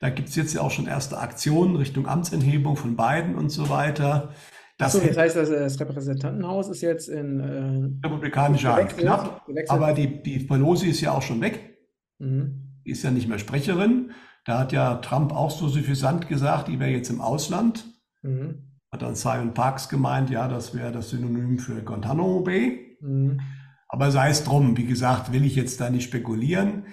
Da 0.00 0.10
gibt 0.10 0.30
es 0.30 0.36
jetzt 0.36 0.52
ja 0.52 0.62
auch 0.62 0.70
schon 0.72 0.86
erste 0.86 1.18
Aktionen 1.18 1.76
Richtung 1.76 2.08
Amtsenthebung 2.08 2.76
von 2.76 2.96
Biden 2.96 3.36
und 3.36 3.50
so 3.50 3.70
weiter. 3.70 4.30
Das, 4.76 4.94
so, 4.94 4.98
das 4.98 5.16
heißt, 5.16 5.36
das 5.36 5.78
Repräsentantenhaus 5.78 6.68
ist 6.68 6.80
jetzt 6.80 7.08
in 7.08 7.40
äh, 7.40 8.06
republikanischer 8.06 8.74
Hand 8.74 8.98
knapp, 8.98 9.46
aber 9.68 9.92
die, 9.92 10.22
die 10.22 10.40
Pelosi 10.40 10.88
ist 10.88 11.00
ja 11.00 11.12
auch 11.12 11.22
schon 11.22 11.40
weg. 11.40 11.78
Mhm. 12.18 12.80
Die 12.84 12.90
ist 12.90 13.04
ja 13.04 13.12
nicht 13.12 13.28
mehr 13.28 13.38
Sprecherin. 13.38 14.10
Da 14.44 14.58
hat 14.58 14.72
ja 14.72 14.96
Trump 14.96 15.32
auch 15.32 15.50
so 15.50 15.68
suffisant 15.68 16.28
gesagt, 16.28 16.68
die 16.68 16.80
wäre 16.80 16.90
jetzt 16.90 17.10
im 17.10 17.20
Ausland. 17.20 17.84
Mhm. 18.22 18.80
Hat 18.90 19.02
dann 19.02 19.14
Simon 19.14 19.54
Parks 19.54 19.88
gemeint, 19.88 20.30
ja, 20.30 20.48
das 20.48 20.74
wäre 20.74 20.92
das 20.92 21.10
Synonym 21.10 21.58
für 21.58 21.82
Guantanamo 21.82 22.40
Bay. 22.40 22.98
Mhm. 23.00 23.40
Aber 23.88 24.10
sei 24.10 24.30
es 24.30 24.44
drum, 24.44 24.76
wie 24.76 24.86
gesagt, 24.86 25.32
will 25.32 25.44
ich 25.44 25.54
jetzt 25.54 25.80
da 25.80 25.90
nicht 25.90 26.04
spekulieren. 26.04 26.86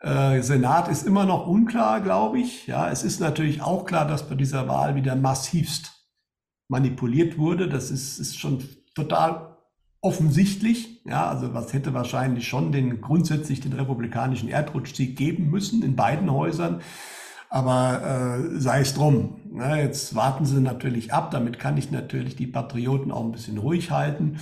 Äh, 0.00 0.42
Senat 0.42 0.88
ist 0.88 1.06
immer 1.06 1.24
noch 1.24 1.46
unklar, 1.46 2.00
glaube 2.00 2.40
ich. 2.40 2.66
Ja, 2.66 2.90
es 2.90 3.02
ist 3.02 3.20
natürlich 3.20 3.62
auch 3.62 3.84
klar, 3.84 4.06
dass 4.06 4.28
bei 4.28 4.34
dieser 4.34 4.68
Wahl 4.68 4.94
wieder 4.94 5.16
massivst 5.16 6.08
manipuliert 6.68 7.38
wurde. 7.38 7.68
Das 7.68 7.90
ist, 7.90 8.18
ist 8.18 8.38
schon 8.38 8.62
total 8.94 9.55
offensichtlich. 10.06 11.00
Ja, 11.04 11.28
also 11.28 11.52
was 11.54 11.72
hätte 11.72 11.94
wahrscheinlich 11.94 12.48
schon 12.48 12.72
den 12.72 13.00
grundsätzlich 13.00 13.60
den 13.60 13.72
republikanischen 13.72 14.48
Erdrutschsieg 14.48 15.16
geben 15.16 15.50
müssen 15.50 15.82
in 15.82 15.96
beiden 15.96 16.30
Häusern. 16.32 16.80
Aber 17.48 18.02
äh, 18.02 18.60
sei 18.60 18.80
es 18.80 18.94
drum. 18.94 19.40
Na, 19.50 19.78
jetzt 19.78 20.14
warten 20.14 20.44
sie 20.44 20.60
natürlich 20.60 21.12
ab. 21.12 21.30
Damit 21.30 21.58
kann 21.58 21.76
ich 21.76 21.90
natürlich 21.90 22.36
die 22.36 22.46
Patrioten 22.46 23.12
auch 23.12 23.24
ein 23.24 23.32
bisschen 23.32 23.58
ruhig 23.58 23.90
halten 23.90 24.38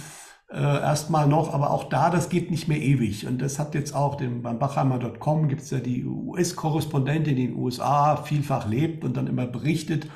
äh, 0.54 0.60
erstmal 0.60 1.26
noch, 1.26 1.52
aber 1.52 1.70
auch 1.70 1.88
da, 1.88 2.10
das 2.10 2.28
geht 2.28 2.50
nicht 2.50 2.68
mehr 2.68 2.80
ewig. 2.80 3.26
Und 3.26 3.42
das 3.42 3.58
hat 3.58 3.74
jetzt 3.74 3.94
auch 3.94 4.14
dem, 4.14 4.42
beim 4.42 4.58
Bachheimer.com 4.58 5.48
gibt 5.48 5.62
es 5.62 5.70
ja 5.70 5.80
die 5.80 6.04
US-Korrespondentin, 6.04 7.36
die 7.36 7.44
in 7.44 7.50
den 7.52 7.60
USA 7.60 8.16
vielfach 8.16 8.68
lebt 8.68 9.04
und 9.04 9.16
dann 9.16 9.26
immer 9.26 9.46
berichtet. 9.46 10.08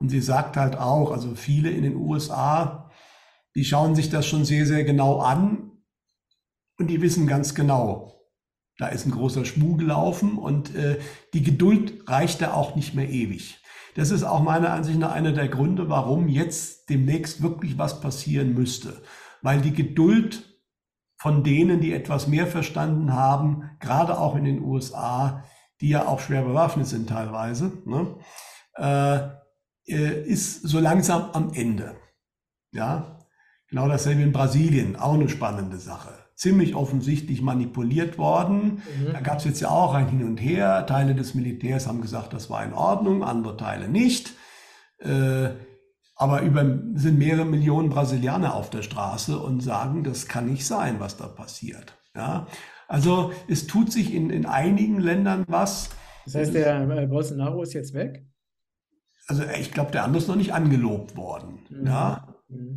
Und 0.00 0.08
sie 0.08 0.20
sagt 0.20 0.56
halt 0.56 0.78
auch, 0.78 1.12
also 1.12 1.34
viele 1.34 1.70
in 1.70 1.82
den 1.82 1.96
USA, 1.96 2.83
die 3.54 3.64
schauen 3.64 3.94
sich 3.94 4.10
das 4.10 4.26
schon 4.26 4.44
sehr, 4.44 4.66
sehr 4.66 4.84
genau 4.84 5.20
an 5.20 5.70
und 6.78 6.88
die 6.88 7.00
wissen 7.00 7.26
ganz 7.26 7.54
genau, 7.54 8.10
Da 8.78 8.88
ist 8.88 9.06
ein 9.06 9.12
großer 9.12 9.44
Schmuh 9.44 9.76
gelaufen 9.76 10.36
und 10.36 10.74
äh, 10.74 10.98
die 11.32 11.42
Geduld 11.42 12.08
reicht 12.08 12.40
da 12.42 12.54
auch 12.54 12.74
nicht 12.74 12.94
mehr 12.94 13.08
ewig. 13.08 13.60
Das 13.94 14.10
ist 14.10 14.24
auch 14.24 14.42
meiner 14.42 14.72
Ansicht 14.72 14.98
nach 14.98 15.12
einer 15.12 15.32
der 15.32 15.48
Gründe, 15.48 15.88
warum 15.88 16.28
jetzt 16.28 16.90
demnächst 16.90 17.42
wirklich 17.42 17.78
was 17.78 18.00
passieren 18.00 18.54
müsste. 18.54 19.00
Weil 19.42 19.60
die 19.60 19.72
Geduld 19.72 20.42
von 21.16 21.44
denen, 21.44 21.80
die 21.80 21.92
etwas 21.92 22.26
mehr 22.26 22.48
verstanden 22.48 23.12
haben, 23.12 23.70
gerade 23.78 24.18
auch 24.18 24.34
in 24.34 24.44
den 24.44 24.62
USA, 24.62 25.44
die 25.80 25.90
ja 25.90 26.08
auch 26.08 26.18
schwer 26.18 26.42
bewaffnet 26.42 26.86
sind 26.86 27.08
teilweise, 27.08 27.72
ne, 27.84 28.16
äh, 28.76 29.92
äh, 29.92 30.24
ist 30.24 30.62
so 30.62 30.80
langsam 30.80 31.30
am 31.32 31.52
Ende. 31.52 31.96
Ja, 32.72 33.13
genau 33.74 33.88
dasselbe 33.88 34.22
in 34.22 34.30
Brasilien, 34.30 34.94
auch 34.94 35.14
eine 35.14 35.28
spannende 35.28 35.78
Sache. 35.78 36.10
Ziemlich 36.36 36.76
offensichtlich 36.76 37.42
manipuliert 37.42 38.18
worden. 38.18 38.82
Mhm. 39.00 39.12
Da 39.12 39.20
gab 39.20 39.38
es 39.38 39.44
jetzt 39.46 39.60
ja 39.60 39.68
auch 39.68 39.94
ein 39.94 40.06
Hin 40.06 40.24
und 40.24 40.36
Her. 40.36 40.86
Teile 40.86 41.16
des 41.16 41.34
Militärs 41.34 41.88
haben 41.88 42.00
gesagt, 42.00 42.32
das 42.32 42.48
war 42.50 42.64
in 42.64 42.72
Ordnung, 42.72 43.24
andere 43.24 43.56
Teile 43.56 43.88
nicht. 43.88 44.34
Äh, 45.00 45.48
aber 46.14 46.42
über, 46.42 46.64
sind 46.94 47.18
mehrere 47.18 47.44
Millionen 47.44 47.88
Brasilianer 47.88 48.54
auf 48.54 48.70
der 48.70 48.82
Straße 48.82 49.36
und 49.36 49.60
sagen, 49.60 50.04
das 50.04 50.28
kann 50.28 50.46
nicht 50.46 50.64
sein, 50.64 51.00
was 51.00 51.16
da 51.16 51.26
passiert. 51.26 51.96
Ja, 52.14 52.46
also 52.86 53.32
es 53.48 53.66
tut 53.66 53.90
sich 53.90 54.14
in, 54.14 54.30
in 54.30 54.46
einigen 54.46 55.00
Ländern 55.00 55.44
was. 55.48 55.90
Das 56.26 56.36
heißt, 56.36 56.54
der 56.54 56.88
äh, 56.88 57.06
Bolsonaro 57.08 57.64
ist 57.64 57.72
jetzt 57.72 57.92
weg? 57.92 58.24
Also 59.26 59.42
ich 59.58 59.72
glaube, 59.72 59.90
der 59.90 60.04
andere 60.04 60.22
ist 60.22 60.28
noch 60.28 60.36
nicht 60.36 60.54
angelobt 60.54 61.16
worden. 61.16 61.58
Mhm. 61.70 61.86
Ja. 61.88 62.33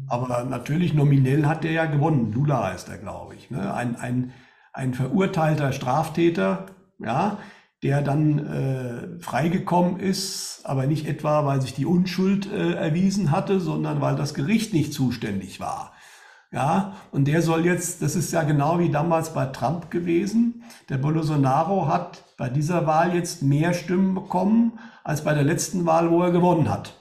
Aber 0.08 0.44
natürlich 0.44 0.94
nominell 0.94 1.46
hat 1.46 1.64
der 1.64 1.72
ja 1.72 1.86
gewonnen. 1.86 2.32
Lula 2.32 2.72
heißt 2.72 2.90
er, 2.90 2.98
glaube 2.98 3.36
ich. 3.36 3.52
Ne? 3.52 3.74
Ein, 3.74 3.96
ein, 3.96 4.32
ein 4.74 4.94
verurteilter 4.94 5.72
Straftäter, 5.72 6.68
ja, 7.00 7.38
der 7.84 8.02
dann 8.02 8.40
äh, 8.40 9.20
freigekommen 9.20 10.00
ist, 10.00 10.62
aber 10.64 10.88
nicht 10.88 11.08
etwa, 11.08 11.46
weil 11.46 11.62
sich 11.62 11.74
die 11.74 11.86
Unschuld 11.86 12.52
äh, 12.52 12.74
erwiesen 12.74 13.32
hatte, 13.32 13.60
sondern 13.60 14.02
weil 14.02 14.16
das 14.16 14.34
Gericht 14.34 14.74
nicht 14.74 14.94
zuständig 14.94 15.60
war. 15.60 15.94
Ja, 16.52 16.94
und 17.12 17.28
der 17.28 17.42
soll 17.42 17.66
jetzt, 17.66 18.02
das 18.02 18.16
ist 18.16 18.32
ja 18.32 18.44
genau 18.44 18.80
wie 18.80 18.90
damals 18.90 19.34
bei 19.34 19.48
Trump 19.48 19.92
gewesen. 19.92 20.64
Der 20.90 20.98
Bolsonaro 20.98 21.88
hat 21.88 22.24
bei 22.38 22.50
dieser 22.50 22.88
Wahl 22.88 23.14
jetzt 23.14 23.44
mehr 23.44 23.74
Stimmen 23.74 24.16
bekommen 24.16 24.80
als 25.04 25.24
bei 25.24 25.34
der 25.34 25.44
letzten 25.44 25.86
Wahl, 25.86 26.10
wo 26.10 26.24
er 26.24 26.32
gewonnen 26.32 26.70
hat. 26.70 26.97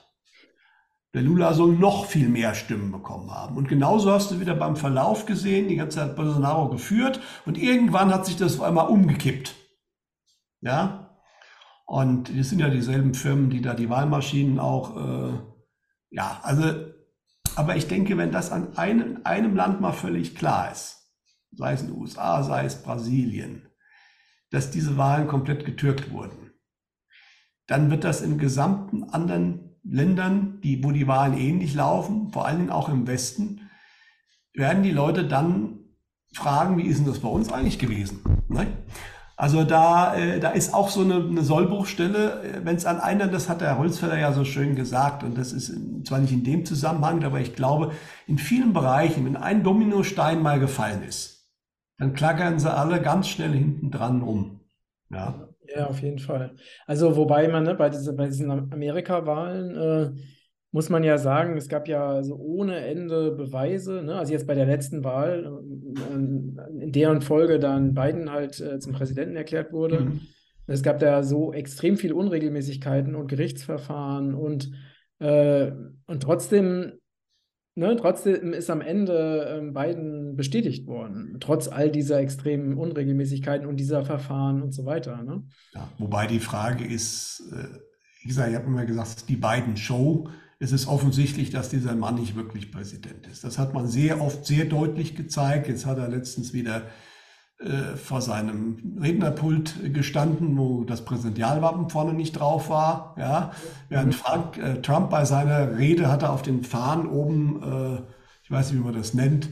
Der 1.13 1.21
Lula 1.21 1.53
soll 1.53 1.73
noch 1.75 2.05
viel 2.05 2.29
mehr 2.29 2.53
Stimmen 2.53 2.91
bekommen 2.91 3.31
haben. 3.31 3.57
Und 3.57 3.69
genauso 3.69 4.11
hast 4.11 4.31
du 4.31 4.39
wieder 4.39 4.55
beim 4.55 4.75
Verlauf 4.75 5.25
gesehen, 5.25 5.67
die 5.67 5.77
ganze 5.77 5.97
Zeit 5.97 6.15
Bolsonaro 6.15 6.69
geführt 6.69 7.21
und 7.45 7.57
irgendwann 7.57 8.13
hat 8.13 8.25
sich 8.25 8.35
das 8.35 8.59
auf 8.59 8.61
einmal 8.61 8.87
umgekippt. 8.87 9.55
Ja? 10.61 11.17
Und 11.85 12.29
es 12.29 12.49
sind 12.49 12.59
ja 12.59 12.69
dieselben 12.69 13.13
Firmen, 13.13 13.49
die 13.49 13.61
da 13.61 13.73
die 13.73 13.89
Wahlmaschinen 13.89 14.59
auch, 14.59 14.97
äh, 14.97 15.39
ja, 16.09 16.39
also, 16.43 16.91
aber 17.55 17.77
ich 17.77 17.87
denke, 17.87 18.17
wenn 18.17 18.31
das 18.31 18.51
an 18.51 18.77
einem, 18.77 19.21
einem 19.23 19.55
Land 19.55 19.79
mal 19.79 19.93
völlig 19.93 20.35
klar 20.35 20.69
ist, 20.71 20.97
sei 21.53 21.73
es 21.73 21.81
in 21.81 21.87
den 21.87 21.97
USA, 21.97 22.43
sei 22.43 22.65
es 22.65 22.83
Brasilien, 22.83 23.69
dass 24.51 24.69
diese 24.69 24.97
Wahlen 24.97 25.27
komplett 25.27 25.65
getürkt 25.65 26.11
wurden, 26.11 26.51
dann 27.67 27.89
wird 27.89 28.03
das 28.03 28.21
im 28.21 28.37
gesamten 28.37 29.05
anderen 29.05 29.66
Ländern, 29.89 30.59
die, 30.63 30.83
wo 30.83 30.91
die 30.91 31.07
Wahlen 31.07 31.37
ähnlich 31.37 31.73
laufen, 31.73 32.31
vor 32.31 32.45
allen 32.45 32.57
Dingen 32.57 32.69
auch 32.69 32.89
im 32.89 33.07
Westen, 33.07 33.69
werden 34.53 34.83
die 34.83 34.91
Leute 34.91 35.25
dann 35.25 35.79
fragen, 36.33 36.77
wie 36.77 36.83
ist 36.83 36.99
denn 36.99 37.07
das 37.07 37.19
bei 37.19 37.29
uns 37.29 37.51
eigentlich 37.51 37.79
gewesen? 37.79 38.21
Ne? 38.49 38.67
Also 39.39 39.63
da, 39.63 40.15
äh, 40.15 40.39
da 40.39 40.49
ist 40.49 40.73
auch 40.73 40.89
so 40.89 41.01
eine, 41.01 41.15
eine 41.15 41.43
Sollbruchstelle, 41.43 42.41
äh, 42.41 42.65
wenn 42.65 42.75
es 42.75 42.85
an 42.85 42.99
einer, 42.99 43.27
das 43.27 43.49
hat 43.49 43.61
der 43.61 43.77
Holzfäller 43.77 44.17
ja 44.17 44.33
so 44.33 44.43
schön 44.43 44.75
gesagt, 44.75 45.23
und 45.23 45.37
das 45.37 45.53
ist 45.53 45.71
zwar 46.05 46.17
nicht 46.17 46.33
in 46.33 46.43
dem 46.43 46.65
Zusammenhang, 46.65 47.23
aber 47.23 47.39
ich 47.39 47.55
glaube, 47.55 47.91
in 48.25 48.39
vielen 48.39 48.73
Bereichen, 48.73 49.25
wenn 49.25 49.37
ein 49.37 49.63
Dominostein 49.63 50.41
mal 50.41 50.59
gefallen 50.59 51.03
ist, 51.03 51.47
dann 51.99 52.13
klackern 52.13 52.59
sie 52.59 52.73
alle 52.73 52.99
ganz 52.99 53.27
schnell 53.27 53.53
hinten 53.53 53.91
dran 53.91 54.23
rum. 54.23 54.56
Ja. 55.09 55.49
Ja, 55.75 55.87
auf 55.87 56.01
jeden 56.01 56.19
Fall. 56.19 56.55
Also, 56.85 57.15
wobei 57.17 57.47
man 57.49 57.63
ne, 57.63 57.75
bei, 57.75 57.89
diese, 57.89 58.13
bei 58.13 58.27
diesen 58.27 58.49
Amerika-Wahlen 58.49 59.75
äh, 59.75 60.21
muss 60.71 60.89
man 60.89 61.03
ja 61.03 61.17
sagen, 61.17 61.57
es 61.57 61.69
gab 61.69 61.87
ja 61.87 62.23
so 62.23 62.35
ohne 62.35 62.77
Ende 62.79 63.31
Beweise. 63.31 64.01
Ne? 64.03 64.15
Also 64.15 64.33
jetzt 64.33 64.47
bei 64.47 64.53
der 64.53 64.65
letzten 64.65 65.03
Wahl, 65.03 65.61
äh, 65.95 66.13
in 66.13 66.91
deren 66.91 67.21
Folge 67.21 67.59
dann 67.59 67.93
Biden 67.93 68.31
halt 68.31 68.59
äh, 68.59 68.79
zum 68.79 68.93
Präsidenten 68.93 69.35
erklärt 69.35 69.71
wurde. 69.73 70.01
Mhm. 70.01 70.21
Es 70.67 70.83
gab 70.83 70.99
da 70.99 71.23
so 71.23 71.53
extrem 71.53 71.97
viele 71.97 72.15
Unregelmäßigkeiten 72.15 73.15
und 73.15 73.27
Gerichtsverfahren 73.27 74.35
und, 74.35 74.71
äh, 75.19 75.71
und 76.05 76.23
trotzdem 76.23 76.93
Ne, 77.77 77.95
trotzdem 77.95 78.53
ist 78.53 78.71
am 78.71 78.81
Ende 78.81 79.55
ähm, 79.55 79.71
Biden 79.71 80.35
bestätigt 80.35 80.87
worden, 80.87 81.37
trotz 81.39 81.67
all 81.67 81.91
dieser 81.91 82.19
extremen 82.19 82.75
Unregelmäßigkeiten 82.75 83.67
und 83.67 83.77
dieser 83.77 84.03
Verfahren 84.03 84.63
und 84.63 84.71
so 84.71 84.85
weiter. 84.85 85.21
Ne? 85.21 85.43
Ja, 85.75 85.87
wobei 85.99 86.25
die 86.25 86.39
Frage 86.39 86.83
ist, 86.83 87.43
äh, 87.53 88.25
gesagt, 88.25 88.49
ich 88.49 88.55
habe 88.55 88.65
immer 88.65 88.87
gesagt, 88.87 89.29
die 89.29 89.35
beiden 89.35 89.77
Show. 89.77 90.27
Es 90.57 90.71
ist 90.71 90.87
offensichtlich, 90.87 91.51
dass 91.51 91.69
dieser 91.69 91.93
Mann 91.95 92.15
nicht 92.15 92.35
wirklich 92.35 92.71
Präsident 92.71 93.27
ist. 93.27 93.43
Das 93.43 93.59
hat 93.59 93.75
man 93.75 93.85
sehr 93.85 94.21
oft 94.21 94.43
sehr 94.47 94.65
deutlich 94.65 95.15
gezeigt. 95.15 95.67
Jetzt 95.67 95.85
hat 95.85 95.99
er 95.99 96.07
letztens 96.07 96.53
wieder 96.53 96.81
vor 97.95 98.21
seinem 98.21 98.99
Rednerpult 99.01 99.93
gestanden, 99.93 100.57
wo 100.57 100.83
das 100.83 101.03
Präsidentialwappen 101.05 101.89
vorne 101.89 102.13
nicht 102.13 102.33
drauf 102.33 102.69
war. 102.69 103.15
Ja, 103.17 103.51
während 103.89 104.13
Frank 104.13 104.59
äh, 104.59 104.79
Trump 104.83 105.09
bei 105.09 105.25
seiner 105.25 105.75
Rede 105.75 106.07
hatte 106.07 106.29
auf 106.29 106.43
den 106.43 106.63
Fahnen 106.63 107.07
oben, 107.07 107.63
äh, 107.63 108.01
ich 108.43 108.51
weiß 108.51 108.71
nicht, 108.71 108.79
wie 108.79 108.85
man 108.85 108.93
das 108.93 109.15
nennt, 109.15 109.49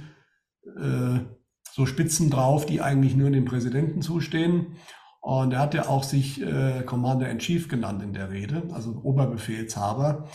äh, 0.78 1.20
so 1.72 1.88
Spitzen 1.88 2.30
drauf, 2.30 2.68
die 2.68 2.80
eigentlich 2.80 3.16
nur 3.16 3.32
dem 3.32 3.45
Präsidenten 3.45 4.03
zustehen. 4.03 4.76
Und 5.20 5.53
er 5.53 5.60
hat 5.60 5.74
ja 5.74 5.89
auch 5.89 6.03
sich 6.03 6.41
äh, 6.43 6.84
Commander 6.86 7.28
in 7.30 7.39
Chief 7.39 7.68
genannt 7.68 8.03
in 8.03 8.14
der 8.14 8.30
Rede, 8.30 8.64
also 8.72 9.01
Oberbefehlshaber. 9.03 10.30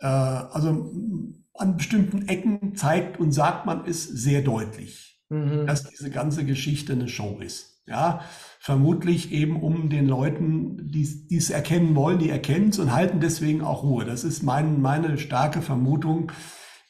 Äh, 0.00 0.06
also 0.06 0.92
an 1.54 1.76
bestimmten 1.78 2.28
Ecken 2.28 2.76
zeigt 2.76 3.18
und 3.18 3.32
sagt 3.32 3.64
man 3.64 3.86
es 3.86 4.04
sehr 4.04 4.42
deutlich 4.42 5.15
mhm. 5.28 5.66
dass 5.66 5.84
diese 5.84 6.10
ganze 6.10 6.44
Geschichte 6.44 6.92
eine 6.92 7.08
Show 7.08 7.38
ist. 7.40 7.82
Ja, 7.88 8.22
vermutlich 8.58 9.30
eben 9.30 9.62
um 9.62 9.90
den 9.90 10.08
Leuten, 10.08 10.90
die 10.90 11.36
es 11.36 11.50
erkennen 11.50 11.94
wollen, 11.94 12.18
die 12.18 12.30
erkennen 12.30 12.70
es 12.70 12.80
und 12.80 12.92
halten 12.92 13.20
deswegen 13.20 13.62
auch 13.62 13.84
Ruhe. 13.84 14.04
Das 14.04 14.24
ist 14.24 14.42
mein, 14.42 14.80
meine 14.80 15.18
starke 15.18 15.62
Vermutung, 15.62 16.32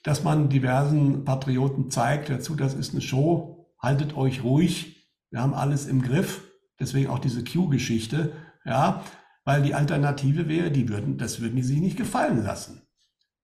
dass 0.02 0.24
man 0.24 0.48
diversen 0.48 1.24
Patrioten 1.24 1.90
zeigt, 1.90 2.30
dazu, 2.30 2.54
das 2.54 2.72
ist 2.72 2.92
eine 2.92 3.02
Show, 3.02 3.68
haltet 3.78 4.16
euch 4.16 4.42
ruhig, 4.42 5.10
wir 5.30 5.42
haben 5.42 5.52
alles 5.52 5.86
im 5.86 6.00
Griff. 6.00 6.44
Deswegen 6.78 7.10
auch 7.10 7.18
diese 7.18 7.42
Q-Geschichte, 7.42 8.32
ja, 8.64 9.02
weil 9.44 9.62
die 9.62 9.74
Alternative 9.74 10.48
wäre, 10.48 10.70
die 10.70 10.88
würden, 10.88 11.18
das 11.18 11.40
würden 11.40 11.56
die 11.56 11.62
sich 11.62 11.80
nicht 11.80 11.96
gefallen 11.96 12.42
lassen. 12.42 12.85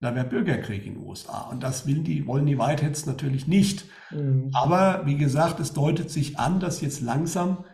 Da 0.03 0.17
wäre 0.17 0.27
Bürgerkrieg 0.27 0.85
in 0.85 0.95
den 0.95 1.05
USA. 1.05 1.43
Und 1.43 1.63
das 1.63 1.87
will 1.87 2.03
die, 2.03 2.27
wollen 2.27 2.45
die 2.45 2.59
Whiteheads 2.59 3.07
natürlich 3.07 3.47
nicht. 3.47 3.85
Mhm. 4.11 4.51
Aber 4.53 5.07
wie 5.07 5.17
gesagt, 5.17 5.61
es 5.61 5.75
deutet 5.75 6.11
sich 6.11 6.41
an, 6.41 6.59
dass 6.59 6.81
jetzt 6.81 7.01
langsam 7.03 7.65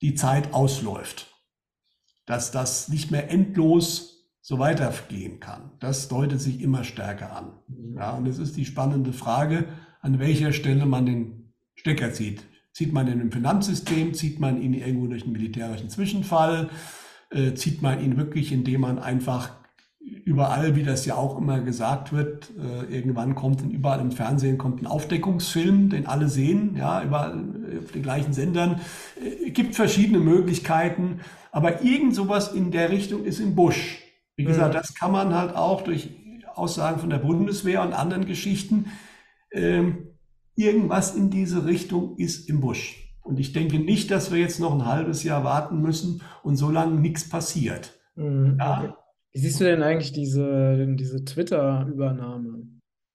die 0.00 0.14
Zeit 0.14 0.54
ausläuft. 0.54 1.34
Dass 2.24 2.50
das 2.50 2.88
nicht 2.88 3.10
mehr 3.10 3.30
endlos 3.30 4.30
so 4.40 4.58
weitergehen 4.58 5.38
kann. 5.38 5.72
Das 5.80 6.08
deutet 6.08 6.40
sich 6.40 6.62
immer 6.62 6.82
stärker 6.82 7.36
an. 7.36 7.52
Mhm. 7.68 7.98
Ja, 7.98 8.12
und 8.12 8.26
es 8.26 8.38
ist 8.38 8.56
die 8.56 8.64
spannende 8.64 9.12
Frage, 9.12 9.66
an 10.00 10.18
welcher 10.18 10.54
Stelle 10.54 10.86
man 10.86 11.04
den 11.04 11.52
Stecker 11.74 12.14
zieht. 12.14 12.42
Zieht 12.72 12.94
man 12.94 13.06
ihn 13.06 13.20
im 13.20 13.32
Finanzsystem, 13.32 14.14
zieht 14.14 14.40
man 14.40 14.62
ihn 14.62 14.72
irgendwo 14.72 15.08
durch 15.08 15.24
einen 15.24 15.32
militärischen 15.32 15.90
Zwischenfall, 15.90 16.70
äh, 17.28 17.52
zieht 17.52 17.82
man 17.82 18.00
ihn 18.00 18.16
wirklich, 18.16 18.50
indem 18.50 18.80
man 18.80 18.98
einfach 18.98 19.58
überall, 20.24 20.76
wie 20.76 20.82
das 20.82 21.06
ja 21.06 21.14
auch 21.14 21.38
immer 21.38 21.60
gesagt 21.60 22.12
wird, 22.12 22.50
äh, 22.58 22.94
irgendwann 22.94 23.34
kommt 23.34 23.62
und 23.62 23.70
überall 23.70 24.00
im 24.00 24.12
Fernsehen 24.12 24.58
kommt 24.58 24.82
ein 24.82 24.86
Aufdeckungsfilm, 24.86 25.90
den 25.90 26.06
alle 26.06 26.28
sehen, 26.28 26.76
ja, 26.76 27.02
überall 27.02 27.32
äh, 27.32 27.78
auf 27.78 27.92
den 27.92 28.02
gleichen 28.02 28.32
Sendern. 28.32 28.80
Äh, 29.22 29.50
gibt 29.50 29.74
verschiedene 29.74 30.18
Möglichkeiten, 30.18 31.20
aber 31.52 31.82
irgend 31.82 32.14
sowas 32.14 32.52
in 32.52 32.70
der 32.70 32.90
Richtung 32.90 33.24
ist 33.24 33.40
im 33.40 33.54
Busch. 33.54 33.98
Wie 34.36 34.44
gesagt, 34.44 34.74
mhm. 34.74 34.78
das 34.78 34.94
kann 34.94 35.12
man 35.12 35.34
halt 35.34 35.56
auch 35.56 35.82
durch 35.82 36.10
Aussagen 36.54 37.00
von 37.00 37.10
der 37.10 37.18
Bundeswehr 37.18 37.82
und 37.82 37.92
anderen 37.92 38.26
Geschichten. 38.26 38.92
Ähm, 39.52 40.08
irgendwas 40.56 41.14
in 41.14 41.30
diese 41.30 41.66
Richtung 41.66 42.16
ist 42.18 42.48
im 42.48 42.60
Busch. 42.60 43.08
Und 43.22 43.38
ich 43.38 43.52
denke 43.52 43.78
nicht, 43.78 44.10
dass 44.10 44.30
wir 44.30 44.38
jetzt 44.38 44.60
noch 44.60 44.72
ein 44.72 44.86
halbes 44.86 45.22
Jahr 45.22 45.44
warten 45.44 45.80
müssen 45.80 46.22
und 46.42 46.56
so 46.56 46.70
lange 46.70 47.00
nichts 47.00 47.28
passiert. 47.28 47.98
Mhm. 48.16 48.56
Ja, 48.58 48.96
wie 49.32 49.38
siehst 49.38 49.60
du 49.60 49.64
denn 49.64 49.82
eigentlich 49.82 50.12
diese, 50.12 50.86
diese 50.96 51.24
Twitter-Übernahme? 51.24 52.66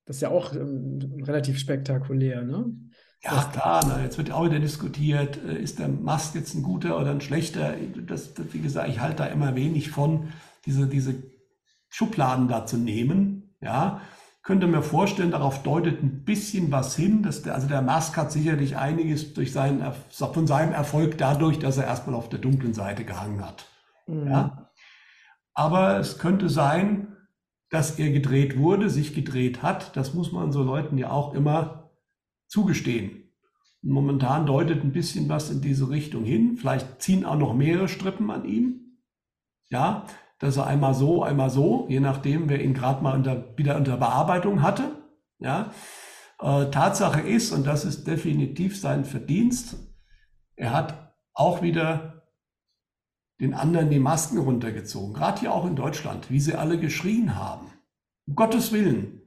Das 0.06 0.16
ist 0.16 0.22
ja 0.22 0.30
auch 0.30 0.54
ähm, 0.54 1.22
relativ 1.22 1.58
spektakulär, 1.58 2.42
ne? 2.42 2.66
Ja, 3.22 3.50
klar, 3.52 3.82
na, 3.88 4.02
jetzt 4.02 4.18
wird 4.18 4.30
auch 4.30 4.44
wieder 4.44 4.58
diskutiert, 4.58 5.42
äh, 5.42 5.56
ist 5.56 5.78
der 5.78 5.88
Mast 5.88 6.34
jetzt 6.34 6.54
ein 6.54 6.62
guter 6.62 7.00
oder 7.00 7.10
ein 7.10 7.22
schlechter? 7.22 7.74
Das, 8.06 8.34
das, 8.34 8.46
wie 8.52 8.60
gesagt, 8.60 8.90
ich 8.90 9.00
halte 9.00 9.16
da 9.16 9.26
immer 9.26 9.54
wenig 9.54 9.90
von, 9.90 10.28
diese, 10.66 10.86
diese 10.86 11.14
Schubladen 11.88 12.48
da 12.48 12.66
zu 12.66 12.76
nehmen. 12.76 13.54
Ja, 13.62 14.02
könnte 14.42 14.66
mir 14.66 14.82
vorstellen, 14.82 15.30
darauf 15.30 15.62
deutet 15.62 16.02
ein 16.02 16.24
bisschen 16.24 16.70
was 16.70 16.94
hin. 16.94 17.22
Dass 17.22 17.42
der, 17.42 17.54
also 17.54 17.66
der 17.66 17.80
Musk 17.80 18.16
hat 18.16 18.30
sicherlich 18.30 18.76
einiges 18.76 19.32
durch 19.32 19.52
seinen, 19.52 19.82
von 20.10 20.46
seinem 20.46 20.74
Erfolg 20.74 21.16
dadurch, 21.16 21.58
dass 21.58 21.78
er 21.78 21.84
erstmal 21.84 22.14
auf 22.14 22.28
der 22.28 22.40
dunklen 22.40 22.74
Seite 22.74 23.04
gehangen 23.04 23.42
hat. 23.42 23.66
Mhm. 24.06 24.26
Ja? 24.28 24.70
Aber 25.54 25.98
es 25.98 26.18
könnte 26.18 26.48
sein, 26.48 27.16
dass 27.70 27.98
er 27.98 28.10
gedreht 28.10 28.58
wurde, 28.58 28.90
sich 28.90 29.14
gedreht 29.14 29.62
hat. 29.62 29.96
Das 29.96 30.14
muss 30.14 30.32
man 30.32 30.52
so 30.52 30.62
Leuten 30.62 30.98
ja 30.98 31.10
auch 31.10 31.34
immer 31.34 31.90
zugestehen. 32.46 33.32
Momentan 33.82 34.46
deutet 34.46 34.82
ein 34.82 34.92
bisschen 34.92 35.28
was 35.28 35.50
in 35.50 35.60
diese 35.60 35.90
Richtung 35.90 36.24
hin. 36.24 36.56
Vielleicht 36.56 37.02
ziehen 37.02 37.24
auch 37.24 37.36
noch 37.36 37.54
mehrere 37.54 37.88
Strippen 37.88 38.30
an 38.30 38.44
ihm. 38.44 39.00
Ja, 39.70 40.06
dass 40.38 40.56
er 40.56 40.66
einmal 40.66 40.94
so, 40.94 41.22
einmal 41.22 41.50
so, 41.50 41.86
je 41.88 42.00
nachdem, 42.00 42.48
wer 42.48 42.62
ihn 42.62 42.74
gerade 42.74 43.02
mal 43.02 43.14
unter, 43.14 43.56
wieder 43.56 43.76
unter 43.76 43.96
Bearbeitung 43.96 44.62
hatte. 44.62 44.90
Ja, 45.38 45.72
äh, 46.40 46.70
Tatsache 46.70 47.20
ist, 47.20 47.52
und 47.52 47.66
das 47.66 47.84
ist 47.84 48.06
definitiv 48.06 48.78
sein 48.78 49.04
Verdienst, 49.04 49.76
er 50.56 50.72
hat 50.72 51.14
auch 51.32 51.62
wieder 51.62 52.13
den 53.40 53.54
anderen 53.54 53.90
die 53.90 53.98
Masken 53.98 54.38
runtergezogen, 54.38 55.14
gerade 55.14 55.40
hier 55.40 55.52
auch 55.52 55.66
in 55.66 55.76
Deutschland, 55.76 56.30
wie 56.30 56.40
sie 56.40 56.54
alle 56.54 56.78
geschrien 56.78 57.36
haben. 57.36 57.72
Um 58.26 58.34
Gottes 58.34 58.72
Willen, 58.72 59.22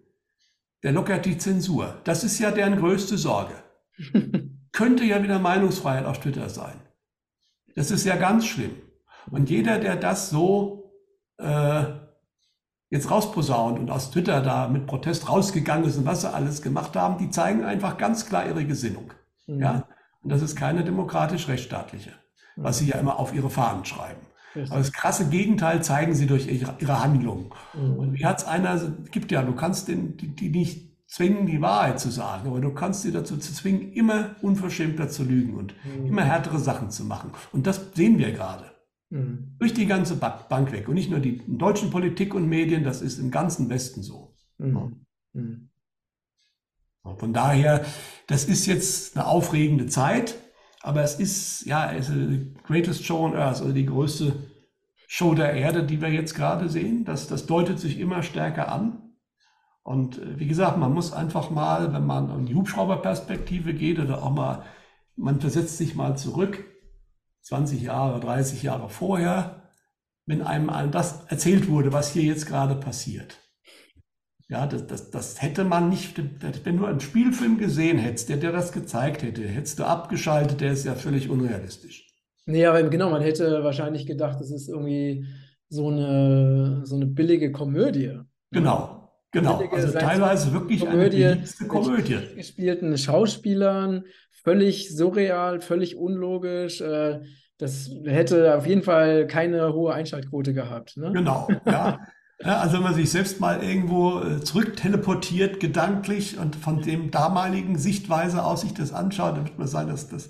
der 0.83 0.91
lockert 0.91 1.25
die 1.25 1.37
Zensur. 1.37 1.99
Das 2.03 2.23
ist 2.23 2.39
ja 2.39 2.51
deren 2.51 2.77
größte 2.77 3.17
Sorge. 3.17 3.55
Könnte 4.71 5.03
ja 5.03 5.21
wieder 5.23 5.39
Meinungsfreiheit 5.39 6.05
auf 6.05 6.19
Twitter 6.19 6.49
sein. 6.49 6.79
Das 7.75 7.91
ist 7.91 8.05
ja 8.05 8.15
ganz 8.15 8.45
schlimm. 8.45 8.75
Und 9.29 9.49
jeder, 9.49 9.79
der 9.79 9.95
das 9.95 10.29
so 10.29 10.93
äh, 11.37 11.83
jetzt 12.89 13.11
rausposaunt 13.11 13.79
und 13.79 13.91
aus 13.91 14.11
Twitter 14.11 14.41
da 14.41 14.67
mit 14.67 14.87
Protest 14.87 15.29
rausgegangen 15.29 15.87
ist 15.87 15.97
und 15.97 16.05
was 16.05 16.21
sie 16.21 16.33
alles 16.33 16.61
gemacht 16.61 16.95
haben, 16.95 17.17
die 17.17 17.29
zeigen 17.29 17.63
einfach 17.63 17.97
ganz 17.97 18.25
klar 18.25 18.47
ihre 18.47 18.65
Gesinnung. 18.65 19.11
Mhm. 19.47 19.59
Ja? 19.59 19.87
Und 20.21 20.31
das 20.31 20.41
ist 20.41 20.55
keine 20.55 20.83
demokratisch-rechtsstaatliche. 20.83 22.13
Was 22.57 22.79
sie 22.79 22.87
ja 22.87 22.97
immer 22.97 23.19
auf 23.19 23.33
ihre 23.33 23.49
Fahnen 23.49 23.85
schreiben. 23.85 24.21
Aber 24.69 24.79
das 24.79 24.91
krasse 24.91 25.29
Gegenteil 25.29 25.83
zeigen 25.83 26.15
sie 26.15 26.25
durch 26.25 26.47
ihre, 26.47 26.75
ihre 26.79 27.03
Handlungen. 27.03 27.51
Mhm. 27.73 27.95
Und 27.95 28.13
wie 28.13 28.25
hat 28.25 28.39
es 28.39 28.45
einer, 28.45 28.79
gibt 29.11 29.31
ja, 29.31 29.43
du 29.43 29.53
kannst 29.53 29.87
den, 29.87 30.17
die, 30.17 30.35
die 30.35 30.49
nicht 30.49 30.87
zwingen, 31.07 31.45
die 31.45 31.61
Wahrheit 31.61 31.99
zu 31.99 32.09
sagen, 32.09 32.49
aber 32.49 32.59
du 32.59 32.73
kannst 32.73 33.03
sie 33.03 33.11
dazu 33.11 33.37
zwingen, 33.37 33.93
immer 33.93 34.35
unverschämter 34.41 35.09
zu 35.09 35.23
lügen 35.23 35.55
und 35.55 35.73
mhm. 35.85 36.07
immer 36.07 36.23
härtere 36.23 36.59
Sachen 36.59 36.89
zu 36.91 37.05
machen. 37.05 37.31
Und 37.51 37.67
das 37.67 37.93
sehen 37.93 38.17
wir 38.17 38.31
gerade. 38.31 38.71
Mhm. 39.09 39.55
Durch 39.59 39.73
die 39.73 39.85
ganze 39.85 40.15
Bank 40.15 40.71
weg. 40.71 40.87
Und 40.89 40.95
nicht 40.95 41.09
nur 41.09 41.19
die 41.19 41.41
deutschen 41.47 41.91
Politik 41.91 42.33
und 42.33 42.47
Medien, 42.49 42.83
das 42.83 43.01
ist 43.01 43.19
im 43.19 43.31
ganzen 43.31 43.69
Westen 43.69 44.03
so. 44.03 44.35
Mhm. 44.57 45.05
Mhm. 45.33 45.69
Von 47.17 47.31
daher, 47.31 47.85
das 48.27 48.43
ist 48.43 48.65
jetzt 48.65 49.15
eine 49.15 49.27
aufregende 49.27 49.87
Zeit, 49.87 50.35
aber 50.87 51.03
es 51.03 51.19
ist, 51.19 51.65
ja, 51.65 51.91
es 51.91 52.07
ist 52.07 52.15
the 52.15 52.53
greatest 52.63 53.03
show 53.03 53.25
on 53.25 53.35
earth, 53.35 53.59
also 53.59 53.73
die 53.73 53.85
größte 53.85 54.33
Show 55.05 55.35
der 55.35 55.51
Erde, 55.51 55.83
die 55.83 56.01
wir 56.01 56.07
jetzt 56.07 56.33
gerade 56.33 56.69
sehen. 56.69 57.03
Das, 57.03 57.27
das 57.27 57.45
deutet 57.45 57.77
sich 57.77 57.99
immer 57.99 58.23
stärker 58.23 58.71
an. 58.71 59.01
Und 59.83 60.17
äh, 60.17 60.39
wie 60.39 60.47
gesagt, 60.47 60.77
man 60.77 60.93
muss 60.93 61.11
einfach 61.11 61.49
mal, 61.49 61.91
wenn 61.91 62.05
man 62.05 62.29
in 62.39 62.45
die 62.45 62.55
Hubschrauberperspektive 62.55 63.73
geht 63.73 63.99
oder 63.99 64.23
auch 64.23 64.31
mal, 64.31 64.63
man 65.17 65.41
versetzt 65.41 65.77
sich 65.77 65.93
mal 65.93 66.17
zurück, 66.17 66.63
20 67.41 67.81
Jahre, 67.81 68.21
30 68.21 68.63
Jahre 68.63 68.89
vorher, 68.89 69.73
wenn 70.25 70.41
einem 70.41 70.91
das 70.91 71.25
erzählt 71.25 71.67
wurde, 71.67 71.91
was 71.91 72.11
hier 72.11 72.23
jetzt 72.23 72.45
gerade 72.45 72.75
passiert. 72.75 73.39
Ja, 74.49 74.65
das, 74.65 74.87
das, 74.87 75.11
das 75.11 75.41
hätte 75.41 75.65
man 75.65 75.89
nicht, 75.89 76.21
wenn 76.63 76.77
du 76.77 76.85
einen 76.85 77.01
Spielfilm 77.01 77.57
gesehen 77.57 77.97
hättest, 77.97 78.29
der 78.29 78.37
dir 78.37 78.53
das 78.53 78.71
gezeigt 78.71 79.21
hätte, 79.21 79.41
hättest 79.41 79.79
du 79.79 79.83
abgeschaltet, 79.83 80.61
der 80.61 80.71
ist 80.71 80.85
ja 80.85 80.95
völlig 80.95 81.29
unrealistisch. 81.29 82.07
Nee, 82.45 82.65
aber 82.65 82.81
genau, 82.83 83.09
man 83.09 83.21
hätte 83.21 83.61
wahrscheinlich 83.63 84.05
gedacht, 84.05 84.39
das 84.39 84.51
ist 84.51 84.69
irgendwie 84.69 85.25
so 85.67 85.89
eine, 85.89 86.81
so 86.85 86.95
eine 86.95 87.07
billige 87.07 87.51
Komödie. 87.51 88.19
Genau, 88.51 89.11
genau. 89.31 89.57
Billige 89.57 89.75
also 89.75 89.91
teilweise 89.99 90.53
wirklich 90.53 90.79
Komödie 90.79 91.25
eine 91.25 91.43
Komödie. 91.67 92.17
gespielten 92.37 92.97
Schauspielern, 92.97 94.05
völlig 94.31 94.95
surreal, 94.95 95.59
völlig 95.59 95.97
unlogisch. 95.97 96.79
Äh, 96.79 97.19
das 97.57 97.91
hätte 98.05 98.55
auf 98.55 98.65
jeden 98.65 98.83
Fall 98.83 99.27
keine 99.27 99.73
hohe 99.73 99.93
Einschaltquote 99.93 100.53
gehabt. 100.53 100.95
Ne? 100.95 101.11
Genau, 101.11 101.49
ja. 101.65 101.99
Ja, 102.39 102.59
also 102.59 102.75
wenn 102.75 102.83
man 102.83 102.93
sich 102.93 103.09
selbst 103.09 103.39
mal 103.39 103.63
irgendwo 103.63 104.21
äh, 104.21 104.43
zurückteleportiert, 104.43 105.59
gedanklich 105.59 106.37
und 106.37 106.55
von 106.55 106.81
dem 106.81 107.09
damaligen 107.09 107.79
Sichtweise 107.79 108.43
aus 108.43 108.61
sich 108.61 108.75
das 108.75 108.93
anschaut, 108.93 109.37
dann 109.37 109.45
wird 109.45 109.57
man 109.57 109.67
sagen, 109.67 109.89
dass 109.89 110.07
das, 110.07 110.29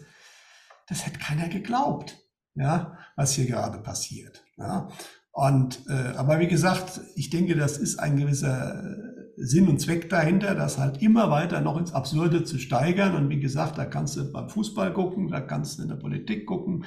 das 0.87 1.05
hätte 1.05 1.19
keiner 1.19 1.49
geglaubt, 1.49 2.17
ja, 2.55 2.97
was 3.17 3.33
hier 3.33 3.45
gerade 3.45 3.79
passiert. 3.79 4.45
Ja. 4.57 4.87
Und 5.31 5.85
äh, 5.89 6.15
aber 6.15 6.39
wie 6.39 6.47
gesagt, 6.47 7.01
ich 7.15 7.29
denke, 7.29 7.55
das 7.55 7.77
ist 7.77 7.99
ein 7.99 8.17
gewisser 8.17 8.83
äh, 8.83 9.17
Sinn 9.35 9.67
und 9.67 9.79
Zweck 9.79 10.09
dahinter, 10.09 10.55
das 10.55 10.79
halt 10.79 11.01
immer 11.01 11.29
weiter 11.29 11.61
noch 11.61 11.77
ins 11.77 11.93
Absurde 11.93 12.43
zu 12.43 12.57
steigern. 12.57 13.15
Und 13.15 13.29
wie 13.29 13.39
gesagt, 13.39 13.77
da 13.77 13.85
kannst 13.85 14.15
du 14.15 14.31
beim 14.31 14.49
Fußball 14.49 14.93
gucken, 14.93 15.27
da 15.27 15.41
kannst 15.41 15.77
du 15.77 15.83
in 15.83 15.89
der 15.89 15.97
Politik 15.97 16.47
gucken, 16.47 16.85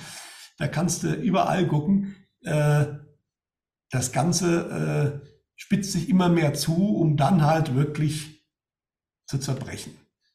da 0.59 0.67
kannst 0.67 1.05
du 1.05 1.13
überall 1.13 1.69
gucken. 1.69 2.17
Äh, 2.43 2.87
das 3.91 4.13
Ganze 4.13 5.21
äh, 5.23 5.29
spitzt 5.57 5.93
sich 5.93 6.09
immer 6.09 6.29
mehr 6.29 6.55
zu, 6.55 6.97
um 6.97 7.17
dann 7.17 7.45
halt 7.45 7.75
wirklich 7.75 8.47
zu 9.27 9.39
zerbrechen. 9.39 9.93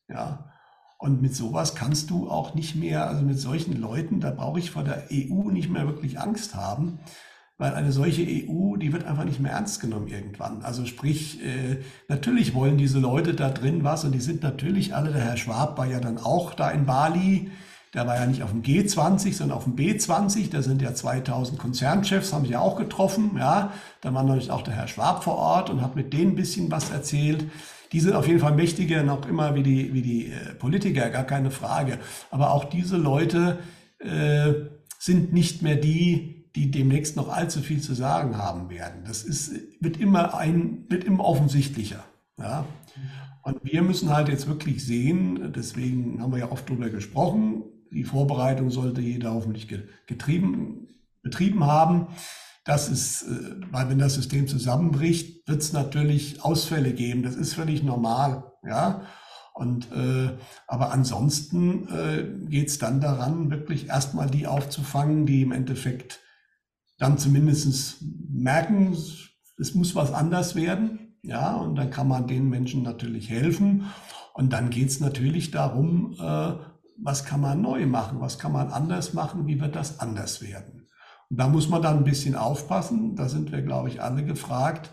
Ja. 0.07 0.51
Und 0.97 1.21
mit 1.21 1.35
sowas 1.35 1.75
kannst 1.75 2.09
du 2.09 2.29
auch 2.29 2.55
nicht 2.55 2.75
mehr, 2.75 3.07
also 3.07 3.23
mit 3.23 3.39
solchen 3.39 3.79
Leuten, 3.79 4.19
da 4.19 4.31
brauche 4.31 4.59
ich 4.59 4.71
vor 4.71 4.83
der 4.83 5.07
EU 5.11 5.49
nicht 5.51 5.69
mehr 5.69 5.85
wirklich 5.87 6.19
Angst 6.19 6.55
haben, 6.55 6.99
weil 7.57 7.73
eine 7.73 7.91
solche 7.91 8.21
EU, 8.23 8.75
die 8.75 8.91
wird 8.91 9.05
einfach 9.05 9.23
nicht 9.23 9.39
mehr 9.39 9.51
ernst 9.53 9.79
genommen 9.79 10.07
irgendwann. 10.07 10.61
Also 10.61 10.85
sprich, 10.85 11.43
äh, 11.43 11.81
natürlich 12.07 12.53
wollen 12.53 12.77
diese 12.77 12.99
Leute 12.99 13.33
da 13.33 13.49
drin 13.49 13.83
was 13.83 14.03
und 14.03 14.11
die 14.11 14.19
sind 14.19 14.43
natürlich 14.43 14.95
alle, 14.95 15.11
der 15.11 15.21
Herr 15.21 15.37
Schwab 15.37 15.77
war 15.77 15.85
ja 15.85 15.99
dann 15.99 16.17
auch 16.17 16.53
da 16.53 16.69
in 16.71 16.85
Bali, 16.85 17.51
der 17.95 18.05
war 18.05 18.15
ja 18.17 18.25
nicht 18.25 18.43
auf 18.43 18.51
dem 18.51 18.61
G20, 18.61 19.33
sondern 19.33 19.57
auf 19.57 19.63
dem 19.63 19.75
B20. 19.75 20.51
Da 20.51 20.61
sind 20.61 20.81
ja 20.81 20.93
2000 20.93 21.57
Konzernchefs, 21.57 22.33
haben 22.33 22.43
sich 22.43 22.51
ja 22.51 22.59
auch 22.59 22.75
getroffen. 22.75 23.31
Ja, 23.37 23.71
da 24.01 24.13
war 24.13 24.23
natürlich 24.23 24.51
auch 24.51 24.63
der 24.63 24.75
Herr 24.75 24.89
Schwab 24.89 25.23
vor 25.23 25.37
Ort 25.37 25.69
und 25.69 25.81
hat 25.81 25.95
mit 25.95 26.11
denen 26.11 26.31
ein 26.31 26.35
bisschen 26.35 26.69
was 26.69 26.91
erzählt. 26.91 27.45
Die 27.93 28.01
sind 28.01 28.13
auf 28.13 28.27
jeden 28.27 28.41
Fall 28.41 28.53
mächtiger 28.53 29.03
noch 29.03 29.25
immer 29.27 29.55
wie 29.55 29.63
die, 29.63 29.93
wie 29.93 30.01
die 30.01 30.25
äh, 30.25 30.53
Politiker, 30.55 31.09
gar 31.09 31.23
keine 31.23 31.51
Frage. 31.51 31.99
Aber 32.31 32.51
auch 32.51 32.65
diese 32.65 32.97
Leute 32.97 33.59
äh, 33.99 34.53
sind 34.99 35.31
nicht 35.31 35.61
mehr 35.61 35.77
die, 35.77 36.51
die 36.53 36.71
demnächst 36.71 37.15
noch 37.15 37.29
allzu 37.29 37.61
viel 37.61 37.79
zu 37.79 37.93
sagen 37.93 38.37
haben 38.37 38.69
werden. 38.69 39.03
Das 39.07 39.23
ist, 39.23 39.53
wird 39.79 39.97
immer 40.01 40.37
ein, 40.37 40.85
wird 40.89 41.05
immer 41.05 41.23
offensichtlicher. 41.23 42.03
Ja. 42.37 42.65
Und 43.43 43.63
wir 43.63 43.83
müssen 43.83 44.09
halt 44.09 44.27
jetzt 44.27 44.47
wirklich 44.47 44.83
sehen, 44.83 45.53
deswegen 45.55 46.21
haben 46.21 46.31
wir 46.31 46.39
ja 46.39 46.51
oft 46.51 46.67
drüber 46.67 46.89
gesprochen, 46.89 47.63
die 47.95 48.03
Vorbereitung 48.03 48.69
sollte 48.69 49.01
jeder 49.01 49.33
hoffentlich 49.33 49.67
getrieben, 50.05 50.87
betrieben 51.23 51.63
haben. 51.63 52.07
Das 52.65 52.89
ist, 52.89 53.23
äh, 53.23 53.55
weil 53.71 53.89
wenn 53.89 53.99
das 53.99 54.15
System 54.15 54.47
zusammenbricht, 54.47 55.47
wird 55.47 55.61
es 55.61 55.71
natürlich 55.71 56.43
Ausfälle 56.43 56.93
geben. 56.93 57.23
Das 57.23 57.35
ist 57.35 57.53
völlig 57.53 57.83
normal, 57.83 58.51
ja. 58.67 59.03
Und 59.53 59.89
äh, 59.93 60.31
aber 60.67 60.91
ansonsten 60.91 61.87
äh, 61.87 62.49
geht 62.49 62.67
es 62.67 62.77
dann 62.77 62.99
daran, 62.99 63.49
wirklich 63.49 63.87
erstmal 63.87 64.29
die 64.29 64.47
aufzufangen, 64.47 65.25
die 65.25 65.43
im 65.43 65.53
Endeffekt 65.53 66.19
dann 66.97 67.17
zumindest 67.17 68.03
merken, 68.29 68.97
es 69.57 69.73
muss 69.73 69.95
was 69.95 70.11
anders 70.11 70.55
werden. 70.55 71.17
Ja, 71.21 71.55
und 71.55 71.75
dann 71.75 71.89
kann 71.89 72.09
man 72.09 72.27
den 72.27 72.49
Menschen 72.49 72.83
natürlich 72.83 73.29
helfen. 73.29 73.85
Und 74.33 74.51
dann 74.51 74.69
geht 74.69 74.89
es 74.89 74.99
natürlich 74.99 75.51
darum, 75.51 76.13
äh, 76.19 76.53
was 76.97 77.25
kann 77.25 77.41
man 77.41 77.61
neu 77.61 77.85
machen, 77.85 78.19
was 78.19 78.39
kann 78.39 78.51
man 78.51 78.69
anders 78.69 79.13
machen, 79.13 79.47
wie 79.47 79.59
wird 79.59 79.75
das 79.75 79.99
anders 79.99 80.41
werden. 80.41 80.87
Und 81.29 81.39
da 81.39 81.47
muss 81.47 81.69
man 81.69 81.81
dann 81.81 81.97
ein 81.97 82.03
bisschen 82.03 82.35
aufpassen, 82.35 83.15
da 83.15 83.29
sind 83.29 83.51
wir, 83.51 83.61
glaube 83.61 83.89
ich, 83.89 84.01
alle 84.01 84.23
gefragt. 84.23 84.91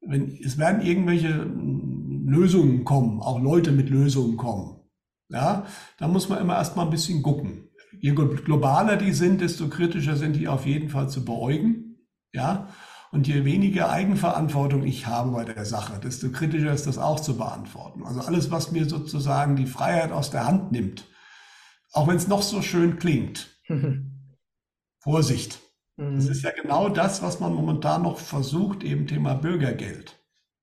Wenn, 0.00 0.36
es 0.44 0.58
werden 0.58 0.82
irgendwelche 0.82 1.28
hm, 1.28 2.26
Lösungen 2.28 2.84
kommen, 2.84 3.20
auch 3.20 3.40
Leute 3.40 3.72
mit 3.72 3.90
Lösungen 3.90 4.36
kommen. 4.36 4.80
Ja, 5.28 5.64
da 5.98 6.08
muss 6.08 6.28
man 6.28 6.40
immer 6.40 6.56
erstmal 6.56 6.86
ein 6.86 6.90
bisschen 6.90 7.22
gucken. 7.22 7.68
Je 8.00 8.12
globaler 8.12 8.96
die 8.96 9.12
sind, 9.12 9.40
desto 9.40 9.68
kritischer 9.68 10.16
sind 10.16 10.34
die 10.34 10.48
auf 10.48 10.66
jeden 10.66 10.88
Fall 10.88 11.08
zu 11.08 11.24
beäugen. 11.24 11.98
Ja, 12.32 12.68
Und 13.12 13.26
je 13.26 13.44
weniger 13.44 13.90
Eigenverantwortung 13.90 14.84
ich 14.84 15.06
habe 15.06 15.32
bei 15.32 15.44
der 15.44 15.64
Sache, 15.64 16.00
desto 16.00 16.30
kritischer 16.30 16.72
ist 16.72 16.86
das 16.86 16.98
auch 16.98 17.20
zu 17.20 17.36
beantworten. 17.36 18.04
Also 18.04 18.20
alles, 18.20 18.50
was 18.50 18.70
mir 18.70 18.88
sozusagen 18.88 19.56
die 19.56 19.66
Freiheit 19.66 20.12
aus 20.12 20.30
der 20.30 20.46
Hand 20.46 20.72
nimmt, 20.72 21.06
auch 21.92 22.08
wenn 22.08 22.16
es 22.16 22.28
noch 22.28 22.42
so 22.42 22.62
schön 22.62 22.98
klingt, 22.98 23.60
Vorsicht. 25.02 25.60
Mhm. 25.96 26.16
Das 26.16 26.26
ist 26.26 26.42
ja 26.42 26.50
genau 26.50 26.88
das, 26.88 27.22
was 27.22 27.40
man 27.40 27.54
momentan 27.54 28.02
noch 28.02 28.18
versucht, 28.18 28.82
eben 28.84 29.06
Thema 29.06 29.34
Bürgergeld. 29.34 30.16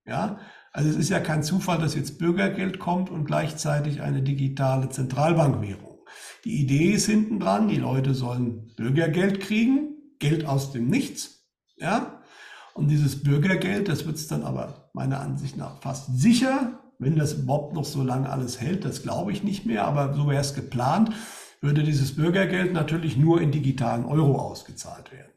Ja, 0.05 0.39
also 0.71 0.89
es 0.89 0.95
ist 0.95 1.09
ja 1.09 1.19
kein 1.19 1.43
Zufall, 1.43 1.79
dass 1.79 1.95
jetzt 1.95 2.17
Bürgergeld 2.17 2.79
kommt 2.79 3.09
und 3.09 3.25
gleichzeitig 3.25 4.01
eine 4.01 4.21
digitale 4.21 4.89
Zentralbankwährung. 4.89 5.97
Die 6.45 6.61
Idee 6.61 6.91
ist 6.91 7.07
hinten 7.07 7.39
dran, 7.39 7.67
die 7.67 7.77
Leute 7.77 8.13
sollen 8.13 8.73
Bürgergeld 8.75 9.41
kriegen, 9.41 9.97
Geld 10.19 10.45
aus 10.45 10.71
dem 10.71 10.87
Nichts. 10.87 11.45
Ja, 11.75 12.21
und 12.73 12.89
dieses 12.89 13.23
Bürgergeld, 13.23 13.87
das 13.87 14.05
wird 14.05 14.17
es 14.17 14.27
dann 14.27 14.43
aber 14.43 14.91
meiner 14.93 15.19
Ansicht 15.19 15.57
nach 15.57 15.81
fast 15.81 16.15
sicher, 16.17 16.79
wenn 16.99 17.15
das 17.15 17.33
überhaupt 17.33 17.73
noch 17.73 17.85
so 17.85 18.03
lange 18.03 18.29
alles 18.29 18.59
hält, 18.59 18.85
das 18.85 19.03
glaube 19.03 19.31
ich 19.31 19.43
nicht 19.43 19.65
mehr, 19.65 19.85
aber 19.85 20.13
so 20.13 20.27
wäre 20.27 20.41
es 20.41 20.53
geplant, 20.53 21.11
würde 21.61 21.83
dieses 21.83 22.15
Bürgergeld 22.15 22.73
natürlich 22.73 23.17
nur 23.17 23.41
in 23.41 23.51
digitalen 23.51 24.05
Euro 24.05 24.39
ausgezahlt 24.39 25.11
werden. 25.11 25.31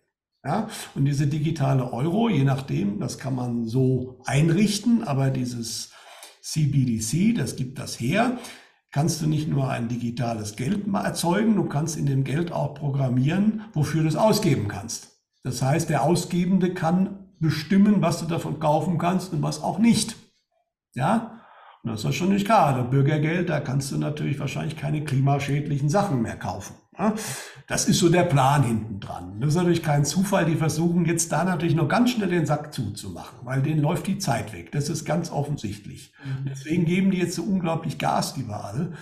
Ja, 0.44 0.68
und 0.94 1.04
diese 1.04 1.26
digitale 1.26 1.92
Euro, 1.92 2.30
je 2.30 2.44
nachdem, 2.44 2.98
das 2.98 3.18
kann 3.18 3.34
man 3.34 3.66
so 3.66 4.20
einrichten, 4.24 5.04
aber 5.04 5.28
dieses 5.28 5.92
CBDC, 6.40 7.34
das 7.36 7.56
gibt 7.56 7.78
das 7.78 8.00
her, 8.00 8.38
kannst 8.90 9.20
du 9.20 9.26
nicht 9.26 9.48
nur 9.48 9.68
ein 9.68 9.88
digitales 9.88 10.56
Geld 10.56 10.86
erzeugen, 10.92 11.56
du 11.56 11.64
kannst 11.64 11.98
in 11.98 12.06
dem 12.06 12.24
Geld 12.24 12.52
auch 12.52 12.74
programmieren, 12.74 13.64
wofür 13.74 14.02
du 14.02 14.08
es 14.08 14.16
ausgeben 14.16 14.66
kannst. 14.66 15.20
Das 15.42 15.60
heißt, 15.60 15.90
der 15.90 16.02
Ausgebende 16.02 16.72
kann 16.72 17.34
bestimmen, 17.38 18.00
was 18.00 18.20
du 18.20 18.26
davon 18.26 18.60
kaufen 18.60 18.96
kannst 18.98 19.32
und 19.32 19.42
was 19.42 19.62
auch 19.62 19.78
nicht. 19.78 20.16
Ja, 20.94 21.39
das 21.82 22.04
ist 22.04 22.14
schon 22.14 22.30
nicht 22.30 22.44
klar. 22.44 22.76
Das 22.76 22.90
Bürgergeld, 22.90 23.48
da 23.48 23.60
kannst 23.60 23.90
du 23.90 23.96
natürlich 23.96 24.38
wahrscheinlich 24.38 24.76
keine 24.76 25.02
klimaschädlichen 25.02 25.88
Sachen 25.88 26.20
mehr 26.22 26.36
kaufen. 26.36 26.74
Ja? 26.98 27.14
Das 27.66 27.88
ist 27.88 27.98
so 27.98 28.08
der 28.08 28.24
Plan 28.24 28.62
hinten 28.62 29.00
dran. 29.00 29.40
Das 29.40 29.50
ist 29.50 29.56
natürlich 29.56 29.82
kein 29.82 30.04
Zufall. 30.04 30.44
Die 30.44 30.56
versuchen 30.56 31.06
jetzt 31.06 31.32
da 31.32 31.44
natürlich 31.44 31.74
noch 31.74 31.88
ganz 31.88 32.10
schnell 32.10 32.28
den 32.28 32.44
Sack 32.44 32.74
zuzumachen, 32.74 33.38
weil 33.44 33.62
denen 33.62 33.80
läuft 33.80 34.06
die 34.06 34.18
Zeit 34.18 34.52
weg. 34.52 34.72
Das 34.72 34.88
ist 34.88 35.04
ganz 35.04 35.30
offensichtlich. 35.30 36.12
Mhm. 36.24 36.46
Deswegen 36.50 36.84
geben 36.84 37.10
die 37.10 37.18
jetzt 37.18 37.34
so 37.34 37.42
unglaublich 37.42 37.98
Gas 37.98 38.36
überall. 38.36 38.92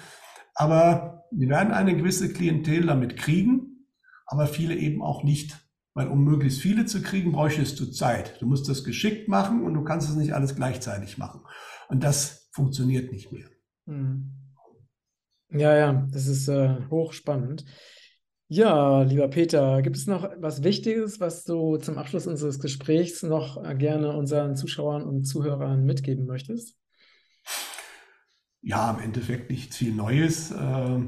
Aber 0.55 1.25
die 1.31 1.49
werden 1.49 1.73
eine 1.73 1.97
gewisse 1.97 2.33
Klientel 2.33 2.87
damit 2.87 3.17
kriegen, 3.17 3.87
aber 4.27 4.47
viele 4.47 4.77
eben 4.77 5.03
auch 5.03 5.25
nicht. 5.25 5.59
Weil 5.95 6.09
um 6.09 6.23
möglichst 6.23 6.61
viele 6.61 6.87
zu 6.87 7.03
kriegen, 7.03 7.33
bräuchtest 7.33 7.81
du 7.81 7.87
Zeit. 7.87 8.41
Du 8.41 8.47
musst 8.47 8.69
das 8.69 8.85
geschickt 8.85 9.29
machen 9.29 9.65
und 9.65 9.75
du 9.75 9.83
kannst 9.83 10.09
es 10.09 10.15
nicht 10.15 10.33
alles 10.33 10.55
gleichzeitig 10.55 11.19
machen. 11.19 11.41
Und 11.89 12.05
das 12.05 12.38
funktioniert 12.59 13.13
nicht 13.13 13.31
mehr. 13.31 13.47
Hm. 13.87 14.33
Ja, 15.51 15.77
ja, 15.77 16.09
das 16.11 16.27
ist 16.27 16.49
äh, 16.49 16.77
hochspannend. 16.91 17.65
Ja, 18.49 19.03
lieber 19.03 19.29
Peter, 19.29 19.81
gibt 19.81 19.97
es 19.97 20.09
noch 20.09 20.29
was 20.39 20.65
Wichtiges, 20.65 21.21
was 21.21 21.45
du 21.45 21.77
zum 21.77 21.99
Abschluss 21.99 22.27
unseres 22.27 22.59
Gesprächs 22.59 23.23
noch 23.23 23.63
äh, 23.63 23.77
gerne 23.77 24.17
unseren 24.17 24.57
Zuschauern 24.57 25.05
und 25.05 25.25
Zuhörern 25.25 25.85
mitgeben 25.85 26.27
möchtest? 26.27 26.77
Ja, 28.61 28.91
im 28.91 29.05
Endeffekt 29.05 29.51
nichts 29.51 29.77
viel 29.77 29.95
Neues. 29.95 30.51
Äh, 30.51 31.01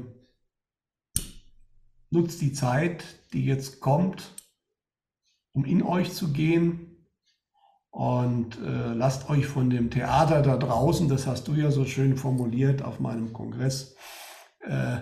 nutzt 2.11 2.41
die 2.41 2.53
Zeit, 2.53 3.03
die 3.33 3.45
jetzt 3.45 3.81
kommt, 3.81 4.35
um 5.51 5.65
in 5.65 5.83
euch 5.83 6.13
zu 6.13 6.31
gehen 6.31 6.90
und 7.91 8.57
äh, 8.59 8.93
lasst 8.93 9.29
euch 9.29 9.45
von 9.47 9.69
dem 9.69 9.91
Theater 9.91 10.41
da 10.41 10.55
draußen, 10.57 11.09
das 11.09 11.27
hast 11.27 11.47
du 11.49 11.53
ja 11.53 11.71
so 11.71 11.85
schön 11.85 12.15
formuliert 12.15 12.81
auf 12.81 13.01
meinem 13.01 13.33
Kongress, 13.33 13.95
äh, 14.61 14.97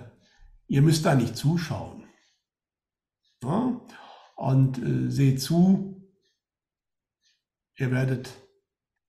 ihr 0.68 0.82
müsst 0.82 1.06
da 1.06 1.14
nicht 1.14 1.38
zuschauen. 1.38 2.04
Ja? 3.44 3.80
Und 4.36 4.80
äh, 4.80 5.12
seht 5.12 5.40
zu, 5.40 6.10
ihr 7.78 7.92
werdet 7.92 8.32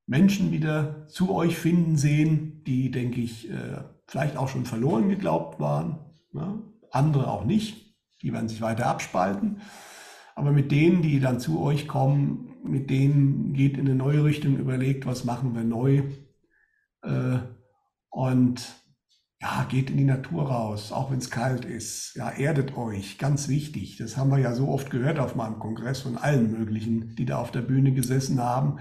Menschen 0.06 0.52
wieder 0.52 1.06
zu 1.08 1.34
euch 1.34 1.56
finden 1.56 1.96
sehen, 1.96 2.62
die, 2.64 2.90
denke 2.90 3.20
ich, 3.20 3.50
äh, 3.50 3.82
vielleicht 4.06 4.36
auch 4.36 4.48
schon 4.48 4.66
verloren 4.66 5.08
geglaubt 5.08 5.58
waren. 5.58 6.00
Ja? 6.34 6.58
Andere 6.90 7.30
auch 7.30 7.44
nicht. 7.44 7.96
Die 8.20 8.32
werden 8.32 8.48
sich 8.48 8.60
weiter 8.60 8.86
abspalten. 8.86 9.62
Aber 10.34 10.52
mit 10.52 10.70
denen, 10.70 11.00
die 11.00 11.20
dann 11.20 11.40
zu 11.40 11.62
euch 11.62 11.88
kommen, 11.88 12.49
mit 12.62 12.90
denen 12.90 13.52
geht 13.52 13.76
in 13.76 13.86
eine 13.86 13.94
neue 13.94 14.24
Richtung, 14.24 14.58
überlegt, 14.58 15.06
was 15.06 15.24
machen 15.24 15.54
wir 15.54 15.64
neu. 15.64 16.02
Äh, 17.02 17.38
und 18.10 18.80
ja, 19.40 19.66
geht 19.68 19.90
in 19.90 19.96
die 19.96 20.04
Natur 20.04 20.48
raus, 20.50 20.92
auch 20.92 21.10
wenn 21.10 21.18
es 21.18 21.30
kalt 21.30 21.64
ist. 21.64 22.14
Ja, 22.14 22.30
erdet 22.30 22.76
euch, 22.76 23.16
ganz 23.16 23.48
wichtig. 23.48 23.96
Das 23.96 24.16
haben 24.16 24.30
wir 24.30 24.38
ja 24.38 24.54
so 24.54 24.68
oft 24.68 24.90
gehört 24.90 25.18
auf 25.18 25.34
meinem 25.34 25.58
Kongress 25.58 26.02
von 26.02 26.18
allen 26.18 26.52
möglichen, 26.52 27.14
die 27.16 27.24
da 27.24 27.38
auf 27.38 27.50
der 27.50 27.62
Bühne 27.62 27.92
gesessen 27.92 28.40
haben. 28.40 28.80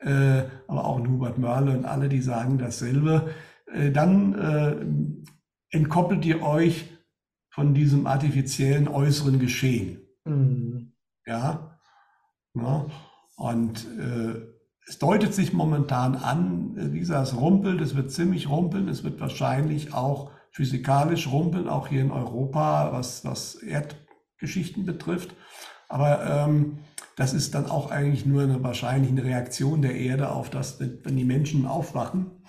Äh, 0.00 0.44
aber 0.66 0.84
auch 0.84 0.98
Hubert 1.06 1.38
Mörle 1.38 1.76
und 1.76 1.84
alle, 1.84 2.08
die 2.08 2.22
sagen 2.22 2.58
dasselbe. 2.58 3.32
Äh, 3.72 3.92
dann 3.92 4.34
äh, 4.34 5.76
entkoppelt 5.76 6.24
ihr 6.24 6.42
euch 6.42 6.90
von 7.50 7.74
diesem 7.74 8.06
artifiziellen 8.06 8.88
äußeren 8.88 9.38
Geschehen. 9.38 10.00
Mhm. 10.24 10.92
Ja, 11.26 11.78
ja. 12.54 12.86
Und 13.40 13.86
äh, 13.98 14.38
es 14.86 14.98
deutet 14.98 15.32
sich 15.32 15.54
momentan 15.54 16.14
an, 16.14 16.76
äh, 16.76 16.92
wie 16.92 16.98
gesagt, 16.98 17.28
es 17.28 17.36
rumpelt, 17.36 17.80
es 17.80 17.96
wird 17.96 18.10
ziemlich 18.10 18.50
rumpeln, 18.50 18.86
es 18.86 19.02
wird 19.02 19.18
wahrscheinlich 19.18 19.94
auch 19.94 20.30
physikalisch 20.52 21.26
rumpeln, 21.26 21.66
auch 21.66 21.88
hier 21.88 22.02
in 22.02 22.10
Europa, 22.10 22.90
was, 22.92 23.24
was 23.24 23.54
Erdgeschichten 23.54 24.84
betrifft. 24.84 25.34
Aber 25.88 26.26
ähm, 26.26 26.80
das 27.16 27.32
ist 27.32 27.54
dann 27.54 27.64
auch 27.64 27.90
eigentlich 27.90 28.26
nur 28.26 28.42
eine 28.42 28.62
wahrscheinliche 28.62 29.24
Reaktion 29.24 29.80
der 29.80 29.94
Erde 29.94 30.32
auf 30.32 30.50
das, 30.50 30.78
wenn 30.78 31.16
die 31.16 31.24
Menschen 31.24 31.64
aufwachen. 31.64 32.42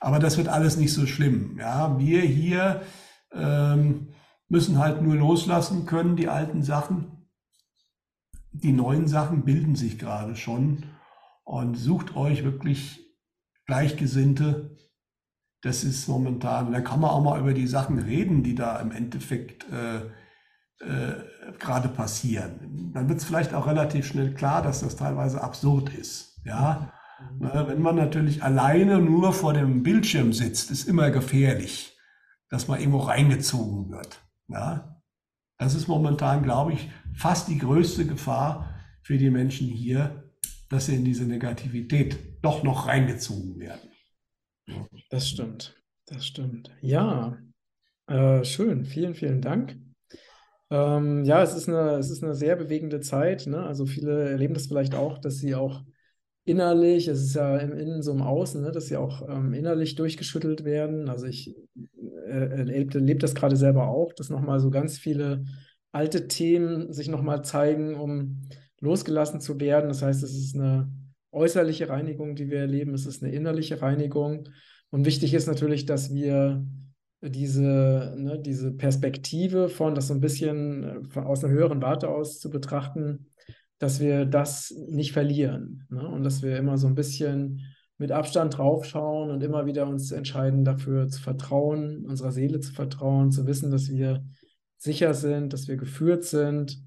Aber 0.00 0.18
das 0.18 0.36
wird 0.36 0.48
alles 0.48 0.76
nicht 0.76 0.92
so 0.92 1.06
schlimm. 1.06 1.56
Ja, 1.58 1.98
wir 1.98 2.20
hier 2.20 2.82
ähm, 3.32 4.08
müssen 4.50 4.78
halt 4.78 5.00
nur 5.00 5.14
loslassen 5.14 5.86
können, 5.86 6.14
die 6.14 6.28
alten 6.28 6.62
Sachen 6.62 7.15
die 8.62 8.72
neuen 8.72 9.08
Sachen 9.08 9.44
bilden 9.44 9.76
sich 9.76 9.98
gerade 9.98 10.36
schon 10.36 10.84
und 11.44 11.76
sucht 11.76 12.16
euch 12.16 12.44
wirklich 12.44 13.00
Gleichgesinnte. 13.66 14.76
Das 15.62 15.84
ist 15.84 16.08
momentan, 16.08 16.72
da 16.72 16.80
kann 16.80 17.00
man 17.00 17.10
auch 17.10 17.22
mal 17.22 17.40
über 17.40 17.54
die 17.54 17.66
Sachen 17.66 17.98
reden, 17.98 18.42
die 18.42 18.54
da 18.54 18.78
im 18.78 18.92
Endeffekt 18.92 19.66
äh, 19.70 19.98
äh, 20.84 21.22
gerade 21.58 21.88
passieren. 21.88 22.92
Dann 22.92 23.08
wird 23.08 23.18
es 23.18 23.24
vielleicht 23.24 23.54
auch 23.54 23.66
relativ 23.66 24.06
schnell 24.06 24.34
klar, 24.34 24.62
dass 24.62 24.80
das 24.80 24.96
teilweise 24.96 25.42
absurd 25.42 25.94
ist. 25.94 26.40
Ja, 26.44 26.92
mhm. 27.38 27.50
wenn 27.68 27.82
man 27.82 27.96
natürlich 27.96 28.42
alleine 28.42 29.00
nur 29.00 29.32
vor 29.32 29.52
dem 29.52 29.82
Bildschirm 29.82 30.32
sitzt, 30.32 30.70
ist 30.70 30.86
immer 30.86 31.10
gefährlich, 31.10 31.96
dass 32.50 32.68
man 32.68 32.78
irgendwo 32.78 32.98
reingezogen 32.98 33.90
wird. 33.90 34.20
Ja, 34.48 34.95
das 35.58 35.74
ist 35.74 35.88
momentan, 35.88 36.42
glaube 36.42 36.74
ich, 36.74 36.88
fast 37.14 37.48
die 37.48 37.58
größte 37.58 38.06
Gefahr 38.06 38.74
für 39.02 39.18
die 39.18 39.30
Menschen 39.30 39.68
hier, 39.68 40.30
dass 40.68 40.86
sie 40.86 40.96
in 40.96 41.04
diese 41.04 41.24
Negativität 41.24 42.18
doch 42.42 42.62
noch 42.62 42.86
reingezogen 42.86 43.58
werden. 43.58 43.90
Das 45.10 45.28
stimmt, 45.28 45.80
das 46.06 46.26
stimmt. 46.26 46.70
Ja, 46.80 47.38
äh, 48.08 48.44
schön, 48.44 48.84
vielen, 48.84 49.14
vielen 49.14 49.40
Dank. 49.40 49.78
Ähm, 50.70 51.24
ja, 51.24 51.42
es 51.42 51.54
ist, 51.54 51.68
eine, 51.68 51.92
es 51.92 52.10
ist 52.10 52.24
eine 52.24 52.34
sehr 52.34 52.56
bewegende 52.56 53.00
Zeit. 53.00 53.46
Ne? 53.46 53.62
Also 53.62 53.86
viele 53.86 54.30
erleben 54.30 54.54
das 54.54 54.66
vielleicht 54.66 54.94
auch, 54.94 55.18
dass 55.18 55.38
sie 55.38 55.54
auch 55.54 55.84
innerlich, 56.44 57.08
es 57.08 57.22
ist 57.22 57.34
ja 57.34 57.56
im 57.58 57.72
Innen 57.72 58.02
so 58.02 58.12
im 58.12 58.22
Außen, 58.22 58.62
ne, 58.62 58.70
dass 58.70 58.86
sie 58.86 58.96
auch 58.96 59.28
ähm, 59.28 59.52
innerlich 59.52 59.96
durchgeschüttelt 59.96 60.64
werden. 60.64 61.08
Also 61.08 61.26
ich 61.26 61.54
äh, 62.26 62.58
erlebe 62.58 62.98
erleb 62.98 63.20
das 63.20 63.34
gerade 63.34 63.56
selber 63.56 63.88
auch, 63.88 64.12
dass 64.12 64.30
nochmal 64.30 64.60
so 64.60 64.70
ganz 64.70 64.98
viele 64.98 65.44
alte 65.92 66.28
Themen 66.28 66.92
sich 66.92 67.08
nochmal 67.08 67.42
zeigen, 67.42 67.94
um 67.94 68.42
losgelassen 68.80 69.40
zu 69.40 69.58
werden. 69.60 69.88
Das 69.88 70.02
heißt, 70.02 70.22
es 70.22 70.34
ist 70.34 70.54
eine 70.54 70.92
äußerliche 71.32 71.88
Reinigung, 71.88 72.34
die 72.36 72.50
wir 72.50 72.58
erleben, 72.58 72.94
es 72.94 73.06
ist 73.06 73.22
eine 73.22 73.32
innerliche 73.32 73.80
Reinigung. 73.80 74.48
Und 74.90 75.04
wichtig 75.04 75.34
ist 75.34 75.46
natürlich, 75.46 75.86
dass 75.86 76.14
wir 76.14 76.64
diese, 77.22 78.14
ne, 78.16 78.38
diese 78.38 78.72
Perspektive 78.72 79.68
von, 79.68 79.94
das 79.94 80.08
so 80.08 80.14
ein 80.14 80.20
bisschen 80.20 80.84
äh, 80.84 81.04
von, 81.08 81.24
aus 81.24 81.44
einer 81.44 81.52
höheren 81.52 81.82
Warte 81.82 82.08
aus 82.08 82.40
zu 82.40 82.50
betrachten, 82.50 83.26
dass 83.78 84.00
wir 84.00 84.24
das 84.26 84.74
nicht 84.88 85.12
verlieren. 85.12 85.84
Ne? 85.90 86.06
Und 86.06 86.24
dass 86.24 86.42
wir 86.42 86.56
immer 86.56 86.78
so 86.78 86.86
ein 86.86 86.94
bisschen 86.94 87.62
mit 87.98 88.12
Abstand 88.12 88.58
draufschauen 88.58 89.30
und 89.30 89.42
immer 89.42 89.66
wieder 89.66 89.86
uns 89.86 90.12
entscheiden, 90.12 90.64
dafür 90.64 91.08
zu 91.08 91.20
vertrauen, 91.20 92.04
unserer 92.06 92.32
Seele 92.32 92.60
zu 92.60 92.72
vertrauen, 92.72 93.30
zu 93.30 93.46
wissen, 93.46 93.70
dass 93.70 93.88
wir 93.88 94.24
sicher 94.78 95.14
sind, 95.14 95.52
dass 95.52 95.68
wir 95.68 95.76
geführt 95.76 96.24
sind, 96.24 96.78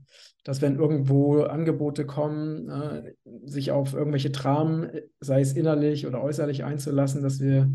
dass 0.43 0.61
wenn 0.61 0.77
irgendwo 0.77 1.41
Angebote 1.41 2.05
kommen, 2.05 2.69
äh, 2.69 3.13
sich 3.45 3.71
auf 3.71 3.93
irgendwelche 3.93 4.29
Dramen, 4.29 4.89
sei 5.19 5.41
es 5.41 5.53
innerlich 5.53 6.07
oder 6.07 6.23
äußerlich 6.23 6.63
einzulassen, 6.63 7.21
dass 7.21 7.39
wir 7.39 7.71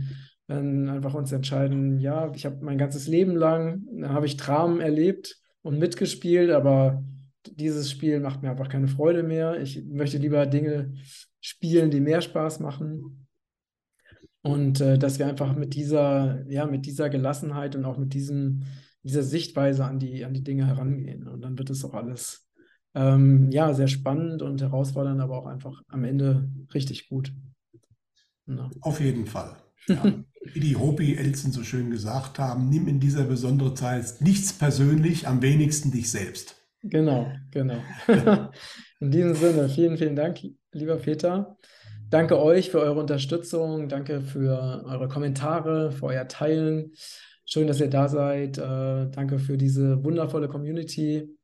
dann 0.46 0.88
einfach 0.88 1.14
uns 1.14 1.32
entscheiden, 1.32 1.98
ja, 2.00 2.30
ich 2.34 2.44
habe 2.46 2.64
mein 2.64 2.78
ganzes 2.78 3.08
Leben 3.08 3.34
lang, 3.34 3.82
habe 4.04 4.26
ich 4.26 4.36
Dramen 4.36 4.80
erlebt 4.80 5.38
und 5.62 5.78
mitgespielt, 5.78 6.50
aber 6.50 7.02
dieses 7.46 7.90
Spiel 7.90 8.20
macht 8.20 8.42
mir 8.42 8.50
einfach 8.50 8.68
keine 8.68 8.88
Freude 8.88 9.22
mehr. 9.22 9.60
Ich 9.60 9.84
möchte 9.86 10.18
lieber 10.18 10.46
Dinge 10.46 10.94
spielen, 11.40 11.90
die 11.90 12.00
mehr 12.00 12.20
Spaß 12.20 12.60
machen. 12.60 13.23
Und 14.44 14.82
äh, 14.82 14.98
dass 14.98 15.18
wir 15.18 15.26
einfach 15.26 15.56
mit 15.56 15.74
dieser, 15.74 16.44
ja, 16.50 16.66
mit 16.66 16.84
dieser 16.84 17.08
Gelassenheit 17.08 17.76
und 17.76 17.86
auch 17.86 17.96
mit 17.96 18.12
diesem, 18.12 18.64
dieser 19.02 19.22
Sichtweise 19.22 19.86
an 19.86 19.98
die, 19.98 20.22
an 20.22 20.34
die 20.34 20.44
Dinge 20.44 20.66
herangehen. 20.66 21.26
Und 21.26 21.40
dann 21.40 21.56
wird 21.56 21.70
es 21.70 21.82
auch 21.82 21.94
alles 21.94 22.46
ähm, 22.94 23.50
ja, 23.50 23.72
sehr 23.72 23.88
spannend 23.88 24.42
und 24.42 24.60
herausfordernd, 24.60 25.22
aber 25.22 25.38
auch 25.38 25.46
einfach 25.46 25.82
am 25.88 26.04
Ende 26.04 26.50
richtig 26.74 27.08
gut. 27.08 27.32
Ja. 28.46 28.68
Auf 28.82 29.00
jeden 29.00 29.24
Fall. 29.24 29.56
Ja. 29.88 30.04
Wie 30.52 30.60
die 30.60 30.76
Hopi-Elzen 30.76 31.50
so 31.50 31.62
schön 31.62 31.90
gesagt 31.90 32.38
haben, 32.38 32.68
nimm 32.68 32.86
in 32.86 33.00
dieser 33.00 33.24
besonderen 33.24 33.76
Zeit 33.76 34.20
nichts 34.20 34.52
persönlich, 34.52 35.26
am 35.26 35.40
wenigsten 35.40 35.90
dich 35.90 36.10
selbst. 36.10 36.56
Genau, 36.82 37.32
genau. 37.50 37.78
in 39.00 39.10
diesem 39.10 39.34
Sinne, 39.34 39.70
vielen, 39.70 39.96
vielen 39.96 40.16
Dank, 40.16 40.42
lieber 40.72 40.96
Peter. 40.96 41.56
Danke 42.14 42.40
euch 42.40 42.70
für 42.70 42.78
eure 42.78 43.00
Unterstützung, 43.00 43.88
danke 43.88 44.20
für 44.20 44.84
eure 44.86 45.08
Kommentare, 45.08 45.90
für 45.90 46.04
euer 46.04 46.28
Teilen. 46.28 46.92
Schön, 47.44 47.66
dass 47.66 47.80
ihr 47.80 47.90
da 47.90 48.06
seid. 48.06 48.56
Äh, 48.56 49.10
danke 49.10 49.40
für 49.40 49.58
diese 49.58 50.04
wundervolle 50.04 50.46
Community. 50.46 51.36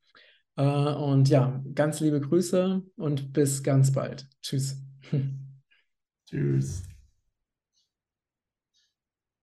Äh, 0.55 0.63
und 0.63 1.29
ja, 1.29 1.61
ganz 1.75 1.99
liebe 1.99 2.21
Grüße 2.21 2.83
und 2.95 3.33
bis 3.33 3.65
ganz 3.65 3.91
bald. 3.91 4.29
Tschüss. 4.43 4.81
Tschüss. 6.31 6.90